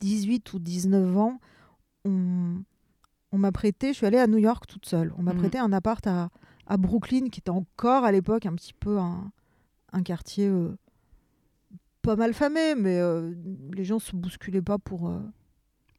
18 0.01 0.53
ou 0.53 0.59
19 0.59 1.16
ans. 1.18 1.40
On, 2.05 2.62
on 3.33 3.38
m'a 3.38 3.53
prêté, 3.53 3.88
je 3.88 3.99
suis 3.99 4.07
allée 4.07 4.18
à 4.18 4.27
New 4.27 4.38
York 4.38 4.66
toute 4.66 4.87
seule. 4.87 5.12
On 5.18 5.22
m'a 5.22 5.33
Mhm. 5.33 5.38
prêté 5.40 5.59
un 5.59 5.72
appart 5.72 6.07
à, 6.07 6.31
à 6.66 6.77
Brooklyn 6.77 7.29
qui 7.31 7.40
était 7.40 7.51
encore 7.51 8.05
à 8.05 8.12
l'époque 8.12 8.46
un 8.46 8.55
petit 8.55 8.75
peu 8.75 8.99
un, 8.99 9.31
un 9.92 10.03
quartier 10.03 10.46
euh, 10.49 10.77
pas 12.03 12.14
mal 12.16 12.33
famé, 12.35 12.75
mais 12.77 12.99
euh, 13.01 13.35
les 13.75 13.85
gens 13.85 13.99
se 13.99 14.14
bousculaient 14.14 14.62
pas 14.62 14.79
pour, 14.79 15.09
euh, 15.09 15.18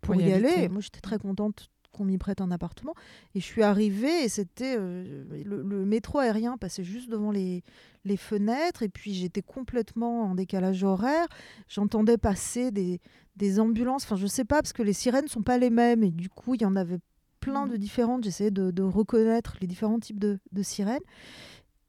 pour, 0.01 0.13
Pour 0.13 0.21
y 0.21 0.29
y, 0.29 0.33
aller. 0.33 0.69
moi, 0.69 0.81
j'étais 0.81 1.01
très 1.01 1.17
contente 1.17 1.69
qu'on 1.91 2.05
m'y 2.05 2.17
prête 2.17 2.41
un 2.41 2.51
appartement. 2.51 2.93
Et 3.33 3.39
je 3.39 3.45
suis 3.45 3.63
arrivée 3.63 4.23
et 4.23 4.29
c'était 4.29 4.75
euh, 4.77 5.23
le, 5.43 5.63
le 5.63 5.85
métro 5.85 6.19
aérien 6.19 6.57
passait 6.57 6.83
juste 6.83 7.09
devant 7.09 7.31
les, 7.31 7.63
les 8.05 8.17
fenêtres 8.17 8.83
et 8.83 8.89
puis 8.89 9.13
j'étais 9.13 9.41
complètement 9.41 10.23
en 10.23 10.35
décalage 10.35 10.83
horaire. 10.83 11.27
J'entendais 11.67 12.17
passer 12.17 12.71
des, 12.71 12.99
des 13.35 13.59
ambulances. 13.59 14.03
Enfin, 14.03 14.15
je 14.15 14.27
sais 14.27 14.45
pas 14.45 14.61
parce 14.61 14.73
que 14.73 14.83
les 14.83 14.93
sirènes 14.93 15.27
sont 15.27 15.41
pas 15.41 15.57
les 15.57 15.69
mêmes 15.71 16.03
et 16.03 16.11
du 16.11 16.29
coup, 16.29 16.53
il 16.55 16.61
y 16.61 16.65
en 16.65 16.75
avait 16.75 16.99
plein 17.39 17.65
de 17.67 17.77
différentes. 17.77 18.23
J'essayais 18.23 18.51
de, 18.51 18.69
de 18.71 18.83
reconnaître 18.83 19.57
les 19.61 19.67
différents 19.67 19.99
types 19.99 20.19
de, 20.19 20.39
de 20.51 20.61
sirènes. 20.61 20.99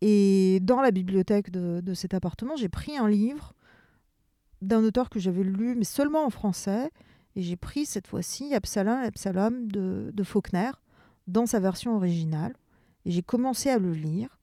Et 0.00 0.60
dans 0.62 0.80
la 0.80 0.90
bibliothèque 0.92 1.50
de, 1.50 1.80
de 1.82 1.94
cet 1.94 2.14
appartement, 2.14 2.54
j'ai 2.56 2.68
pris 2.68 2.96
un 2.96 3.08
livre 3.08 3.54
d'un 4.62 4.82
auteur 4.84 5.10
que 5.10 5.18
j'avais 5.20 5.42
lu, 5.42 5.74
mais 5.76 5.84
seulement 5.84 6.24
en 6.24 6.30
français. 6.30 6.90
Et 7.38 7.42
j'ai 7.42 7.54
pris 7.54 7.86
cette 7.86 8.08
fois-ci 8.08 8.52
Absalom, 8.52 8.98
Absalom 8.98 9.68
de, 9.68 10.10
de 10.12 10.22
Faulkner 10.24 10.72
dans 11.28 11.46
sa 11.46 11.60
version 11.60 11.94
originale. 11.94 12.54
Et 13.04 13.12
j'ai 13.12 13.22
commencé 13.22 13.70
à 13.70 13.78
le 13.78 13.92
lire. 13.92 14.40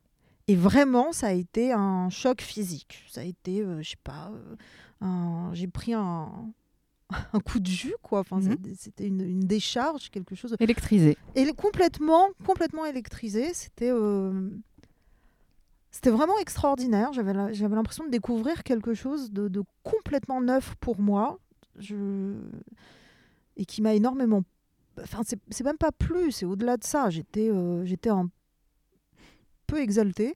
Et 0.47 0.55
vraiment, 0.55 1.12
ça 1.12 1.27
a 1.27 1.31
été 1.34 1.73
un 1.73 2.10
choc 2.10 2.41
physique. 2.41 3.03
Ça 3.12 3.19
a 3.19 3.23
été, 3.25 3.60
euh, 3.62 3.81
je 3.81 3.89
sais 3.89 3.95
pas, 4.01 4.31
euh, 4.34 4.55
un- 5.01 5.49
j'ai 5.53 5.67
pris 5.67 5.93
un, 5.93 6.29
un 7.34 7.39
coup 7.41 7.60
de 7.60 7.67
jus, 7.67 7.95
quoi. 8.01 8.21
Enfin, 8.21 8.39
Mhm. 8.39 8.55
C'était 8.77 9.08
une, 9.08 9.19
une 9.19 9.41
décharge, 9.41 10.10
quelque 10.10 10.34
chose. 10.34 10.55
Électrisé. 10.62 11.17
Et 11.36 11.51
complètement, 11.51 12.29
complètement 12.45 12.86
électrisé. 12.86 13.53
C'était, 13.53 13.91
euh, 13.91 14.49
c'était 15.91 16.12
vraiment 16.12 16.38
extraordinaire. 16.39 17.12
J'avais, 17.12 17.34
l'impression 17.34 18.05
de 18.05 18.10
découvrir 18.12 18.63
quelque 18.63 18.93
chose 18.93 19.31
de, 19.34 19.49
de 19.49 19.63
complètement 19.84 20.39
neuf 20.39 20.75
pour 20.79 20.97
moi. 20.97 21.39
Je... 21.77 22.35
Et 23.57 23.65
qui 23.65 23.81
m'a 23.81 23.93
énormément. 23.93 24.43
Enfin, 25.01 25.21
c'est, 25.23 25.63
même 25.63 25.77
pas 25.77 25.91
plus, 25.91 26.31
c'est 26.31 26.45
au-delà 26.45 26.77
de 26.77 26.83
ça. 26.83 27.09
J'étais, 27.09 27.49
euh, 27.49 27.85
j'étais 27.85 28.09
un 28.09 28.29
peu 29.67 29.81
exaltée. 29.81 30.36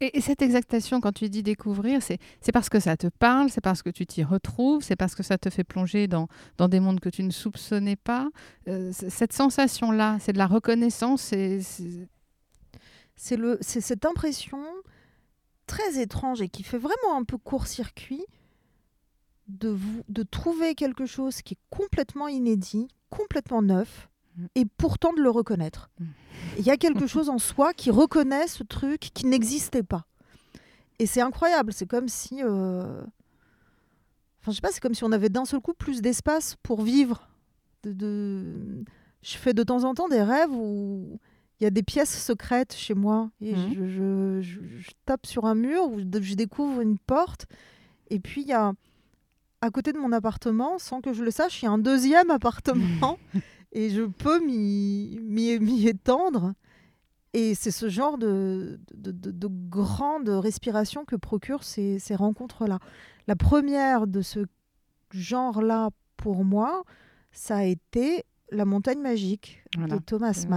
Et, 0.00 0.16
et 0.18 0.20
cette 0.20 0.42
exaltation, 0.42 1.00
quand 1.00 1.12
tu 1.12 1.28
dis 1.28 1.42
découvrir, 1.42 2.00
c'est 2.02 2.18
parce 2.52 2.68
que 2.68 2.78
ça 2.78 2.96
te 2.96 3.08
parle, 3.08 3.50
c'est 3.50 3.60
parce 3.60 3.82
que 3.82 3.90
tu 3.90 4.06
t'y 4.06 4.22
retrouves, 4.22 4.82
c'est 4.82 4.94
parce 4.94 5.14
que 5.16 5.24
ça 5.24 5.38
te 5.38 5.50
fait 5.50 5.64
plonger 5.64 6.06
dans, 6.06 6.28
dans 6.56 6.68
des 6.68 6.78
mondes 6.78 7.00
que 7.00 7.08
tu 7.08 7.24
ne 7.24 7.30
soupçonnais 7.30 7.96
pas. 7.96 8.28
Euh, 8.68 8.92
cette 8.92 9.32
sensation-là, 9.32 10.18
c'est 10.20 10.32
de 10.32 10.38
la 10.38 10.46
reconnaissance. 10.46 11.22
c'est 11.22 11.60
cette 13.16 14.06
impression 14.06 14.62
très 15.66 16.00
étrange 16.00 16.42
et 16.42 16.48
qui 16.48 16.62
fait 16.62 16.78
vraiment 16.78 17.16
un 17.16 17.24
peu 17.24 17.36
court-circuit 17.36 18.24
de, 19.48 19.68
vous, 19.68 20.02
de 20.08 20.22
trouver 20.22 20.74
quelque 20.74 21.06
chose 21.06 21.42
qui 21.42 21.54
est 21.54 21.58
complètement 21.70 22.28
inédit, 22.28 22.88
complètement 23.10 23.62
neuf, 23.62 24.08
Mm. 24.36 24.46
et 24.54 24.64
pourtant 24.66 25.12
de 25.12 25.20
le 25.20 25.30
reconnaître. 25.30 25.90
Mm. 25.98 26.04
Il 26.58 26.64
y 26.64 26.70
a 26.70 26.76
quelque 26.76 27.06
chose 27.08 27.28
en 27.28 27.38
soi 27.38 27.72
qui 27.74 27.90
reconnaît 27.90 28.46
ce 28.46 28.62
truc 28.62 29.00
qui 29.12 29.26
n'existait 29.26 29.82
pas. 29.82 30.06
Et 31.00 31.06
c'est 31.06 31.20
incroyable. 31.22 31.72
C'est 31.72 31.86
comme 31.86 32.08
si. 32.08 32.40
euh, 32.42 33.02
Enfin, 34.40 34.52
je 34.52 34.56
sais 34.56 34.60
pas, 34.60 34.70
c'est 34.70 34.80
comme 34.80 34.94
si 34.94 35.02
on 35.04 35.10
avait 35.12 35.28
d'un 35.28 35.44
seul 35.44 35.60
coup 35.60 35.74
plus 35.74 36.00
d'espace 36.02 36.54
pour 36.62 36.82
vivre. 36.82 37.28
De, 37.82 37.92
de- 37.92 38.84
Je 39.22 39.36
fais 39.36 39.52
de 39.54 39.62
temps 39.64 39.82
en 39.84 39.94
temps 39.94 40.08
des 40.08 40.22
rêves 40.22 40.52
où 40.52 41.18
il 41.60 41.64
y 41.64 41.66
a 41.66 41.70
des 41.70 41.82
pièces 41.82 42.16
secrètes 42.22 42.74
chez 42.74 42.94
moi. 42.94 43.30
Et 43.40 43.54
Mhm. 43.54 43.74
je, 43.74 43.86
je- 43.88 44.40
je- 44.42 44.78
je 44.82 44.90
tape 45.04 45.26
sur 45.26 45.44
un 45.46 45.54
mur, 45.56 45.90
je 45.98 46.22
je 46.22 46.34
découvre 46.34 46.80
une 46.80 46.98
porte. 46.98 47.46
Et 48.10 48.20
puis, 48.20 48.42
il 48.42 48.48
y 48.48 48.52
a. 48.52 48.72
À 49.60 49.70
côté 49.70 49.92
de 49.92 49.98
mon 49.98 50.12
appartement, 50.12 50.78
sans 50.78 51.00
que 51.00 51.12
je 51.12 51.22
le 51.24 51.30
sache, 51.30 51.62
il 51.62 51.64
y 51.64 51.68
a 51.68 51.72
un 51.72 51.78
deuxième 51.78 52.30
appartement. 52.30 53.18
et 53.72 53.90
je 53.90 54.02
peux 54.02 54.38
m'y 54.44 55.88
étendre. 55.88 56.54
Et 57.34 57.54
c'est 57.54 57.70
ce 57.70 57.88
genre 57.88 58.16
de, 58.18 58.80
de, 58.94 59.10
de- 59.10 59.30
de 59.32 59.48
grande 59.68 60.28
respiration 60.28 61.04
que 61.04 61.14
procurent 61.16 61.64
ces, 61.64 61.98
ces 61.98 62.14
rencontres-là. 62.14 62.78
La 63.26 63.36
première 63.36 64.06
de 64.06 64.22
ce 64.22 64.40
genre-là, 65.10 65.90
pour 66.16 66.44
moi, 66.44 66.84
ça 67.32 67.58
a 67.58 67.64
été 67.64 68.24
La 68.50 68.64
montagne 68.64 69.00
magique 69.00 69.62
Voilà. 69.76 69.96
de 69.98 70.02
Thomas 70.02 70.32
Oui. 70.34 70.50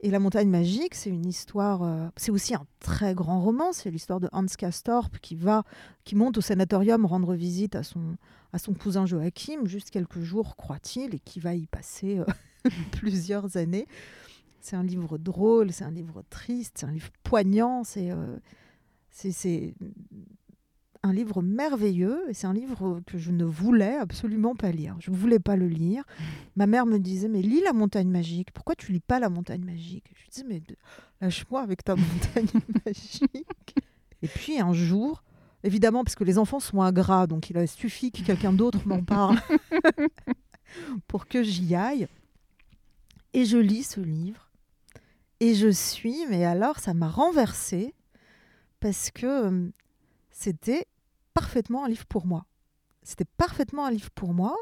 Et 0.00 0.10
La 0.10 0.18
montagne 0.18 0.48
magique, 0.48 0.94
c'est 0.94 1.08
une 1.10 1.26
histoire, 1.26 1.82
euh, 1.82 2.08
c'est 2.16 2.30
aussi 2.30 2.54
un 2.54 2.66
très 2.80 3.14
grand 3.14 3.40
roman, 3.40 3.72
c'est 3.72 3.90
l'histoire 3.90 4.20
de 4.20 4.28
Hans 4.32 4.46
Castorp 4.46 5.18
qui 5.20 5.34
va, 5.34 5.64
qui 6.04 6.14
monte 6.14 6.36
au 6.36 6.42
sanatorium 6.42 7.06
rendre 7.06 7.34
visite 7.34 7.74
à 7.74 7.82
son, 7.82 8.16
à 8.52 8.58
son 8.58 8.74
cousin 8.74 9.06
Joachim, 9.06 9.64
juste 9.64 9.90
quelques 9.90 10.20
jours, 10.20 10.56
croit-il, 10.56 11.14
et 11.14 11.18
qui 11.18 11.40
va 11.40 11.54
y 11.54 11.66
passer 11.66 12.18
euh, 12.18 12.24
plusieurs 12.92 13.56
années. 13.56 13.86
C'est 14.60 14.76
un 14.76 14.82
livre 14.82 15.16
drôle, 15.16 15.72
c'est 15.72 15.84
un 15.84 15.90
livre 15.90 16.22
triste, 16.28 16.76
c'est 16.78 16.86
un 16.86 16.92
livre 16.92 17.10
poignant, 17.22 17.82
c'est 17.82 18.10
euh, 18.10 18.36
c'est 19.10 19.74
un 21.02 21.12
livre 21.12 21.42
merveilleux 21.42 22.24
et 22.28 22.34
c'est 22.34 22.46
un 22.46 22.52
livre 22.52 23.00
que 23.06 23.18
je 23.18 23.30
ne 23.30 23.44
voulais 23.44 23.96
absolument 23.96 24.54
pas 24.54 24.70
lire. 24.70 24.96
Je 25.00 25.10
ne 25.10 25.16
voulais 25.16 25.38
pas 25.38 25.56
le 25.56 25.68
lire. 25.68 26.04
Ma 26.56 26.66
mère 26.66 26.86
me 26.86 26.98
disait 26.98 27.28
mais 27.28 27.42
lis 27.42 27.62
la 27.62 27.72
montagne 27.72 28.08
magique. 28.08 28.50
Pourquoi 28.52 28.74
tu 28.74 28.92
lis 28.92 29.00
pas 29.00 29.20
la 29.20 29.28
montagne 29.28 29.64
magique? 29.64 30.04
Je 30.14 30.22
lui 30.22 30.28
disais 30.30 30.44
mais 30.48 30.62
lâche-moi 31.20 31.60
avec 31.62 31.84
ta 31.84 31.96
montagne 31.96 32.48
magique. 32.84 33.76
Et 34.22 34.28
puis 34.28 34.60
un 34.60 34.72
jour, 34.72 35.22
évidemment 35.64 36.04
parce 36.04 36.16
que 36.16 36.24
les 36.24 36.38
enfants 36.38 36.60
sont 36.60 36.82
ingrats, 36.82 37.26
donc 37.26 37.50
il 37.50 37.58
a 37.58 37.66
suffi 37.66 38.10
que 38.10 38.22
quelqu'un 38.22 38.52
d'autre 38.52 38.86
m'en 38.86 39.02
parle 39.04 39.38
pour 41.06 41.26
que 41.26 41.42
j'y 41.42 41.74
aille. 41.74 42.08
Et 43.32 43.44
je 43.44 43.58
lis 43.58 43.82
ce 43.82 44.00
livre 44.00 44.46
et 45.40 45.54
je 45.54 45.68
suis, 45.68 46.24
mais 46.30 46.44
alors 46.44 46.78
ça 46.78 46.94
m'a 46.94 47.08
renversée 47.08 47.94
parce 48.80 49.10
que 49.10 49.26
euh, 49.26 49.68
c'était 50.38 50.84
parfaitement 51.32 51.84
un 51.84 51.88
livre 51.88 52.04
pour 52.06 52.26
moi. 52.26 52.44
C'était 53.02 53.24
parfaitement 53.38 53.86
un 53.86 53.90
livre 53.90 54.10
pour 54.10 54.34
moi. 54.34 54.54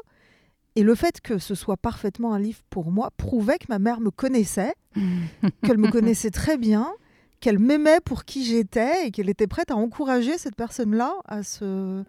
Et 0.77 0.83
le 0.83 0.95
fait 0.95 1.19
que 1.21 1.37
ce 1.37 1.53
soit 1.55 1.75
parfaitement 1.77 2.33
un 2.33 2.39
livre 2.39 2.61
pour 2.69 2.91
moi 2.91 3.11
prouvait 3.17 3.57
que 3.57 3.65
ma 3.69 3.79
mère 3.79 3.99
me 3.99 4.09
connaissait, 4.11 4.73
qu'elle 5.63 5.77
me 5.77 5.89
connaissait 5.91 6.31
très 6.31 6.57
bien, 6.57 6.93
qu'elle 7.41 7.59
m'aimait 7.59 7.99
pour 7.99 8.23
qui 8.23 8.45
j'étais 8.45 9.07
et 9.07 9.11
qu'elle 9.11 9.29
était 9.29 9.47
prête 9.47 9.69
à 9.71 9.75
encourager 9.75 10.37
cette 10.37 10.55
personne-là 10.55 11.13
à 11.25 11.43
se, 11.43 12.03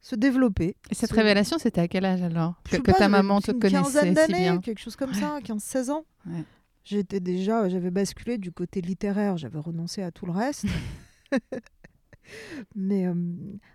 se 0.00 0.16
développer. 0.16 0.74
Et 0.90 0.94
cette 0.94 1.10
Ce- 1.10 1.14
révélation, 1.14 1.58
c'était 1.58 1.80
à 1.82 1.88
quel 1.88 2.04
âge 2.06 2.22
alors? 2.22 2.54
Je 2.70 2.76
Que, 2.76 2.82
que 2.82 2.90
pas, 2.92 2.98
ta 2.98 3.08
maman 3.08 3.40
te 3.42 3.50
une 3.52 3.58
connaissait 3.58 4.14
si 4.26 4.32
bien 4.32 4.58
quelque 4.58 4.80
chose 4.80 4.96
comme 4.96 5.12
ça, 5.14 5.38
15-16 5.40 5.90
ans. 5.90 6.04
Ouais. 6.26 6.44
J'étais 6.84 7.20
déjà, 7.20 7.68
j'avais 7.68 7.90
basculé 7.90 8.38
du 8.38 8.50
côté 8.50 8.80
littéraire, 8.80 9.36
j'avais 9.36 9.58
renoncé 9.58 10.02
à 10.02 10.10
tout 10.10 10.24
le 10.24 10.32
reste. 10.32 10.64
mais, 12.74 13.06
euh, 13.06 13.14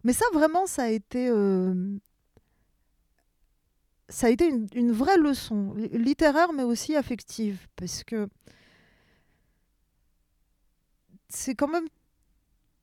mais 0.04 0.14
ça, 0.14 0.26
vraiment, 0.34 0.66
ça 0.66 0.84
a 0.84 0.89
été, 0.89 1.30
euh, 1.30 1.97
ça 4.10 4.28
a 4.28 4.30
été 4.30 4.47
une, 4.47 4.68
une 4.76 4.91
vraie 4.91 5.18
leçon, 5.18 5.74
li- 5.74 5.89
littéraire, 5.89 6.54
mais 6.54 6.64
aussi 6.64 6.95
affective, 6.95 7.68
parce 7.76 8.04
que 8.04 8.28
c'est 11.30 11.56
quand 11.56 11.68
même 11.68 11.88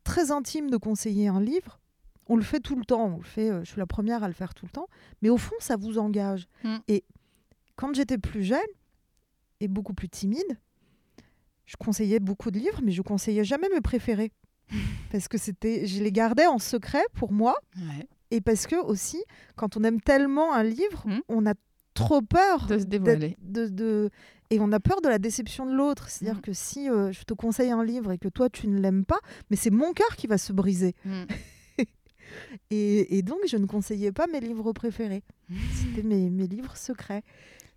très 0.04 0.30
intime 0.30 0.70
de 0.70 0.76
conseiller 0.76 1.28
un 1.28 1.40
livre. 1.40 1.78
On 2.26 2.36
le 2.36 2.42
fait 2.42 2.60
tout 2.60 2.76
le 2.76 2.84
temps, 2.84 3.06
on 3.14 3.18
le 3.18 3.24
fait, 3.24 3.50
euh, 3.50 3.64
je 3.64 3.70
suis 3.70 3.78
la 3.78 3.86
première 3.86 4.22
à 4.22 4.28
le 4.28 4.34
faire 4.34 4.54
tout 4.54 4.66
le 4.66 4.70
temps, 4.70 4.86
mais 5.22 5.30
au 5.30 5.36
fond, 5.36 5.54
ça 5.58 5.76
vous 5.76 5.98
engage. 5.98 6.46
Mm. 6.64 6.76
Et 6.88 7.04
quand 7.76 7.94
j'étais 7.94 8.18
plus 8.18 8.42
jeune 8.44 8.58
et 9.60 9.68
beaucoup 9.68 9.94
plus 9.94 10.08
timide, 10.08 10.58
je 11.66 11.76
conseillais 11.76 12.18
beaucoup 12.20 12.50
de 12.50 12.58
livres, 12.58 12.80
mais 12.82 12.92
je 12.92 13.02
conseillais 13.02 13.44
jamais 13.44 13.68
mes 13.68 13.80
préférés. 13.80 14.32
Parce 15.10 15.28
que 15.28 15.38
c'était, 15.38 15.86
je 15.86 16.02
les 16.02 16.12
gardais 16.12 16.46
en 16.46 16.58
secret 16.58 17.02
pour 17.14 17.32
moi, 17.32 17.56
Ouais. 17.76 18.06
et 18.30 18.40
parce 18.40 18.66
que 18.66 18.76
aussi, 18.76 19.22
quand 19.56 19.76
on 19.76 19.84
aime 19.84 20.00
tellement 20.00 20.52
un 20.54 20.62
livre, 20.62 21.02
Mm. 21.06 21.20
on 21.28 21.46
a 21.46 21.54
trop 21.94 22.22
peur 22.22 22.66
De 22.66 22.78
se 22.78 22.84
dévoiler. 22.84 23.36
de, 23.42 23.66
de- 23.68 24.10
et 24.50 24.58
on 24.60 24.72
a 24.72 24.80
peur 24.80 25.00
de 25.00 25.08
la 25.08 25.18
déception 25.18 25.66
de 25.66 25.72
l'autre. 25.74 26.08
C'est-à-dire 26.08 26.38
Mm. 26.38 26.42
que 26.42 26.52
si 26.52 26.88
euh, 26.90 27.12
je 27.12 27.22
te 27.24 27.34
conseille 27.34 27.70
un 27.70 27.84
livre 27.84 28.12
et 28.12 28.18
que 28.18 28.28
toi 28.28 28.48
tu 28.48 28.68
ne 28.68 28.80
l'aimes 28.80 29.04
pas, 29.04 29.18
mais 29.50 29.56
c'est 29.56 29.70
mon 29.70 29.92
cœur 29.92 30.14
qui 30.16 30.26
va 30.26 30.38
se 30.38 30.52
briser. 30.52 30.94
Mm. 31.04 31.24
Et, 32.70 33.18
et 33.18 33.22
donc 33.22 33.38
je 33.48 33.56
ne 33.56 33.66
conseillais 33.66 34.12
pas 34.12 34.26
mes 34.28 34.38
livres 34.40 34.72
préférés. 34.72 35.24
C'était 35.74 36.04
mes, 36.04 36.30
mes 36.30 36.46
livres 36.46 36.76
secrets. 36.76 37.22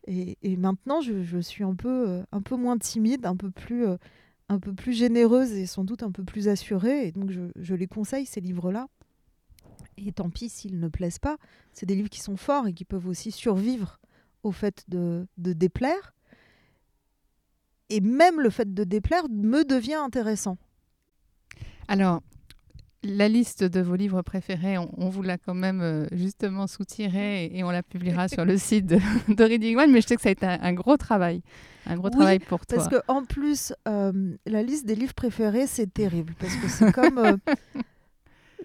Et, 0.06 0.38
et 0.44 0.58
maintenant 0.58 1.02
je, 1.02 1.24
je 1.24 1.40
suis 1.40 1.64
un 1.64 1.74
peu, 1.74 2.08
euh, 2.10 2.24
un 2.32 2.42
peu 2.42 2.56
moins 2.56 2.78
timide, 2.78 3.26
un 3.26 3.36
peu 3.36 3.50
plus, 3.50 3.88
euh, 3.88 3.98
un 4.50 4.60
peu 4.60 4.74
plus 4.74 4.94
généreuse 4.94 5.52
et 5.52 5.66
sans 5.66 5.84
doute 5.84 6.04
un 6.04 6.12
peu 6.12 6.24
plus 6.24 6.48
assurée. 6.48 7.08
Et 7.08 7.12
donc 7.12 7.32
je, 7.32 7.42
je 7.56 7.76
les 7.76 7.88
conseille 7.88 8.26
ces 8.26 8.42
livres-là. 8.42 8.88
Et 9.98 10.12
tant 10.12 10.30
pis 10.30 10.50
s'ils 10.50 10.80
ne 10.80 10.88
plaisent 10.88 11.20
pas. 11.20 11.38
C'est 11.72 11.86
des 11.86 11.96
livres 11.96 12.10
qui 12.10 12.20
sont 12.20 12.38
forts 12.38 12.68
et 12.68 12.74
qui 12.74 12.86
peuvent 12.86 13.08
aussi 13.08 13.32
survivre 13.32 14.00
au 14.44 14.52
fait 14.52 14.84
de, 14.88 15.28
de 15.38 15.54
déplaire. 15.54 16.14
Et 17.90 18.02
même 18.02 18.40
le 18.40 18.50
fait 18.50 18.74
de 18.74 18.84
déplaire 18.84 19.30
me 19.30 19.64
devient 19.64 19.94
intéressant. 19.94 20.58
Alors, 21.88 22.22
la 23.04 23.28
liste 23.28 23.64
de 23.64 23.82
vos 23.82 23.96
livres 23.96 24.22
préférés, 24.22 24.78
on, 24.78 24.90
on 24.98 25.10
vous 25.10 25.22
l'a 25.22 25.38
quand 25.38 25.54
même 25.54 25.82
euh, 25.82 26.06
justement 26.12 26.68
soutirée 26.68 27.46
et, 27.46 27.58
et 27.60 27.64
on 27.64 27.70
la 27.72 27.84
publiera 27.84 28.28
sur 28.28 28.46
le 28.46 28.58
site 28.58 28.86
de, 28.86 28.98
de 29.28 29.44
Reading 29.44 29.78
One, 29.78 29.92
mais 29.92 30.02
je 30.02 30.08
sais 30.08 30.16
que 30.16 30.22
ça 30.22 30.30
a 30.30 30.32
été 30.32 30.46
un, 30.46 30.60
un 30.62 30.74
gros 30.74 30.98
travail, 30.98 31.42
un 31.86 31.96
gros 31.98 32.08
Oui, 32.08 32.16
travail 32.16 32.40
pour 32.40 32.66
toi. 32.66 32.78
Parce 32.78 32.90
que 32.90 33.02
en 33.08 33.24
plus, 33.24 33.74
euh, 33.88 34.36
la 34.46 34.64
liste 34.64 34.86
des 34.86 34.96
livres 34.96 35.14
préférés, 35.14 35.68
c'est 35.68 35.94
terrible. 35.94 36.34
Parce 36.40 36.56
que 36.56 36.68
c'est 36.70 36.92
comme. 36.92 37.18
euh, 37.18 37.38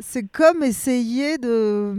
C'est 0.01 0.29
comme 0.29 0.63
essayer 0.63 1.39
de, 1.39 1.93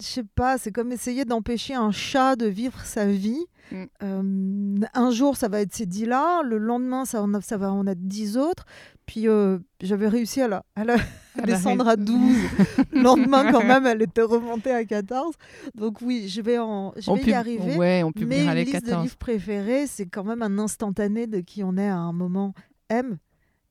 je 0.00 0.06
sais 0.06 0.24
pas, 0.34 0.58
c'est 0.58 0.72
comme 0.72 0.92
essayer 0.92 1.24
d'empêcher 1.24 1.74
un 1.74 1.90
chat 1.92 2.36
de 2.36 2.46
vivre 2.46 2.80
sa 2.84 3.06
vie. 3.06 3.44
Mm. 3.72 3.84
Euh, 4.02 4.86
un 4.94 5.10
jour, 5.10 5.36
ça 5.36 5.48
va 5.48 5.60
être 5.60 5.74
ces 5.74 5.86
dix-là, 5.86 6.42
le 6.42 6.58
lendemain, 6.58 7.04
ça, 7.04 7.22
en 7.22 7.34
a- 7.34 7.40
ça 7.40 7.56
va 7.56 7.72
en 7.72 7.86
être 7.86 8.06
dix 8.06 8.36
autres. 8.36 8.64
Puis 9.06 9.28
euh, 9.28 9.58
j'avais 9.80 10.08
réussi 10.08 10.40
à 10.42 10.48
la, 10.48 10.64
à 10.74 10.84
la 10.84 10.94
À 11.38 11.42
descendre 11.46 11.86
à 11.86 11.96
12. 11.96 12.16
le 12.92 13.02
lendemain, 13.02 13.52
quand 13.52 13.64
même, 13.64 13.86
elle 13.86 14.02
était 14.02 14.22
remontée 14.22 14.72
à 14.72 14.84
14. 14.84 15.34
Donc 15.74 16.00
oui, 16.00 16.28
je 16.28 16.40
vais, 16.40 16.58
en, 16.58 16.92
je 16.96 17.10
vais 17.12 17.22
y 17.22 17.32
arriver. 17.32 17.76
Ouais, 17.76 18.02
on 18.04 18.10
Mais 18.26 18.44
une 18.44 18.50
les 18.52 18.64
liste 18.64 18.76
de 18.76 18.80
14. 18.90 19.02
livres 19.04 19.16
préférés, 19.16 19.86
c'est 19.86 20.06
quand 20.06 20.24
même 20.24 20.42
un 20.42 20.58
instantané 20.58 21.26
de 21.26 21.40
qui 21.40 21.62
on 21.62 21.76
est 21.76 21.88
à 21.88 21.96
un 21.96 22.12
moment 22.12 22.54
M. 22.88 23.18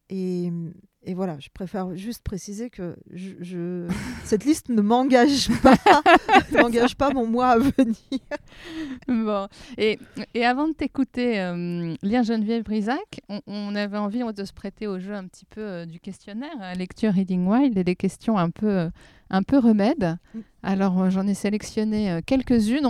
Et, 0.09 0.51
et 1.05 1.13
voilà, 1.13 1.37
je 1.39 1.49
préfère 1.53 1.95
juste 1.95 2.23
préciser 2.23 2.69
que 2.69 2.95
je, 3.13 3.31
je- 3.39 3.87
cette 4.23 4.43
liste 4.45 4.69
ne 4.69 4.81
m'engage 4.81 5.49
pas, 5.61 5.75
n'engage 6.51 6.95
pas 6.95 7.11
mon 7.11 7.27
mois 7.27 7.47
à 7.49 7.57
venir. 7.59 7.95
Bon. 9.07 9.47
Et, 9.77 9.99
et 10.33 10.45
avant 10.45 10.67
de 10.67 10.73
t'écouter 10.73 11.39
euh, 11.39 11.95
lire 12.01 12.23
Geneviève 12.23 12.63
Brisac, 12.63 13.21
on, 13.29 13.41
on 13.47 13.75
avait 13.75 13.97
envie 13.97 14.21
de 14.33 14.45
se 14.45 14.53
prêter 14.53 14.87
au 14.87 14.99
jeu 14.99 15.13
un 15.13 15.25
petit 15.27 15.45
peu 15.45 15.61
euh, 15.61 15.85
du 15.85 15.99
questionnaire, 15.99 16.55
hein, 16.59 16.73
lecture 16.73 17.13
Reading 17.13 17.45
Wild, 17.47 17.77
et 17.77 17.83
des 17.83 17.95
questions 17.95 18.37
un 18.37 18.49
peu, 18.49 18.67
euh, 18.69 18.89
un 19.29 19.43
peu 19.43 19.57
remèdes. 19.57 20.17
Mm. 20.33 20.39
Alors 20.63 21.01
euh, 21.01 21.09
j'en 21.09 21.27
ai 21.27 21.33
sélectionné 21.33 22.11
euh, 22.11 22.21
quelques-unes. 22.25 22.87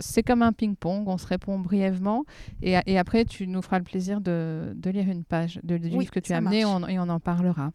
C'est 0.00 0.22
comme 0.22 0.42
un 0.42 0.52
ping-pong, 0.52 1.08
on 1.08 1.18
se 1.18 1.26
répond 1.26 1.58
brièvement, 1.58 2.24
et, 2.62 2.76
après 2.98 3.24
tu 3.24 3.46
nous 3.46 3.62
feras 3.62 3.78
le 3.78 3.84
plaisir 3.84 4.20
de, 4.20 4.72
de 4.74 4.90
lire 4.90 5.08
une 5.08 5.24
page 5.24 5.60
de, 5.62 5.76
du 5.76 5.88
Oui, 5.88 6.00
livre 6.00 6.10
que 6.12 6.20
tu 6.20 6.32
as 6.32 6.38
amené 6.38 6.64
on- 6.64 6.86
et 6.86 6.98
on 6.98 7.08
en 7.08 7.20
parlera. 7.20 7.70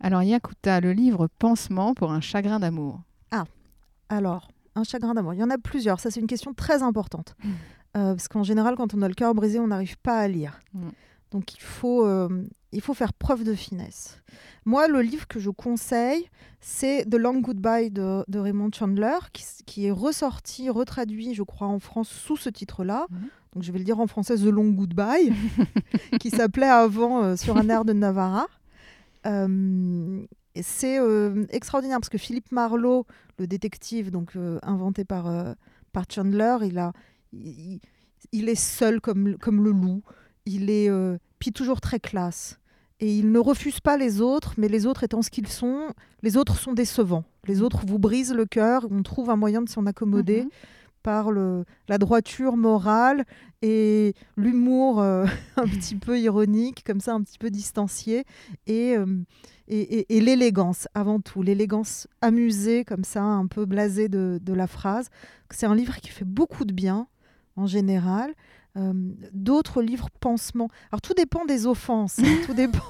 Alors 0.00 0.22
Yakuta, 0.22 0.80
le 0.80 0.92
livre 0.92 1.28
Pansement 1.38 1.94
pour 1.94 2.12
un 2.12 2.20
chagrin 2.20 2.60
d'amour. 2.60 3.00
Alors, 4.10 4.50
un 4.74 4.84
chagrin 4.84 5.14
d'amour, 5.14 5.34
il 5.34 5.40
y 5.40 5.42
en 5.42 5.50
a 5.50 5.58
plusieurs. 5.58 5.98
Ça, 5.98 6.10
c'est 6.10 6.20
une 6.20 6.26
question 6.26 6.52
très 6.52 6.82
importante. 6.82 7.34
Mm. 7.42 7.48
Euh, 7.96 8.14
parce 8.14 8.28
qu'en 8.28 8.42
général, 8.42 8.74
quand 8.76 8.94
on 8.94 9.02
a 9.02 9.08
le 9.08 9.14
cœur 9.14 9.34
brisé, 9.34 9.58
on 9.58 9.68
n'arrive 9.68 9.96
pas 9.98 10.18
à 10.18 10.28
lire. 10.28 10.60
Mm. 10.74 10.88
Donc, 11.30 11.54
il 11.54 11.60
faut, 11.60 12.06
euh, 12.06 12.28
il 12.72 12.80
faut 12.80 12.94
faire 12.94 13.12
preuve 13.12 13.44
de 13.44 13.54
finesse. 13.54 14.20
Moi, 14.64 14.88
le 14.88 15.00
livre 15.00 15.26
que 15.26 15.40
je 15.40 15.50
conseille, 15.50 16.28
c'est 16.60 17.04
The 17.10 17.16
Long 17.16 17.40
Goodbye 17.40 17.90
de, 17.90 18.24
de 18.28 18.38
Raymond 18.38 18.70
Chandler, 18.72 19.18
qui, 19.32 19.44
qui 19.66 19.86
est 19.86 19.90
ressorti, 19.90 20.70
retraduit, 20.70 21.34
je 21.34 21.42
crois, 21.42 21.66
en 21.66 21.80
France 21.80 22.08
sous 22.08 22.36
ce 22.36 22.48
titre-là. 22.48 23.06
Mhm. 23.10 23.28
Donc, 23.54 23.62
je 23.62 23.72
vais 23.72 23.78
le 23.78 23.84
dire 23.84 24.00
en 24.00 24.06
français, 24.06 24.36
The 24.36 24.44
Long 24.44 24.70
Goodbye, 24.70 25.32
qui 26.20 26.30
s'appelait 26.30 26.66
avant 26.66 27.22
euh, 27.22 27.36
Sur 27.36 27.56
un 27.56 27.68
air 27.68 27.84
de 27.84 27.92
Navarra. 27.92 28.46
Euh, 29.26 30.24
c'est 30.60 31.00
extraordinaire 31.50 31.98
parce 31.98 32.10
que 32.10 32.18
Philippe 32.18 32.52
Marlowe, 32.52 33.06
le 33.38 33.48
détective 33.48 34.12
donc 34.12 34.36
inventé 34.62 35.04
par, 35.04 35.56
par 35.92 36.04
Chandler, 36.08 36.58
il, 36.62 36.78
a, 36.78 36.92
il, 37.32 37.80
il 38.32 38.48
est 38.48 38.54
seul 38.54 39.00
comme, 39.00 39.36
comme 39.38 39.64
le 39.64 39.70
loup. 39.70 40.02
Il 40.46 40.70
est 40.70 40.88
euh, 40.90 41.16
puis 41.38 41.52
toujours 41.52 41.80
très 41.80 42.00
classe. 42.00 42.58
Et 43.00 43.16
il 43.18 43.32
ne 43.32 43.38
refuse 43.38 43.80
pas 43.80 43.96
les 43.96 44.20
autres, 44.20 44.54
mais 44.56 44.68
les 44.68 44.86
autres 44.86 45.02
étant 45.04 45.20
ce 45.22 45.30
qu'ils 45.30 45.48
sont, 45.48 45.88
les 46.22 46.36
autres 46.36 46.56
sont 46.58 46.72
décevants. 46.72 47.24
Les 47.46 47.60
autres 47.60 47.84
vous 47.86 47.98
brisent 47.98 48.32
le 48.32 48.46
cœur. 48.46 48.86
On 48.90 49.02
trouve 49.02 49.30
un 49.30 49.36
moyen 49.36 49.62
de 49.62 49.68
s'en 49.68 49.84
accommoder 49.86 50.42
Mhm. 50.44 50.48
par 51.02 51.30
le, 51.32 51.64
la 51.88 51.98
droiture 51.98 52.56
morale 52.56 53.24
et 53.62 54.14
l'humour 54.36 55.00
euh, 55.00 55.26
un 55.56 55.66
petit 55.66 55.96
peu 55.96 56.18
ironique, 56.20 56.82
comme 56.86 57.00
ça, 57.00 57.12
un 57.14 57.22
petit 57.22 57.36
peu 57.38 57.50
distancié, 57.50 58.24
et, 58.66 58.96
euh, 58.96 59.06
et, 59.68 59.80
et- 59.98 60.16
et 60.16 60.20
l'élégance 60.20 60.86
avant 60.94 61.20
tout, 61.20 61.42
l'élégance 61.42 62.06
amusée, 62.22 62.84
comme 62.84 63.04
ça, 63.04 63.22
un 63.22 63.46
peu 63.46 63.64
blasée 63.66 64.08
de, 64.08 64.38
de 64.42 64.52
la 64.54 64.66
phrase. 64.66 65.08
C'est 65.50 65.66
un 65.66 65.74
livre 65.74 65.96
qui 65.96 66.08
fait 66.10 66.24
beaucoup 66.24 66.64
de 66.64 66.72
bien, 66.72 67.06
en 67.56 67.66
général. 67.66 68.32
Euh, 68.76 68.92
D'autres 69.32 69.82
livres 69.82 70.08
pansements. 70.20 70.68
Alors 70.90 71.00
tout 71.00 71.14
dépend 71.14 71.44
des 71.44 71.66
offenses, 71.66 72.18
hein, 72.18 72.24
tout 72.44 72.54
dépend 72.54 72.80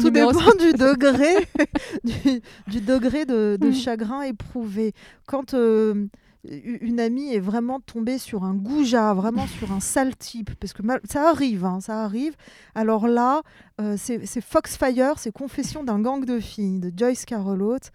tout 0.00 0.10
dépend 0.10 0.54
du 0.60 0.72
degré, 0.72 1.34
du, 2.04 2.40
du 2.68 2.80
degré 2.80 3.24
de, 3.26 3.56
de 3.60 3.68
Mm. 3.68 3.74
chagrin 3.74 4.22
éprouvé. 4.22 4.92
Quand 5.26 5.54
euh, 5.54 6.06
une 6.48 7.00
amie 7.00 7.34
est 7.34 7.40
vraiment 7.40 7.80
tombée 7.80 8.18
sur 8.18 8.44
un 8.44 8.54
goujat, 8.54 9.14
vraiment 9.14 9.48
sur 9.48 9.72
un 9.72 9.80
sale 9.80 10.14
type, 10.14 10.50
parce 10.60 10.72
que 10.72 10.82
mal- 10.82 11.00
ça 11.10 11.28
arrive, 11.28 11.64
hein, 11.64 11.80
ça 11.80 12.04
arrive. 12.04 12.36
Alors 12.76 13.08
là, 13.08 13.42
euh, 13.80 13.96
c'est 13.98 14.40
Foxfire, 14.40 15.18
c'est 15.18 15.32
Confession 15.32 15.82
d'un 15.82 15.98
gang 16.00 16.24
de 16.24 16.38
filles 16.38 16.78
de 16.78 16.92
Joyce 16.96 17.24
Carol 17.24 17.62
Oates, 17.62 17.90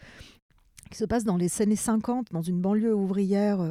qui 0.90 0.98
se 0.98 1.06
passe 1.06 1.24
dans 1.24 1.38
les 1.38 1.62
années 1.62 1.78
50, 1.78 2.34
dans 2.34 2.42
une 2.42 2.60
banlieue 2.60 2.94
ouvrière 2.94 3.62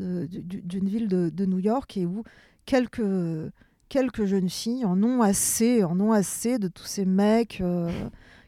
euh, 0.00 0.26
d'une 0.28 0.88
ville 0.88 1.06
de, 1.06 1.30
de 1.30 1.46
New 1.46 1.60
York, 1.60 1.96
et 1.96 2.04
où 2.04 2.24
quelques 2.66 3.02
quelques 3.88 4.24
jeunes 4.24 4.48
filles 4.48 4.84
en 4.84 5.00
ont 5.02 5.22
assez, 5.22 5.84
en 5.84 6.00
ont 6.00 6.12
assez 6.12 6.58
de 6.58 6.68
tous 6.68 6.84
ces 6.86 7.04
mecs 7.04 7.60
euh, 7.60 7.90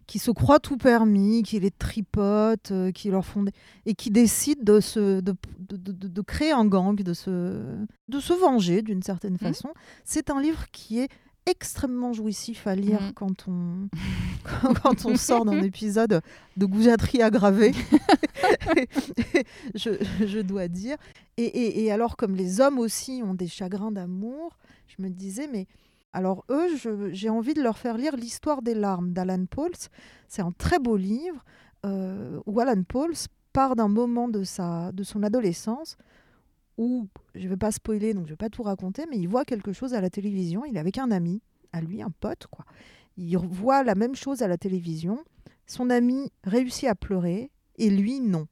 qui 0.07 0.19
se 0.19 0.31
croient 0.31 0.59
tout 0.59 0.77
permis, 0.77 1.43
qui 1.43 1.61
les 1.61 1.71
tripotent, 1.71 2.71
euh, 2.73 2.91
qui 2.91 3.11
leur 3.11 3.25
font 3.25 3.43
des- 3.45 3.53
et 3.85 3.95
qui 3.95 4.11
décident 4.11 4.63
de, 4.63 4.81
se, 4.81 5.21
de, 5.21 5.35
de, 5.61 5.77
de- 5.93 6.09
de 6.09 6.21
créer 6.23 6.51
un 6.53 6.65
gang, 6.65 6.97
de 7.01 7.13
se, 7.13 7.31
de 8.09 8.21
se 8.21 8.33
venger 8.33 8.83
d'une 8.83 9.03
certaine 9.03 9.37
façon. 9.39 9.69
C'est 10.05 10.31
un 10.31 10.41
livre 10.41 10.65
qui 10.73 10.99
est 11.01 11.09
extrêmement 11.47 12.13
jouissif 12.13 12.67
à 12.67 12.75
lire 12.75 13.01
Mhm. 13.01 13.13
quand 13.15 13.49
on 13.49 13.89
quand, 14.83 15.05
on 15.07 15.17
sort 15.17 15.45
d'un 15.45 15.63
épisode 15.63 16.21
de 16.57 16.67
goujaterie 16.67 17.23
aggravée 17.23 17.73
je, 19.75 19.91
je 20.27 20.41
dois 20.41 20.69
dire. 20.69 20.97
Et, 21.37 21.45
et- 21.45 21.85
et 21.85 21.93
alors 21.93 22.17
comme 22.17 22.35
les 22.35 22.61
hommes 22.61 22.79
aussi 22.79 23.23
ont 23.25 23.35
des 23.35 23.49
chagrins 23.49 23.93
d'amour 23.93 24.57
je 24.87 25.03
me 25.03 25.09
disais 25.09 25.49
mais 25.53 25.67
alors 26.13 26.45
eux 26.51 26.69
j'ai 27.13 27.29
envie 27.31 27.55
de 27.55 27.63
leur 27.63 27.79
faire 27.79 27.97
lire 27.99 28.17
l'histoire 28.17 28.63
des 28.63 28.75
larmes 28.75 29.13
d'Alan 29.13 29.45
Pauls. 29.47 29.73
C'est 30.29 30.43
un 30.43 30.53
très 30.53 30.79
beau 30.79 30.97
livre 30.97 31.45
euh, 31.85 32.41
où 32.47 32.59
Alan 32.61 32.83
Pauls 32.83 33.15
part 33.53 33.77
d'un 33.77 33.89
moment 33.89 34.29
de 34.29 34.43
sa 34.43 34.93
de 34.93 35.03
son 35.03 35.23
adolescence 35.23 35.97
où 36.79 37.09
je 37.35 37.45
ne 37.45 37.49
vais 37.49 37.57
pas 37.57 37.73
spoiler 37.73 38.15
donc 38.15 38.27
je 38.27 38.33
vais 38.33 38.37
pas 38.37 38.51
tout 38.51 38.63
raconter 38.63 39.05
mais 39.11 39.19
il 39.19 39.29
voit 39.29 39.45
quelque 39.45 39.73
chose 39.73 39.95
à 39.95 40.01
la 40.01 40.11
télévision 40.11 40.65
il 40.65 40.77
est 40.77 40.81
avec 40.81 40.99
un 40.99 41.11
ami 41.11 41.43
à 41.73 41.81
lui 41.81 42.03
un 42.03 42.11
pote 42.11 42.47
quoi 42.51 42.65
il 43.17 43.37
voit 43.39 43.83
la 43.83 43.95
même 43.95 44.15
chose 44.15 44.43
à 44.43 44.49
la 44.49 44.59
télévision 44.59 45.19
son 45.67 45.91
ami 45.91 46.31
réussit 46.45 46.89
à 46.89 46.95
pleurer 46.95 47.51
et 47.77 47.91
lui 47.91 48.21
non 48.21 48.47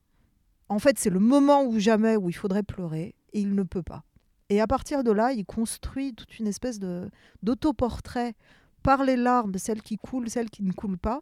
en 0.69 0.79
fait, 0.79 0.99
c'est 0.99 1.11
le 1.11 1.21
moment 1.21 1.65
où 1.65 1.79
jamais 1.79 2.17
où 2.17 2.29
il 2.29 2.35
faudrait 2.35 2.63
pleurer 2.63 3.15
et 3.33 3.41
il 3.41 3.55
ne 3.55 3.63
peut 3.63 3.83
pas. 3.83 4.05
Et 4.49 4.61
à 4.61 4.67
partir 4.67 5.05
de 5.05 5.11
là, 5.11 5.33
il 5.33 5.45
construit 5.45 6.15
toute 6.15 6.39
une 6.39 6.47
espèce 6.47 6.79
de 6.79 7.11
d'autoportrait 7.43 8.35
par 8.83 9.05
les 9.05 9.17
larmes, 9.17 9.57
celles 9.57 9.83
qui 9.83 9.97
coulent, 9.97 10.29
celles 10.29 10.51
qui 10.51 10.63
ne 10.63 10.73
coulent 10.73 10.99
pas, 10.99 11.21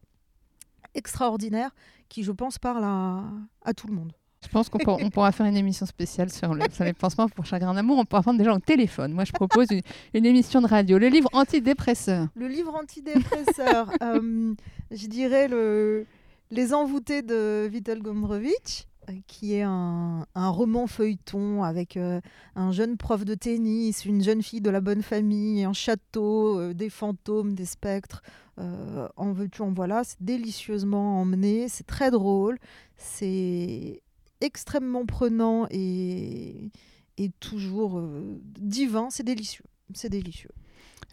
extraordinaire, 0.94 1.74
qui, 2.08 2.22
je 2.22 2.32
pense, 2.32 2.58
parle 2.58 2.84
à 2.84 3.74
tout 3.74 3.86
le 3.86 3.94
monde. 3.94 4.12
Je 4.42 4.48
pense 4.48 4.68
qu'on 4.68 4.78
pour- 4.78 4.98
on 5.02 5.08
pourra 5.10 5.30
faire 5.32 5.46
une 5.46 5.56
émission 5.56 5.86
spéciale 5.86 6.30
sur, 6.30 6.52
le, 6.54 6.62
sur 6.72 6.84
les 6.84 6.92
pansements 6.92 7.28
pour 7.28 7.46
chagrin 7.46 7.74
d'amour. 7.74 7.98
On 7.98 8.04
pourra 8.04 8.22
prendre 8.22 8.38
des 8.38 8.44
gens 8.44 8.56
au 8.56 8.60
téléphone. 8.60 9.12
Moi, 9.12 9.24
je 9.24 9.32
propose 9.32 9.66
une, 9.70 9.82
une 10.14 10.26
émission 10.26 10.60
de 10.60 10.66
radio. 10.66 10.98
Le 10.98 11.08
livre 11.08 11.28
antidépresseur. 11.32 12.26
Le 12.34 12.48
livre 12.48 12.74
antidépresseur, 12.74 13.90
euh, 14.02 14.54
je 14.90 15.06
dirais 15.06 15.48
le, 15.48 16.06
Les 16.50 16.74
Envoûtés 16.74 17.22
de 17.22 17.68
Vitel 17.70 18.02
Gombrowicz, 18.02 18.86
euh, 19.08 19.12
qui 19.26 19.54
est 19.54 19.62
un, 19.62 20.26
un 20.34 20.48
roman 20.48 20.86
feuilleton 20.86 21.62
avec 21.62 21.96
euh, 21.96 22.20
un 22.56 22.72
jeune 22.72 22.96
prof 22.96 23.24
de 23.24 23.34
tennis, 23.34 24.04
une 24.04 24.22
jeune 24.22 24.42
fille 24.42 24.60
de 24.60 24.70
la 24.70 24.80
bonne 24.80 25.02
famille, 25.02 25.64
un 25.64 25.72
château, 25.72 26.58
euh, 26.58 26.74
des 26.74 26.90
fantômes, 26.90 27.54
des 27.54 27.64
spectres. 27.64 28.22
euh, 28.58 29.08
en 29.16 29.32
veux-tu, 29.32 29.62
en 29.62 29.72
voilà. 29.72 30.02
C'est 30.04 30.20
délicieusement 30.22 31.20
emmené, 31.20 31.68
c'est 31.68 31.86
très 31.86 32.10
drôle, 32.10 32.58
c'est 32.96 34.02
extrêmement 34.42 35.06
prenant 35.06 35.66
et, 35.70 36.70
et 37.18 37.30
toujours 37.40 37.98
euh, 37.98 38.40
divin. 38.58 39.08
C'est 39.10 39.22
délicieux. 39.22 39.64
C'est 39.94 40.08
délicieux. 40.08 40.50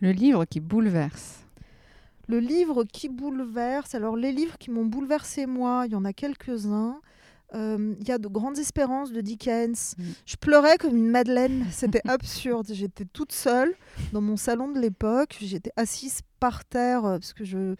Le 0.01 0.11
livre 0.11 0.45
qui 0.45 0.59
bouleverse. 0.59 1.45
Le 2.27 2.39
livre 2.39 2.83
qui 2.83 3.09
bouleverse, 3.09 3.95
alors 3.95 4.15
les 4.15 4.31
livres 4.31 4.57
qui 4.57 4.69
m'ont 4.69 4.85
bouleversé 4.85 5.45
moi, 5.45 5.83
il 5.87 5.93
y 5.93 5.95
en 5.95 6.05
a 6.05 6.13
quelques-uns. 6.13 7.01
Euh, 7.55 7.95
Il 7.99 8.07
y 8.07 8.11
a 8.11 8.19
de 8.19 8.27
grandes 8.27 8.59
espérances 8.59 9.11
de 9.11 9.21
Dickens. 9.21 9.95
Mm. 9.97 10.03
Je 10.25 10.35
pleurais 10.35 10.77
comme 10.77 10.95
une 10.95 11.09
madeleine, 11.09 11.65
c'était 11.71 12.07
absurde. 12.07 12.67
J'étais 12.71 13.05
toute 13.05 13.31
seule 13.31 13.73
dans 14.13 14.21
mon 14.21 14.37
salon 14.37 14.71
de 14.71 14.79
l'époque. 14.79 15.37
J'étais 15.41 15.71
assise 15.75 16.21
par 16.39 16.63
terre 16.65 17.05
euh, 17.05 17.17
parce 17.17 17.33
que 17.33 17.43
je, 17.43 17.75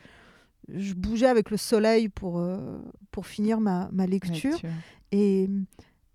je 0.76 0.94
bougeais 0.94 1.28
avec 1.28 1.50
le 1.52 1.58
soleil 1.58 2.10
pour, 2.10 2.40
euh, 2.40 2.80
pour 3.12 3.28
finir 3.28 3.60
ma, 3.60 3.90
ma 3.92 4.06
lecture. 4.06 4.52
Lecture. 4.52 4.70
Et, 5.12 5.50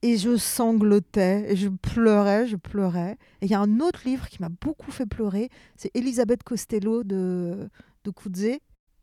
et 0.02 0.16
je 0.18 0.36
sanglotais, 0.36 1.50
et 1.50 1.56
je 1.56 1.68
pleurais, 1.68 2.46
je 2.46 2.56
pleurais. 2.56 3.16
Et 3.40 3.46
il 3.46 3.50
y 3.50 3.54
a 3.54 3.60
un 3.60 3.80
autre 3.80 4.02
livre 4.04 4.28
qui 4.28 4.40
m'a 4.40 4.50
beaucoup 4.50 4.90
fait 4.90 5.06
pleurer, 5.06 5.48
c'est 5.76 5.90
Elisabeth 5.94 6.42
Costello 6.42 7.04
de, 7.04 7.68
de. 8.04 8.12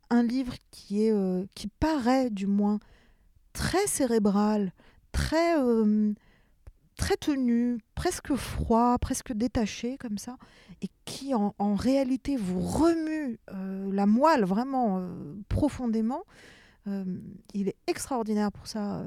Un 0.10 0.24
livre 0.24 0.54
qui, 0.72 1.06
est, 1.06 1.12
euh, 1.12 1.46
qui 1.56 1.68
paraît, 1.68 2.30
du 2.30 2.46
moins, 2.46 2.80
très 3.54 3.88
cérébral, 3.88 4.74
très, 5.12 5.58
euh, 5.58 6.14
très 7.02 7.18
tenu, 7.18 7.80
presque 7.96 8.36
froid, 8.36 8.98
presque 9.00 9.34
détaché, 9.34 9.98
comme 9.98 10.20
ça, 10.20 10.38
et 10.84 10.88
qui, 11.04 11.34
en, 11.34 11.56
en 11.58 11.74
réalité, 11.74 12.38
vous 12.38 12.60
remue 12.62 13.40
euh, 13.52 13.92
la 13.92 14.06
moelle 14.06 14.46
vraiment 14.46 15.00
euh, 15.00 15.34
profondément. 15.50 16.24
Euh, 16.88 17.04
il 17.56 17.68
est 17.68 17.76
extraordinaire 17.88 18.52
pour 18.52 18.68
ça, 18.68 19.04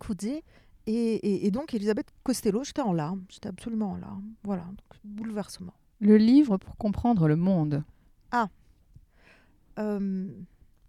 Coetzee. 0.00 0.42
Et, 0.88 0.92
et- 1.14 1.46
et 1.46 1.50
donc, 1.52 1.72
Elisabeth 1.72 2.08
Costello, 2.24 2.64
j'étais 2.64 2.82
en 2.82 2.92
larmes, 2.92 3.24
j'étais 3.28 3.48
absolument 3.48 3.92
en 3.92 3.96
larmes. 3.96 4.28
Voilà, 4.42 4.62
donc, 4.64 5.00
bouleversement. 5.04 5.74
Le 6.00 6.16
livre 6.16 6.56
pour 6.58 6.76
comprendre 6.76 7.28
le 7.28 7.36
monde. 7.36 7.84
Euh, 9.78 10.28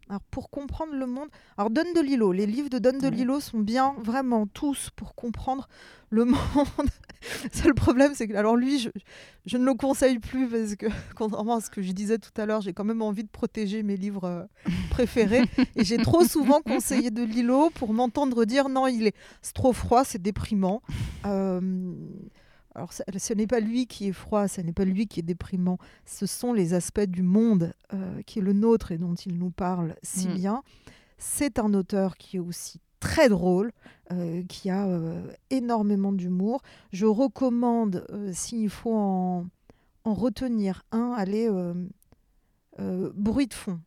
alors, 0.09 0.21
pour 0.31 0.49
comprendre 0.49 0.93
le 0.93 1.05
monde, 1.05 1.27
alors 1.57 1.69
Don 1.69 1.83
DeLillo, 1.93 2.31
les 2.31 2.45
livres 2.45 2.69
de 2.69 2.79
Don. 2.79 2.97
DeLillo 2.97 3.39
sont 3.41 3.59
bien, 3.59 3.93
vraiment 3.99 4.47
tous 4.47 4.89
pour 4.95 5.15
comprendre 5.15 5.67
le 6.09 6.23
monde. 6.25 6.37
Seul 7.51 7.73
problème, 7.73 8.13
c'est 8.15 8.27
que 8.27 8.35
alors 8.35 8.55
lui, 8.55 8.79
je, 8.79 8.89
je 9.45 9.57
ne 9.57 9.65
le 9.65 9.73
conseille 9.73 10.19
plus 10.19 10.47
parce 10.47 10.75
que 10.75 10.85
contrairement 11.15 11.57
à 11.57 11.61
ce 11.61 11.69
que 11.69 11.81
je 11.81 11.91
disais 11.91 12.19
tout 12.19 12.31
à 12.39 12.45
l'heure, 12.45 12.61
j'ai 12.61 12.71
quand 12.71 12.85
même 12.85 13.01
envie 13.01 13.23
de 13.23 13.29
protéger 13.29 13.83
mes 13.83 13.97
livres 13.97 14.23
euh, 14.23 14.43
préférés 14.89 15.43
et 15.75 15.83
j'ai 15.83 15.97
trop 15.97 16.23
souvent 16.25 16.61
conseillé 16.61 17.11
de 17.11 17.23
Lilo 17.23 17.69
pour 17.71 17.93
m'entendre 17.93 18.45
dire 18.45 18.69
non, 18.69 18.87
il 18.87 19.07
est 19.07 19.15
c'est 19.41 19.53
trop 19.53 19.73
froid, 19.73 20.05
c'est 20.05 20.21
déprimant. 20.21 20.81
Euh, 21.25 21.59
alors, 22.77 22.93
ce, 22.93 23.01
ce 23.17 23.33
n'est 23.33 23.47
pas 23.47 23.59
lui 23.59 23.87
qui 23.87 24.07
est 24.07 24.13
froid, 24.13 24.47
ce 24.47 24.61
n'est 24.61 24.71
pas 24.71 24.85
lui 24.85 25.07
qui 25.07 25.19
est 25.19 25.23
déprimant. 25.23 25.79
Ce 26.05 26.27
sont 26.27 26.53
les 26.53 26.75
aspects 26.75 26.99
du 27.01 27.23
monde 27.23 27.73
euh, 27.91 28.21
qui 28.21 28.37
est 28.37 28.41
le 28.43 28.53
nôtre 28.53 28.91
et 28.91 28.99
dont 28.99 29.15
il 29.15 29.39
nous 29.39 29.49
parle 29.49 29.95
si 30.03 30.27
Mm. 30.27 30.33
bien. 30.35 30.63
C'est 31.17 31.57
un 31.57 31.73
auteur 31.73 32.17
qui 32.17 32.37
est 32.37 32.39
aussi 32.39 32.79
très 32.99 33.29
drôle, 33.29 33.71
euh, 34.11 34.43
qui 34.47 34.69
a 34.69 34.85
euh, 34.85 35.27
énormément 35.49 36.11
d'humour. 36.11 36.61
Je 36.93 37.07
recommande, 37.07 38.05
s'il 38.31 38.69
faut 38.69 38.95
en, 38.95 39.47
en 40.03 40.13
retenir 40.13 40.83
un, 40.91 41.13
aller 41.17 41.49
Bruit 42.77 43.47
de 43.47 43.55
fond, 43.55 43.79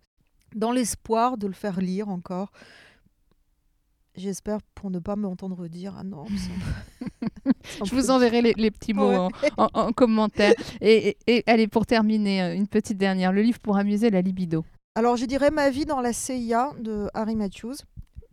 dans 0.56 0.72
l'espoir 0.72 1.38
de 1.38 1.46
le 1.46 1.52
faire 1.52 1.80
lire 1.80 2.08
encore. 2.08 2.50
J'espère 4.16 4.58
pour 4.74 4.90
ne 4.90 4.98
pas 4.98 5.16
m'entendre 5.16 5.68
dire 5.68 5.94
ah 5.98 6.04
non. 6.04 6.24
Je 7.84 7.94
vous 7.94 8.10
enverrai 8.10 8.42
les, 8.42 8.52
les 8.56 8.70
petits 8.70 8.92
mots 8.92 9.08
Ouais. 9.10 9.16
en, 9.16 9.30
en- 9.56 9.68
en 9.72 9.92
commentaire. 9.92 10.52
Et, 10.80 11.16
et- 11.26 11.36
et 11.38 11.44
allez, 11.46 11.68
pour 11.68 11.86
terminer, 11.86 12.42
euh, 12.42 12.54
une 12.54 12.66
petite 12.66 12.98
dernière. 12.98 13.32
Le 13.32 13.42
livre 13.42 13.60
pour 13.60 13.76
amuser 13.76 14.10
la 14.10 14.20
libido. 14.20 14.64
Alors, 14.96 15.16
je 15.16 15.24
dirais 15.26 15.50
Ma 15.50 15.70
vie 15.70 15.84
dans 15.86 16.00
la 16.00 16.12
CIA 16.12 16.72
de 16.80 17.08
Harry 17.14 17.36
Matthews. 17.36 17.76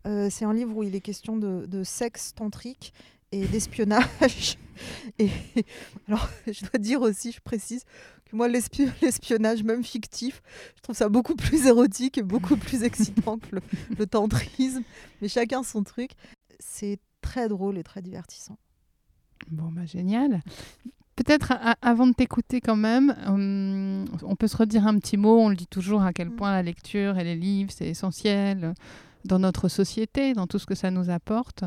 Euh, 0.07 0.29
c'est 0.31 0.45
un 0.45 0.53
livre 0.53 0.75
où 0.75 0.83
il 0.83 0.95
est 0.95 1.01
question 1.01 1.37
de, 1.37 1.65
de 1.67 1.83
sexe 1.83 2.33
tantrique 2.33 2.93
et 3.31 3.45
d'espionnage. 3.45 4.57
et 5.19 5.29
alors, 6.07 6.27
je 6.47 6.61
dois 6.61 6.79
dire 6.79 7.01
aussi, 7.01 7.31
je 7.31 7.39
précise, 7.41 7.83
moi, 8.33 8.47
l'espi- 8.47 8.89
l'espionnage, 9.01 9.63
même 9.63 9.83
fictif, 9.83 10.41
je 10.75 10.81
trouve 10.81 10.95
ça 10.95 11.09
beaucoup 11.09 11.35
plus 11.35 11.65
érotique 11.65 12.17
et 12.17 12.23
beaucoup 12.23 12.57
plus 12.57 12.83
excitant 12.83 13.37
que 13.37 13.55
le, 13.55 13.61
le 13.97 14.05
tantrisme. 14.07 14.83
Mais 15.21 15.27
chacun 15.27 15.63
son 15.63 15.83
truc. 15.83 16.11
C'est 16.59 16.99
très 17.21 17.47
drôle 17.47 17.77
et 17.77 17.83
très 17.83 18.01
divertissant. 18.01 18.57
Bon, 19.51 19.71
bah, 19.71 19.85
génial. 19.85 20.41
Peut-être 21.15 21.53
avant 21.81 22.05
de 22.07 22.13
t'écouter 22.13 22.61
quand 22.61 22.75
même, 22.75 23.15
hum, 23.25 24.05
on 24.23 24.35
peut 24.35 24.47
se 24.47 24.55
redire 24.57 24.85
un 24.85 24.97
petit 24.99 25.17
mot. 25.17 25.39
On 25.39 25.49
le 25.49 25.55
dit 25.55 25.67
toujours 25.67 26.03
à 26.03 26.13
quel 26.13 26.29
Mm. 26.29 26.35
point 26.35 26.51
la 26.51 26.61
lecture 26.63 27.17
et 27.17 27.23
les 27.23 27.35
livres, 27.35 27.71
c'est 27.75 27.87
essentiel 27.87 28.73
dans 29.25 29.39
notre 29.39 29.67
société, 29.67 30.33
dans 30.33 30.45
tout 30.47 30.59
ce 30.59 30.65
que 30.65 30.75
ça 30.75 30.91
nous 30.91 31.09
apporte. 31.09 31.63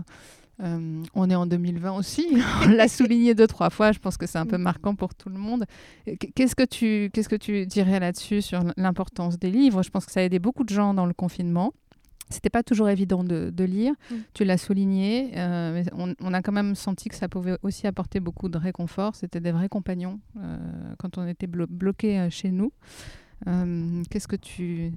Euh, 0.62 1.02
on 1.14 1.30
est 1.30 1.34
en 1.34 1.46
2020 1.46 1.92
aussi. 1.92 2.26
on 2.64 2.68
l'a 2.68 2.86
souligné 2.88 3.34
deux, 3.34 3.46
trois 3.46 3.70
fois. 3.70 3.92
Je 3.92 3.98
pense 3.98 4.16
que 4.16 4.26
c'est 4.26 4.38
un 4.38 4.46
peu 4.46 4.58
Mm. 4.58 4.62
marquant 4.62 4.94
pour 4.94 5.14
tout 5.14 5.28
le 5.30 5.38
monde. 5.38 5.64
Qu- 6.06 6.32
Qu'est-ce 6.34 6.54
que 6.54 6.64
tu, 6.64 7.10
qu'est-ce 7.12 7.28
que 7.30 7.36
tu 7.36 7.64
dirais 7.66 7.98
là-dessus 7.98 8.42
sur 8.42 8.60
l'importance 8.76 9.38
des 9.38 9.50
livres? 9.50 9.82
Je 9.82 9.90
pense 9.90 10.04
que 10.06 10.12
ça 10.12 10.20
a 10.20 10.22
aidé 10.24 10.38
beaucoup 10.38 10.64
de 10.64 10.68
gens 10.68 10.92
dans 10.94 11.06
le 11.06 11.14
confinement. 11.14 11.72
C'était 12.28 12.50
pas 12.50 12.62
toujours 12.62 12.88
évident 12.90 13.24
de, 13.24 13.50
de 13.50 13.64
lire. 13.64 13.92
Mm. 14.10 14.14
Tu 14.34 14.44
l'as 14.44 14.58
souligné. 14.58 15.32
euh, 15.36 15.72
mais 15.72 15.84
on, 15.96 16.14
on 16.20 16.32
a 16.34 16.42
quand 16.42 16.52
même 16.52 16.74
senti 16.74 17.08
que 17.08 17.16
ça 17.16 17.28
pouvait 17.28 17.56
aussi 17.62 17.86
apporter 17.86 18.20
beaucoup 18.20 18.48
de 18.48 18.58
réconfort. 18.58 19.16
C'était 19.16 19.40
des 19.40 19.52
vrais 19.52 19.68
compagnons 19.68 20.20
euh, 20.38 20.58
quand 20.98 21.16
on 21.18 21.26
était 21.26 21.46
blo- 21.48 21.66
bloqué 21.68 22.18
euh, 22.20 22.28
chez 22.30 22.50
nous. 22.50 22.70
Euh, 23.48 24.02
Qu'est-ce 24.10 24.28
que 24.28 24.36
tu 24.36 24.92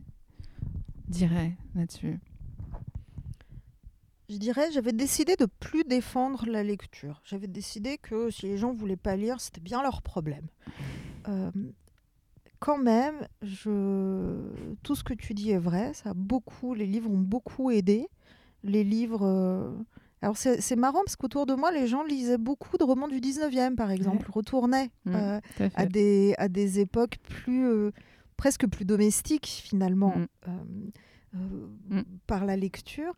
dirais 1.08 1.54
là-dessus? 1.76 2.20
Je 4.30 4.38
dirais, 4.38 4.72
j'avais 4.72 4.94
décidé 4.94 5.36
de 5.36 5.46
plus 5.46 5.84
défendre 5.84 6.46
la 6.48 6.64
lecture. 6.64 7.22
J'avais 7.26 7.48
décidé 7.48 7.98
que 7.98 8.30
si 8.30 8.46
les 8.48 8.58
gens 8.58 8.74
voulaient 8.74 8.96
pas 8.96 9.16
lire, 9.16 9.40
c'était 9.42 9.62
bien 9.62 9.82
leur 9.82 10.02
problème. 10.02 10.48
Euh, 11.28 11.52
quand 12.60 12.78
même, 12.78 13.16
je... 13.42 14.38
tout 14.84 14.96
ce 14.96 15.04
que 15.04 15.14
tu 15.14 15.34
dis 15.34 15.52
est 15.52 15.58
vrai. 15.58 15.94
Ça 15.94 16.12
a 16.12 16.14
beaucoup, 16.14 16.74
les 16.74 16.86
livres 16.86 17.12
ont 17.12 17.18
beaucoup 17.18 17.70
aidé. 17.72 18.08
Les 18.64 18.84
livres. 18.86 19.24
euh, 19.26 19.72
Alors 20.22 20.38
c'est 20.38 20.76
marrant 20.78 21.02
parce 21.06 21.18
qu'autour 21.18 21.46
de 21.46 21.54
moi, 21.54 21.72
les 21.74 21.88
gens 21.88 22.04
lisaient 22.04 22.38
beaucoup 22.38 22.78
de 22.78 22.84
romans 22.86 23.10
du 23.10 23.20
19e, 23.20 23.76
par 23.76 23.92
exemple, 23.92 24.32
retournaient 24.32 24.90
Mm, 25.06 25.16
euh, 25.16 25.40
à 25.76 25.86
des, 25.86 26.34
à 26.38 26.48
des 26.48 26.80
époques 26.80 27.18
plus 27.24 27.92
presque 28.38 28.68
plus 28.68 28.86
domestiques 28.86 29.48
finalement 29.48 30.16
Mm. 30.16 30.28
euh, 30.48 30.52
euh, 31.36 31.68
Mm. 31.90 32.02
par 32.26 32.46
la 32.46 32.56
lecture. 32.56 33.14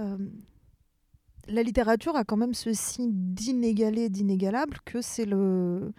Euh, 0.00 0.16
la 1.46 1.62
littérature 1.62 2.16
a 2.16 2.24
quand 2.24 2.36
même 2.36 2.54
ce 2.54 2.72
signe 2.72 3.10
d'inégalé, 3.12 4.08
d'inégalable 4.08 4.78
que 4.84 5.00
c'est 5.00 5.24
le 5.24 5.92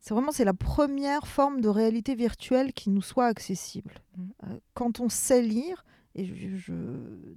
c'est 0.00 0.14
vraiment 0.14 0.32
c'est 0.32 0.44
la 0.44 0.54
première 0.54 1.26
forme 1.28 1.60
de 1.60 1.68
réalité 1.68 2.14
virtuelle 2.16 2.72
qui 2.72 2.90
nous 2.90 3.02
soit 3.02 3.26
accessible. 3.26 3.94
Euh, 4.44 4.58
quand 4.74 4.98
on 5.00 5.08
sait 5.08 5.42
lire 5.42 5.84
et 6.14 6.24
je, 6.24 6.56
je- 6.56 7.34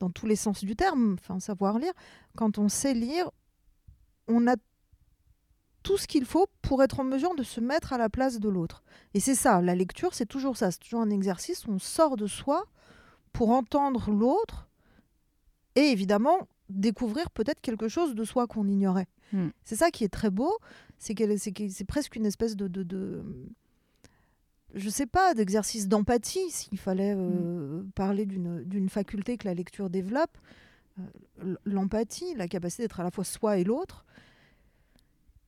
dans 0.00 0.10
tous 0.10 0.26
les 0.26 0.36
sens 0.36 0.64
du 0.64 0.74
terme, 0.76 1.16
enfin 1.18 1.38
savoir 1.40 1.78
lire, 1.78 1.92
quand 2.36 2.58
on 2.58 2.68
sait 2.68 2.94
lire, 2.94 3.30
on 4.26 4.46
a 4.48 4.56
tout 5.84 5.96
ce 5.96 6.06
qu'il 6.08 6.24
faut 6.24 6.46
pour 6.60 6.82
être 6.82 7.00
en 7.00 7.04
mesure 7.04 7.34
de 7.36 7.42
se 7.42 7.60
mettre 7.60 7.92
à 7.92 7.98
la 7.98 8.08
place 8.08 8.40
de 8.40 8.48
l'autre. 8.48 8.82
Et 9.14 9.20
c'est 9.20 9.34
ça, 9.36 9.62
la 9.62 9.74
lecture, 9.74 10.14
c'est 10.14 10.26
toujours 10.26 10.56
ça, 10.56 10.70
c'est 10.70 10.80
toujours 10.80 11.00
un 11.00 11.10
exercice 11.10 11.66
où 11.66 11.70
on 11.70 11.78
sort 11.78 12.16
de 12.16 12.26
soi 12.26 12.66
pour 13.32 13.50
entendre 13.50 14.10
l'autre 14.10 14.67
et 15.78 15.90
évidemment 15.92 16.36
découvrir 16.68 17.30
peut-être 17.30 17.60
quelque 17.60 17.88
chose 17.88 18.14
de 18.14 18.24
soi 18.24 18.46
qu'on 18.46 18.66
ignorait. 18.68 19.06
Mm. 19.32 19.48
C'est 19.64 19.76
ça 19.76 19.90
qui 19.90 20.04
est 20.04 20.08
très 20.08 20.30
beau, 20.30 20.52
c'est 20.98 21.14
que 21.14 21.36
c'est 21.38 21.84
presque 21.84 22.16
une 22.16 22.26
espèce 22.26 22.56
de, 22.56 22.66
de, 22.68 22.82
de- 22.82 23.22
je 24.74 24.88
sais 24.90 25.06
pas, 25.06 25.34
d'exercice 25.34 25.88
d'empathie, 25.88 26.50
s'il 26.50 26.78
fallait 26.78 27.14
euh, 27.16 27.82
parler 27.94 28.26
d'une 28.26 28.88
faculté 28.88 29.36
que 29.38 29.46
la 29.46 29.54
lecture 29.54 29.88
développe, 29.88 30.36
euh, 30.98 31.54
l'empathie, 31.64 32.34
la 32.34 32.48
capacité 32.48 32.82
d'être 32.84 33.00
à 33.00 33.04
la 33.04 33.10
fois 33.10 33.24
soi 33.24 33.58
et 33.58 33.64
l'autre, 33.64 34.04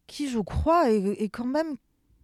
qui, 0.07 0.29
je 0.29 0.39
crois, 0.39 0.91
est, 0.91 1.23
est 1.23 1.29
quand 1.29 1.45
même 1.45 1.77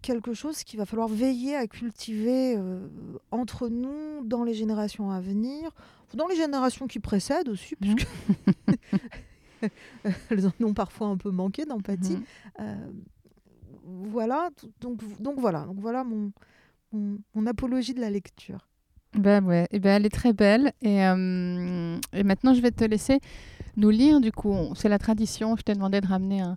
quelque 0.02 0.34
chose 0.34 0.62
qu'il 0.64 0.78
va 0.78 0.86
falloir 0.86 1.08
veiller 1.08 1.56
à 1.56 1.66
cultiver 1.66 2.54
euh, 2.56 2.86
entre 3.30 3.68
nous 3.68 4.24
dans 4.24 4.44
les 4.44 4.54
générations 4.54 5.10
à 5.10 5.20
venir, 5.20 5.70
dans 6.14 6.26
les 6.28 6.36
générations 6.36 6.86
qui 6.86 7.00
précèdent 7.00 7.48
aussi, 7.48 7.74
Mhm. 7.80 7.94
puisque 7.96 8.08
elles 10.30 10.46
en 10.46 10.52
ont 10.64 10.74
parfois 10.74 11.08
un 11.08 11.16
peu 11.16 11.30
manqué 11.30 11.64
d'empathie. 11.64 12.16
Mhm. 12.16 12.24
Euh, 12.60 12.90
voilà, 13.84 14.50
donc, 14.80 15.00
donc 15.20 15.38
voilà, 15.38 15.60
donc 15.64 15.78
voilà 15.78 16.04
mon, 16.04 16.32
mon, 16.92 17.18
mon 17.34 17.46
apologie 17.46 17.94
de 17.94 18.00
la 18.00 18.10
lecture. 18.10 18.68
Ben 19.14 19.42
ouais, 19.44 19.66
eh 19.70 19.78
ben 19.78 19.96
elle 19.96 20.06
est 20.06 20.10
très 20.14 20.32
belle. 20.32 20.72
Et, 20.82 21.04
euh, 21.06 21.96
et 22.12 22.22
maintenant, 22.22 22.52
je 22.54 22.60
vais 22.60 22.70
te 22.70 22.84
laisser 22.84 23.20
nous 23.76 23.90
lire. 23.90 24.20
Du 24.20 24.32
coup, 24.32 24.54
c'est 24.74 24.88
la 24.88 24.98
tradition. 24.98 25.56
Je 25.56 25.62
t'ai 25.62 25.74
demandé 25.74 26.00
de 26.02 26.06
ramener 26.06 26.40
un, 26.42 26.56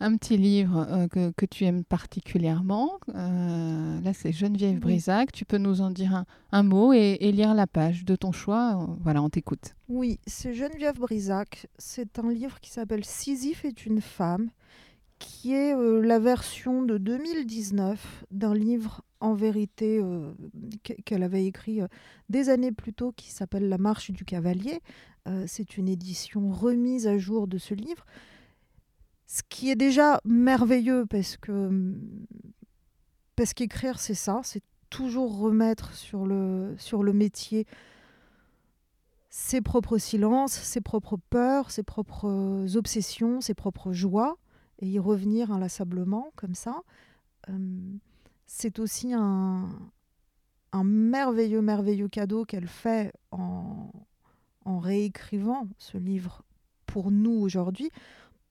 un 0.00 0.16
petit 0.16 0.38
livre 0.38 0.86
euh, 0.90 1.08
que, 1.08 1.32
que 1.32 1.44
tu 1.44 1.64
aimes 1.64 1.84
particulièrement. 1.84 2.92
Euh, 3.14 4.00
là, 4.00 4.12
c'est 4.14 4.32
Geneviève 4.32 4.74
Oui. 4.74 4.80
Brisac. 4.80 5.32
Tu 5.32 5.44
peux 5.44 5.58
nous 5.58 5.80
en 5.82 5.90
dire 5.90 6.14
un, 6.14 6.24
un 6.52 6.62
mot 6.62 6.94
et, 6.94 7.18
et 7.20 7.30
lire 7.30 7.52
la 7.54 7.66
page 7.66 8.04
de 8.06 8.16
ton 8.16 8.32
choix. 8.32 8.86
Voilà, 9.02 9.22
on 9.22 9.28
t'écoute. 9.28 9.74
Oui, 9.88 10.18
c'est 10.26 10.54
Geneviève 10.54 10.98
Brisac. 10.98 11.66
C'est 11.76 12.18
un 12.18 12.30
livre 12.30 12.58
qui 12.60 12.70
s'appelle 12.70 13.04
Sisyphe 13.04 13.66
est 13.66 13.84
une 13.84 14.00
femme, 14.00 14.48
qui 15.18 15.52
est 15.54 15.74
euh, 15.74 16.00
la 16.00 16.18
version 16.18 16.82
de 16.82 16.98
2019 16.98 18.24
d'un 18.30 18.54
livre 18.54 19.02
en 19.20 19.34
vérité 19.34 19.98
euh, 20.02 20.32
qu- 20.84 21.00
qu'elle 21.02 21.22
avait 21.22 21.44
écrit 21.44 21.80
euh, 21.82 21.88
des 22.28 22.48
années 22.48 22.72
plus 22.72 22.92
tôt 22.92 23.12
qui 23.12 23.30
s'appelle 23.30 23.68
La 23.68 23.78
marche 23.78 24.10
du 24.10 24.24
cavalier. 24.24 24.80
C'est 25.46 25.76
une 25.76 25.88
édition 25.90 26.50
remise 26.50 27.06
à 27.06 27.18
jour 27.18 27.48
de 27.48 27.58
ce 27.58 27.74
livre. 27.74 28.06
Ce 29.26 29.42
qui 29.46 29.68
est 29.70 29.76
déjà 29.76 30.22
merveilleux 30.24 31.04
parce 31.04 31.36
que 31.36 31.94
parce 33.36 33.52
qu'écrire 33.52 34.00
c'est 34.00 34.14
ça, 34.14 34.40
c'est 34.42 34.62
toujours 34.88 35.38
remettre 35.38 35.92
sur 35.92 36.24
le 36.24 36.74
sur 36.78 37.02
le 37.02 37.12
métier 37.12 37.66
ses 39.28 39.60
propres 39.60 39.98
silences, 39.98 40.52
ses 40.54 40.80
propres 40.80 41.18
peurs, 41.28 41.70
ses 41.70 41.82
propres 41.82 42.64
obsessions, 42.76 43.42
ses 43.42 43.52
propres 43.54 43.92
joies, 43.92 44.38
et 44.78 44.88
y 44.88 44.98
revenir 44.98 45.50
inlassablement 45.50 46.32
comme 46.36 46.54
ça. 46.54 46.82
Euh, 47.48 47.96
c'est 48.46 48.78
aussi 48.78 49.12
un, 49.12 49.68
un 50.72 50.84
merveilleux, 50.84 51.60
merveilleux 51.60 52.08
cadeau 52.08 52.44
qu'elle 52.44 52.68
fait 52.68 53.12
en, 53.30 53.90
en 54.64 54.78
réécrivant 54.78 55.68
ce 55.78 55.98
livre 55.98 56.42
pour 56.86 57.10
nous 57.10 57.32
aujourd'hui, 57.32 57.90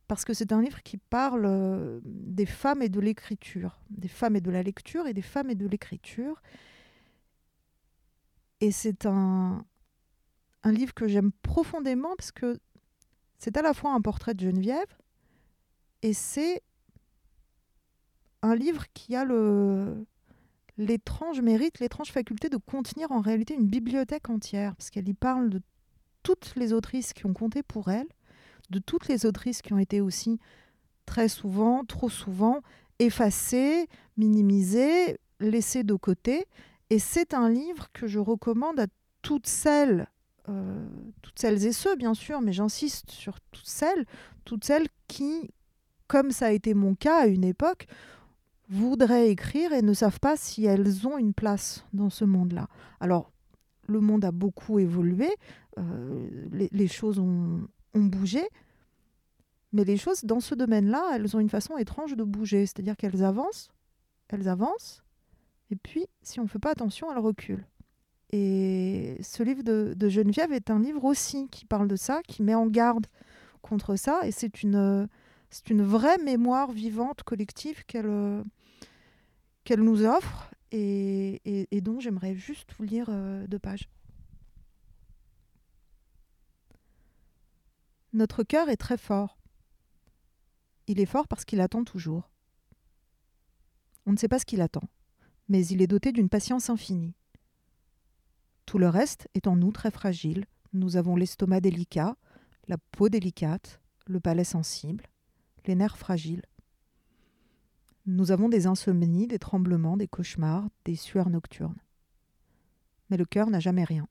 parce 0.07 0.23
que 0.23 0.33
c'est 0.33 0.53
un 0.53 0.61
livre 0.61 0.83
qui 0.83 0.97
parle 0.97 1.45
euh, 1.45 1.99
des 2.03 2.45
femmes 2.45 2.81
et 2.81 2.89
de 2.89 2.99
l'écriture, 2.99 3.79
des 3.89 4.07
femmes 4.07 4.35
et 4.35 4.41
de 4.41 4.51
la 4.51 4.63
lecture 4.63 5.07
et 5.07 5.13
des 5.13 5.21
femmes 5.21 5.49
et 5.49 5.55
de 5.55 5.67
l'écriture. 5.67 6.41
Et 8.61 8.71
c'est 8.71 9.05
un, 9.05 9.65
un 10.63 10.71
livre 10.71 10.93
que 10.93 11.07
j'aime 11.07 11.31
profondément 11.43 12.15
parce 12.15 12.31
que 12.31 12.59
c'est 13.37 13.57
à 13.57 13.61
la 13.61 13.73
fois 13.73 13.93
un 13.93 14.01
portrait 14.01 14.33
de 14.33 14.39
Geneviève 14.39 14.97
et 16.01 16.13
c'est 16.13 16.61
un 18.41 18.55
livre 18.55 18.85
qui 18.93 19.15
a 19.15 19.25
le 19.25 20.05
l'étrange 20.77 21.41
mérite, 21.41 21.79
l'étrange 21.79 22.11
faculté 22.11 22.49
de 22.49 22.57
contenir 22.57 23.11
en 23.11 23.19
réalité 23.19 23.55
une 23.55 23.65
bibliothèque 23.65 24.29
entière 24.29 24.75
parce 24.75 24.91
qu'elle 24.91 25.09
y 25.09 25.13
parle 25.15 25.49
de 25.49 25.61
toutes 26.21 26.53
les 26.55 26.71
autrices 26.71 27.13
qui 27.13 27.25
ont 27.25 27.33
compté 27.33 27.63
pour 27.63 27.89
elle, 27.89 28.07
de 28.69 28.77
toutes 28.77 29.07
les 29.07 29.25
autrices 29.25 29.63
qui 29.63 29.73
ont 29.73 29.79
été 29.79 30.01
aussi 30.01 30.39
très 31.07 31.29
souvent, 31.29 31.83
trop 31.83 32.09
souvent 32.09 32.61
effacées, 32.99 33.87
minimisées, 34.17 35.17
laissées 35.39 35.83
de 35.83 35.95
côté. 35.95 36.45
Et 36.91 36.99
c'est 36.99 37.33
un 37.33 37.49
livre 37.49 37.87
que 37.91 38.05
je 38.05 38.19
recommande 38.19 38.79
à 38.79 38.87
toutes 39.23 39.47
celles 39.47 40.07
euh, 40.49 40.87
toutes 41.21 41.39
celles 41.39 41.65
et 41.65 41.73
ceux, 41.73 41.95
bien 41.95 42.13
sûr, 42.13 42.39
mais 42.39 42.53
j'insiste 42.53 43.11
sur 43.11 43.41
toutes 43.51 43.67
celles, 43.67 44.05
toutes 44.45 44.63
celles 44.63 44.87
qui, 45.07 45.51
comme 46.07 46.31
ça 46.31 46.47
a 46.47 46.51
été 46.51 46.73
mon 46.73 46.95
cas 46.95 47.23
à 47.23 47.27
une 47.27 47.43
époque, 47.43 47.87
voudraient 48.69 49.29
écrire 49.29 49.71
et 49.73 49.81
ne 49.81 49.93
savent 49.93 50.19
pas 50.19 50.35
si 50.35 50.65
elles 50.65 51.07
ont 51.07 51.17
une 51.17 51.33
place 51.33 51.85
dans 51.93 52.09
ce 52.09 52.25
monde-là. 52.25 52.67
Alors, 52.99 53.31
le 53.87 54.01
monde 54.01 54.25
a 54.25 54.31
beaucoup 54.31 54.79
évolué, 54.79 55.29
euh, 55.77 56.27
les, 56.51 56.87
choses 56.87 57.19
ont, 57.19 57.67
bougé, 57.93 58.43
mais 59.71 59.85
les 59.85 59.97
choses 59.97 60.25
dans 60.25 60.39
ce 60.39 60.55
domaine-là, 60.55 61.13
elles 61.15 61.35
ont 61.35 61.39
une 61.39 61.49
façon 61.49 61.77
étrange 61.77 62.15
de 62.15 62.23
bouger, 62.23 62.65
c'est-à-dire 62.65 62.97
qu'elles 62.97 63.23
avancent, 63.23 63.69
elles 64.27 64.49
avancent, 64.49 65.01
et 65.71 65.75
puis, 65.75 66.05
si 66.21 66.39
on 66.39 66.43
ne 66.43 66.47
fait 66.47 66.59
pas 66.59 66.71
attention, 66.71 67.11
elles 67.11 67.19
reculent. 67.19 67.65
Et 68.31 69.17
ce 69.21 69.43
livre 69.43 69.63
de 69.63 70.09
Geneviève 70.09 70.51
est 70.51 70.69
un 70.69 70.79
livre 70.79 71.05
aussi 71.05 71.47
qui 71.47 71.65
parle 71.65 71.87
de 71.87 71.95
ça, 71.95 72.21
qui 72.27 72.43
met 72.43 72.55
en 72.55 72.67
garde 72.67 73.07
contre 73.61 73.95
ça. 73.95 74.21
Et 74.25 74.31
c'est 74.31 74.63
une, 74.63 75.07
c'est 75.49 75.69
une 75.69 75.83
vraie 75.83 76.17
mémoire 76.17 76.71
vivante, 76.71 77.23
collective 77.23 77.85
qu'elle 77.85 78.05
euh, 78.07 78.43
nous 79.77 80.03
offre 80.03 80.51
et 80.71 81.79
dont 81.81 81.99
j'aimerais 81.99 82.35
juste 82.35 82.73
vous 82.77 82.83
lire 82.83 83.07
euh, 83.09 83.47
deux 83.47 83.59
pages. 83.59 83.89
Notre 88.13 88.43
cœur 88.43 88.69
est 88.69 88.77
très 88.77 88.97
fort. 88.97 89.37
Il 90.87 90.99
est 90.99 91.05
fort 91.05 91.27
parce 91.27 91.45
qu'il 91.45 91.61
attend 91.61 91.83
toujours. 91.83 92.31
On 94.05 94.11
ne 94.11 94.17
sait 94.17 94.29
pas 94.29 94.39
ce 94.39 94.45
qu'il 94.45 94.61
attend, 94.61 94.87
mais 95.49 95.65
il 95.67 95.81
est 95.81 95.87
doté 95.87 96.11
d'une 96.11 96.29
patience 96.29 96.69
infinie. 96.69 97.13
Tout 98.65 98.77
le 98.77 98.89
reste 98.89 99.27
est 99.33 99.47
en 99.47 99.55
nous 99.55 99.71
très 99.71 99.91
fragile. 99.91 100.45
Nous 100.73 100.95
avons 100.95 101.15
l'estomac 101.15 101.61
délicat, 101.61 102.15
la 102.67 102.77
peau 102.77 103.09
délicate, 103.09 103.81
le 104.07 104.19
palais 104.19 104.43
sensible, 104.43 105.03
les 105.67 105.75
nerfs 105.75 105.97
fragiles. 105.97 106.43
Nous 108.05 108.31
avons 108.31 108.49
des 108.49 108.67
insomnies, 108.67 109.27
des 109.27 109.39
tremblements, 109.39 109.97
des 109.97 110.07
cauchemars, 110.07 110.69
des 110.85 110.95
sueurs 110.95 111.29
nocturnes. 111.29 111.79
Mais 113.09 113.17
le 113.17 113.25
cœur 113.25 113.49
n'a 113.49 113.59
jamais 113.59 113.83
rien. 113.83 114.07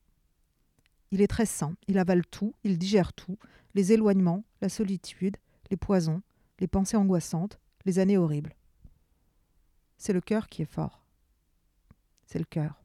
Il 1.10 1.22
est 1.22 1.28
très 1.28 1.46
sain, 1.46 1.74
il 1.88 1.98
avale 1.98 2.26
tout, 2.26 2.54
il 2.64 2.78
digère 2.78 3.12
tout, 3.12 3.38
les 3.74 3.92
éloignements, 3.92 4.44
la 4.60 4.68
solitude, 4.68 5.36
les 5.70 5.76
poisons, 5.76 6.22
les 6.58 6.66
pensées 6.66 6.96
angoissantes, 6.96 7.58
les 7.84 7.98
années 7.98 8.18
horribles. 8.18 8.54
C'est 9.98 10.12
le 10.12 10.20
cœur 10.20 10.48
qui 10.48 10.62
est 10.62 10.70
fort. 10.70 11.04
C'est 12.26 12.38
le 12.38 12.44
cœur. 12.44 12.82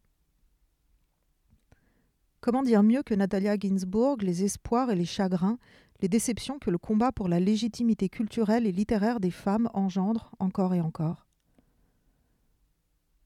Comment 2.39 2.63
dire 2.63 2.83
mieux 2.83 3.03
que 3.03 3.13
Natalia 3.13 3.57
Ginsburg 3.57 4.23
les 4.23 4.43
espoirs 4.43 4.89
et 4.89 4.95
les 4.95 5.05
chagrins, 5.05 5.59
les 6.01 6.07
déceptions 6.07 6.59
que 6.59 6.71
le 6.71 6.77
combat 6.77 7.11
pour 7.11 7.27
la 7.27 7.39
légitimité 7.39 8.09
culturelle 8.09 8.65
et 8.65 8.71
littéraire 8.71 9.19
des 9.19 9.31
femmes 9.31 9.69
engendre 9.73 10.31
encore 10.39 10.73
et 10.73 10.81
encore 10.81 11.27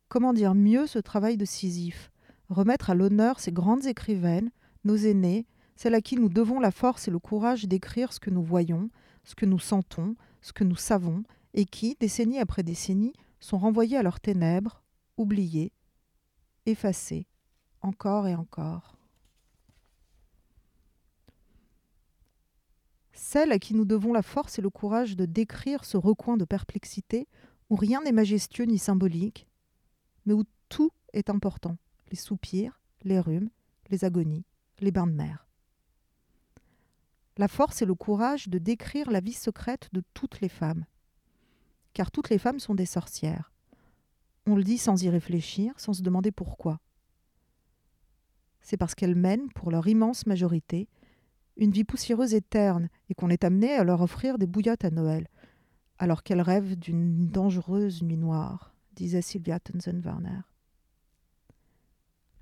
Comment 0.07 0.33
dire 0.33 0.55
mieux 0.55 0.85
ce 0.85 0.99
travail 0.99 1.37
de 1.37 1.45
Sisyphe? 1.45 2.11
Remettre 2.49 2.89
à 2.89 2.95
l'honneur 2.95 3.39
ces 3.39 3.51
grandes 3.51 3.85
écrivaines, 3.85 4.51
nos 4.83 4.95
aînées, 4.95 5.47
celles 5.75 5.95
à 5.95 6.01
qui 6.01 6.15
nous 6.15 6.29
devons 6.29 6.59
la 6.59 6.71
force 6.71 7.07
et 7.07 7.11
le 7.11 7.19
courage 7.19 7.65
d'écrire 7.65 8.13
ce 8.13 8.19
que 8.19 8.29
nous 8.29 8.43
voyons, 8.43 8.89
ce 9.23 9.35
que 9.35 9.45
nous 9.45 9.59
sentons, 9.59 10.15
ce 10.41 10.53
que 10.53 10.63
nous 10.63 10.75
savons, 10.75 11.23
et 11.53 11.65
qui, 11.65 11.97
décennie 11.99 12.39
après 12.39 12.63
décennie, 12.63 13.13
sont 13.39 13.57
renvoyées 13.57 13.97
à 13.97 14.03
leurs 14.03 14.19
ténèbres, 14.19 14.83
oubliées, 15.17 15.73
effacées, 16.65 17.27
encore 17.81 18.27
et 18.27 18.35
encore. 18.35 18.94
Celles 23.15 23.53
à 23.53 23.59
qui 23.59 23.73
nous 23.73 23.85
devons 23.85 24.11
la 24.11 24.21
force 24.21 24.59
et 24.59 24.61
le 24.61 24.69
courage 24.69 25.15
de 25.15 25.25
décrire 25.25 25.85
ce 25.85 25.95
recoin 25.95 26.35
de 26.35 26.43
perplexité 26.43 27.29
où 27.69 27.75
rien 27.75 28.01
n'est 28.01 28.11
majestueux 28.11 28.65
ni 28.65 28.77
symbolique, 28.77 29.47
mais 30.25 30.33
où 30.33 30.43
tout 30.67 30.91
est 31.13 31.29
important, 31.29 31.77
les 32.11 32.17
soupirs, 32.17 32.81
les 33.03 33.21
rhumes, 33.21 33.49
les 33.89 34.03
agonies, 34.03 34.43
les 34.79 34.91
bains 34.91 35.07
de 35.07 35.13
mer. 35.13 35.47
La 37.37 37.47
force 37.47 37.81
et 37.81 37.85
le 37.85 37.95
courage 37.95 38.49
de 38.49 38.57
décrire 38.57 39.09
la 39.09 39.21
vie 39.21 39.33
secrète 39.33 39.89
de 39.93 40.03
toutes 40.13 40.41
les 40.41 40.49
femmes, 40.49 40.85
car 41.93 42.11
toutes 42.11 42.29
les 42.29 42.37
femmes 42.37 42.59
sont 42.59 42.75
des 42.75 42.85
sorcières. 42.85 43.53
On 44.45 44.57
le 44.57 44.63
dit 44.63 44.77
sans 44.77 45.01
y 45.01 45.09
réfléchir, 45.09 45.73
sans 45.79 45.93
se 45.93 46.01
demander 46.01 46.31
pourquoi. 46.31 46.81
C'est 48.59 48.77
parce 48.77 48.93
qu'elles 48.93 49.15
mènent, 49.15 49.49
pour 49.53 49.71
leur 49.71 49.87
immense 49.87 50.25
majorité, 50.25 50.89
une 51.57 51.71
vie 51.71 51.83
poussiéreuse 51.83 52.33
et 52.33 52.41
terne, 52.41 52.89
et 53.09 53.15
qu'on 53.15 53.29
est 53.29 53.43
amené 53.43 53.73
à 53.73 53.83
leur 53.83 54.01
offrir 54.01 54.37
des 54.37 54.47
bouillottes 54.47 54.85
à 54.85 54.91
Noël, 54.91 55.27
alors 55.97 56.23
qu'elles 56.23 56.41
rêvent 56.41 56.75
d'une 56.75 57.27
dangereuse 57.27 58.03
nuit 58.03 58.17
noire, 58.17 58.73
disait 58.93 59.21
Sylvia 59.21 59.59
Tunzen-Warner. 59.59 60.41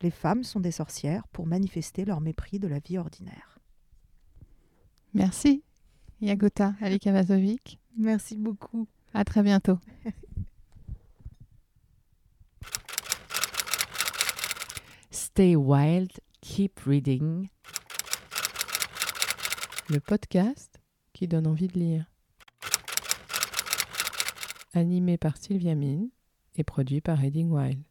Les 0.01 0.11
femmes 0.11 0.43
sont 0.43 0.59
des 0.59 0.71
sorcières 0.71 1.27
pour 1.29 1.47
manifester 1.47 2.03
leur 2.05 2.19
mépris 2.19 2.59
de 2.59 2.67
la 2.67 2.79
vie 2.79 2.97
ordinaire. 2.97 3.59
Merci, 5.13 5.63
Yagota 6.19 6.73
Alika 6.81 7.11
Vazovic. 7.11 7.79
Merci 7.97 8.35
beaucoup. 8.37 8.87
À 9.13 9.23
très 9.23 9.43
bientôt. 9.43 9.77
Stay 15.11 15.55
wild, 15.55 16.11
keep 16.41 16.79
reading. 16.85 17.49
Le 19.89 19.99
podcast 19.99 20.79
qui 21.11 21.27
donne 21.27 21.45
envie 21.45 21.67
de 21.67 21.77
lire. 21.77 22.09
Animé 24.73 25.17
par 25.17 25.35
Sylvia 25.35 25.75
Mine 25.75 26.09
et 26.55 26.63
produit 26.63 27.01
par 27.01 27.17
Reading 27.17 27.49
Wild. 27.51 27.83